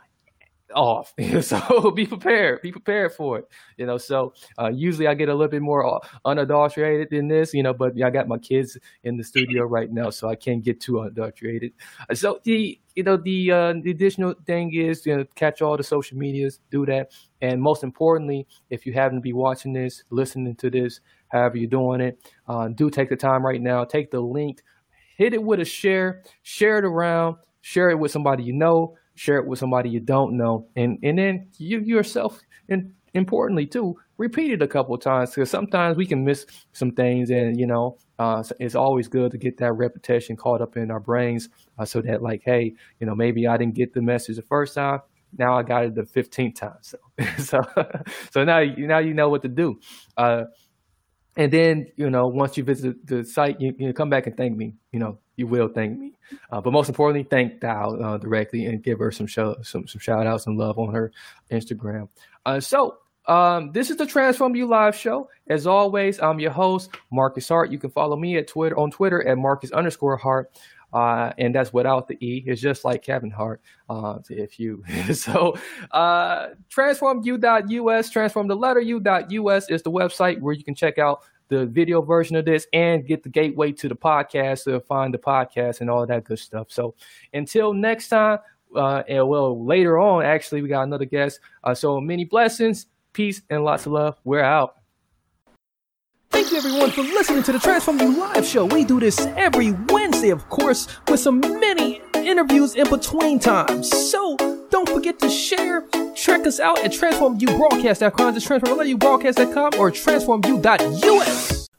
off. 0.75 1.15
so 1.41 1.91
be 1.91 2.07
prepared. 2.07 2.63
Be 2.63 2.73
prepared 2.73 3.13
for 3.13 3.39
it. 3.39 3.49
You 3.77 3.87
know, 3.87 3.99
so 3.99 4.35
uh, 4.59 4.71
usually 4.73 5.07
I 5.07 5.15
get 5.15 5.29
a 5.29 5.35
little 5.35 5.51
bit 5.51 5.63
more 5.63 6.01
unadulterated 6.25 7.09
than 7.11 7.29
this, 7.29 7.55
you 7.55 7.63
know, 7.63 7.75
but 7.75 8.01
I 8.03 8.11
got 8.11 8.29
my 8.29 8.39
kids 8.39 8.77
in 9.05 9.17
the 9.17 9.25
studio 9.25 9.65
right 9.65 9.91
now, 9.91 10.11
so 10.11 10.29
I 10.29 10.35
can't 10.35 10.63
get 10.63 10.81
too 10.81 11.01
unadulterated. 11.01 11.73
So 12.15 12.41
the 12.45 12.79
you 12.95 13.03
know 13.03 13.17
the 13.19 13.53
uh, 13.53 13.75
the 13.83 13.91
additional 13.91 14.35
thing 14.47 14.75
is 14.75 15.05
you 15.05 15.17
know 15.17 15.25
catch 15.35 15.61
all 15.61 15.77
the 15.77 15.83
social 15.83 16.17
medias, 16.17 16.61
do 16.71 16.87
that, 16.87 17.13
and 17.43 17.61
most 17.61 17.85
importantly, 17.85 18.47
if 18.71 18.87
you 18.87 18.93
happen 18.93 19.17
to 19.17 19.21
be 19.21 19.35
watching 19.35 19.73
this, 19.73 20.03
listening 20.11 20.57
to 20.57 20.71
this, 20.71 21.01
however 21.29 21.59
you're 21.59 21.69
doing 21.69 22.01
it, 22.01 22.19
uh, 22.49 22.69
do 22.69 22.89
take 22.89 23.11
the 23.11 23.17
time 23.17 23.45
right 23.45 23.61
now. 23.61 23.85
Take 23.85 24.11
the 24.11 24.21
link, 24.21 24.63
hit 25.19 25.35
it 25.35 25.43
with 25.43 25.61
a 25.61 25.65
share, 25.65 26.23
share 26.43 26.79
it 26.79 26.85
around, 26.85 27.37
share 27.61 27.91
it 27.91 27.99
with 27.99 28.13
somebody 28.13 28.45
you 28.45 28.55
know 28.55 28.97
share 29.17 29.39
it 29.39 29.47
with 29.47 29.59
somebody 29.59 29.91
you 29.91 30.01
don't 30.01 30.37
know, 30.37 30.69
and 30.77 30.99
and 31.03 31.19
then 31.19 31.49
you 31.59 31.81
yourself, 31.81 32.41
and 32.69 32.93
importantly 33.15 33.67
too, 33.67 33.97
repeat 34.19 34.53
it 34.53 34.63
a 34.63 34.69
couple 34.69 34.95
of 34.95 35.01
times 35.01 35.31
because 35.31 35.51
sometimes 35.51 35.97
we 35.97 36.07
can 36.07 36.25
miss 36.25 36.47
some 36.73 36.93
things, 36.93 37.31
and 37.31 37.59
you 37.59 37.67
know, 37.67 37.99
uh, 38.19 38.43
it's 38.61 38.75
always 38.75 39.09
good 39.09 39.33
to 39.33 39.39
get 39.39 39.57
that 39.59 39.73
repetition 39.73 40.37
caught 40.37 40.63
up 40.63 40.77
in 40.77 40.91
our 40.91 41.01
brains, 41.01 41.49
uh, 41.79 41.85
so 41.85 42.01
that 42.03 42.23
like, 42.23 42.43
hey, 42.45 42.75
you 43.01 43.07
know, 43.07 43.15
maybe 43.15 43.49
I 43.49 43.57
didn't 43.57 43.75
get 43.75 43.93
the 43.93 44.03
message 44.03 44.37
the 44.37 44.43
first 44.43 44.75
time, 44.75 45.01
now 45.37 45.59
I 45.59 45.63
got 45.63 45.85
it 45.85 45.95
the 45.95 46.05
fifteenth 46.05 46.61
time, 46.61 46.79
so 46.83 46.99
so 47.39 47.61
so 48.31 48.45
now 48.45 48.61
you 48.61 48.87
now 48.87 48.99
you 48.99 49.15
know 49.15 49.29
what 49.29 49.43
to 49.43 49.49
do. 49.49 49.81
Uh, 50.17 50.45
and 51.37 51.53
then 51.53 51.87
you 51.97 52.11
know 52.11 52.27
once 52.27 52.57
you 52.57 52.65
visit 52.65 53.07
the 53.07 53.25
site 53.25 53.61
you, 53.61 53.75
you 53.79 53.93
come 53.93 54.11
back 54.11 54.27
and 54.27 54.37
thank 54.37 54.57
me 54.57 54.75
you 54.93 54.99
know 54.99 55.19
you 55.37 55.47
will 55.47 55.69
thank 55.69 55.99
me 55.99 56.13
uh, 56.51 56.61
but 56.61 56.73
most 56.73 56.89
importantly 56.89 57.27
thank 57.29 57.61
Thao 57.61 58.03
uh, 58.03 58.19
directly 58.19 58.67
and 58.67 58.83
give 58.83 58.99
her 58.99 59.11
some 59.11 59.27
show 59.27 59.57
some, 59.63 59.87
some 59.87 60.01
shout 60.01 60.27
outs 60.27 60.47
and 60.47 60.59
love 60.59 60.79
on 60.79 60.93
her 60.93 61.13
instagram 61.51 62.09
uh, 62.45 62.61
so 62.61 62.99
um, 63.27 63.73
this 63.73 63.91
is 63.91 63.97
the 63.97 64.07
transform 64.07 64.55
you 64.55 64.67
live 64.67 64.95
show 64.95 65.29
as 65.49 65.67
always 65.67 66.21
i'm 66.21 66.39
your 66.41 66.51
host 66.51 66.91
marcus 67.11 67.49
hart 67.49 67.71
you 67.71 67.79
can 67.79 67.91
follow 67.91 68.17
me 68.17 68.37
at 68.37 68.49
twitter 68.49 68.79
on 68.79 68.91
twitter 68.91 69.27
at 69.27 69.39
marcus 69.39 69.73
underscore 69.73 70.17
hart 70.17 70.51
uh, 70.93 71.33
and 71.39 71.55
that's 71.55 71.73
without 71.73 72.09
the 72.09 72.17
E. 72.25 72.43
It's 72.47 72.61
just 72.61 72.85
like 72.85 73.03
Kevin 73.03 73.31
Hart, 73.31 73.61
uh, 73.91 74.19
if 74.31 74.59
you. 74.59 74.83
so, 75.13 75.57
uh, 75.91 76.49
transformu.us, 76.71 78.11
transform 78.11 78.49
the 78.49 78.57
letter 78.57 78.81
u.us 78.81 79.69
is 79.69 79.83
the 79.83 79.91
website 79.91 80.41
where 80.41 80.55
you 80.55 80.65
can 80.65 80.75
check 80.75 80.99
out 80.99 81.23
the 81.49 81.67
video 81.67 82.03
version 82.03 82.37
of 82.37 82.45
this 82.45 82.67
and 82.73 83.07
get 83.07 83.23
the 83.23 83.29
gateway 83.29 83.73
to 83.73 83.89
the 83.89 83.97
podcast 83.97 84.65
to 84.65 84.81
find 84.81 85.13
the 85.13 85.19
podcast 85.19 85.81
and 85.81 85.91
all 85.91 86.07
that 86.07 86.25
good 86.25 86.39
stuff. 86.39 86.69
So, 86.71 86.95
until 87.33 87.73
next 87.73 88.09
time, 88.09 88.39
uh, 88.75 89.03
and 89.09 89.29
well, 89.29 89.65
later 89.65 89.99
on, 89.99 90.25
actually, 90.25 90.63
we 90.63 90.69
got 90.69 90.83
another 90.83 91.05
guest. 91.05 91.41
Uh, 91.63 91.75
so, 91.75 92.01
many 92.01 92.25
blessings, 92.25 92.87
peace, 93.13 93.43
and 93.51 93.65
lots 93.65 93.87
of 93.87 93.93
love. 93.93 94.17
We're 94.25 94.43
out. 94.43 94.77
Thank 96.31 96.51
you 96.51 96.59
everyone 96.59 96.91
for 96.91 97.03
listening 97.03 97.43
to 97.45 97.53
the 97.53 97.59
Transform 97.59 97.99
You 97.99 98.19
Live 98.19 98.45
show. 98.45 98.67
We 98.67 98.85
do 98.85 99.01
this 99.01 99.19
every 99.37 99.73
Wednesday, 99.89 100.31
of 100.31 100.49
course, 100.49 100.87
with 101.09 101.21
some 101.21 101.41
many 101.41 102.03
interviews 102.15 102.75
in 102.75 102.91
between 102.91 103.39
times. 103.39 103.91
So 103.91 104.37
don't 104.77 104.91
forget 104.91 105.19
to 105.19 105.31
share. 105.31 105.85
Check 106.15 106.47
us 106.47 106.61
out 106.61 106.85
at 106.85 106.91
transformubroadcast.com, 106.91 108.35
just 108.35 108.47
transformubroadcast.com 108.47 109.81
or 109.81 109.91
transformu.us. 109.91 111.66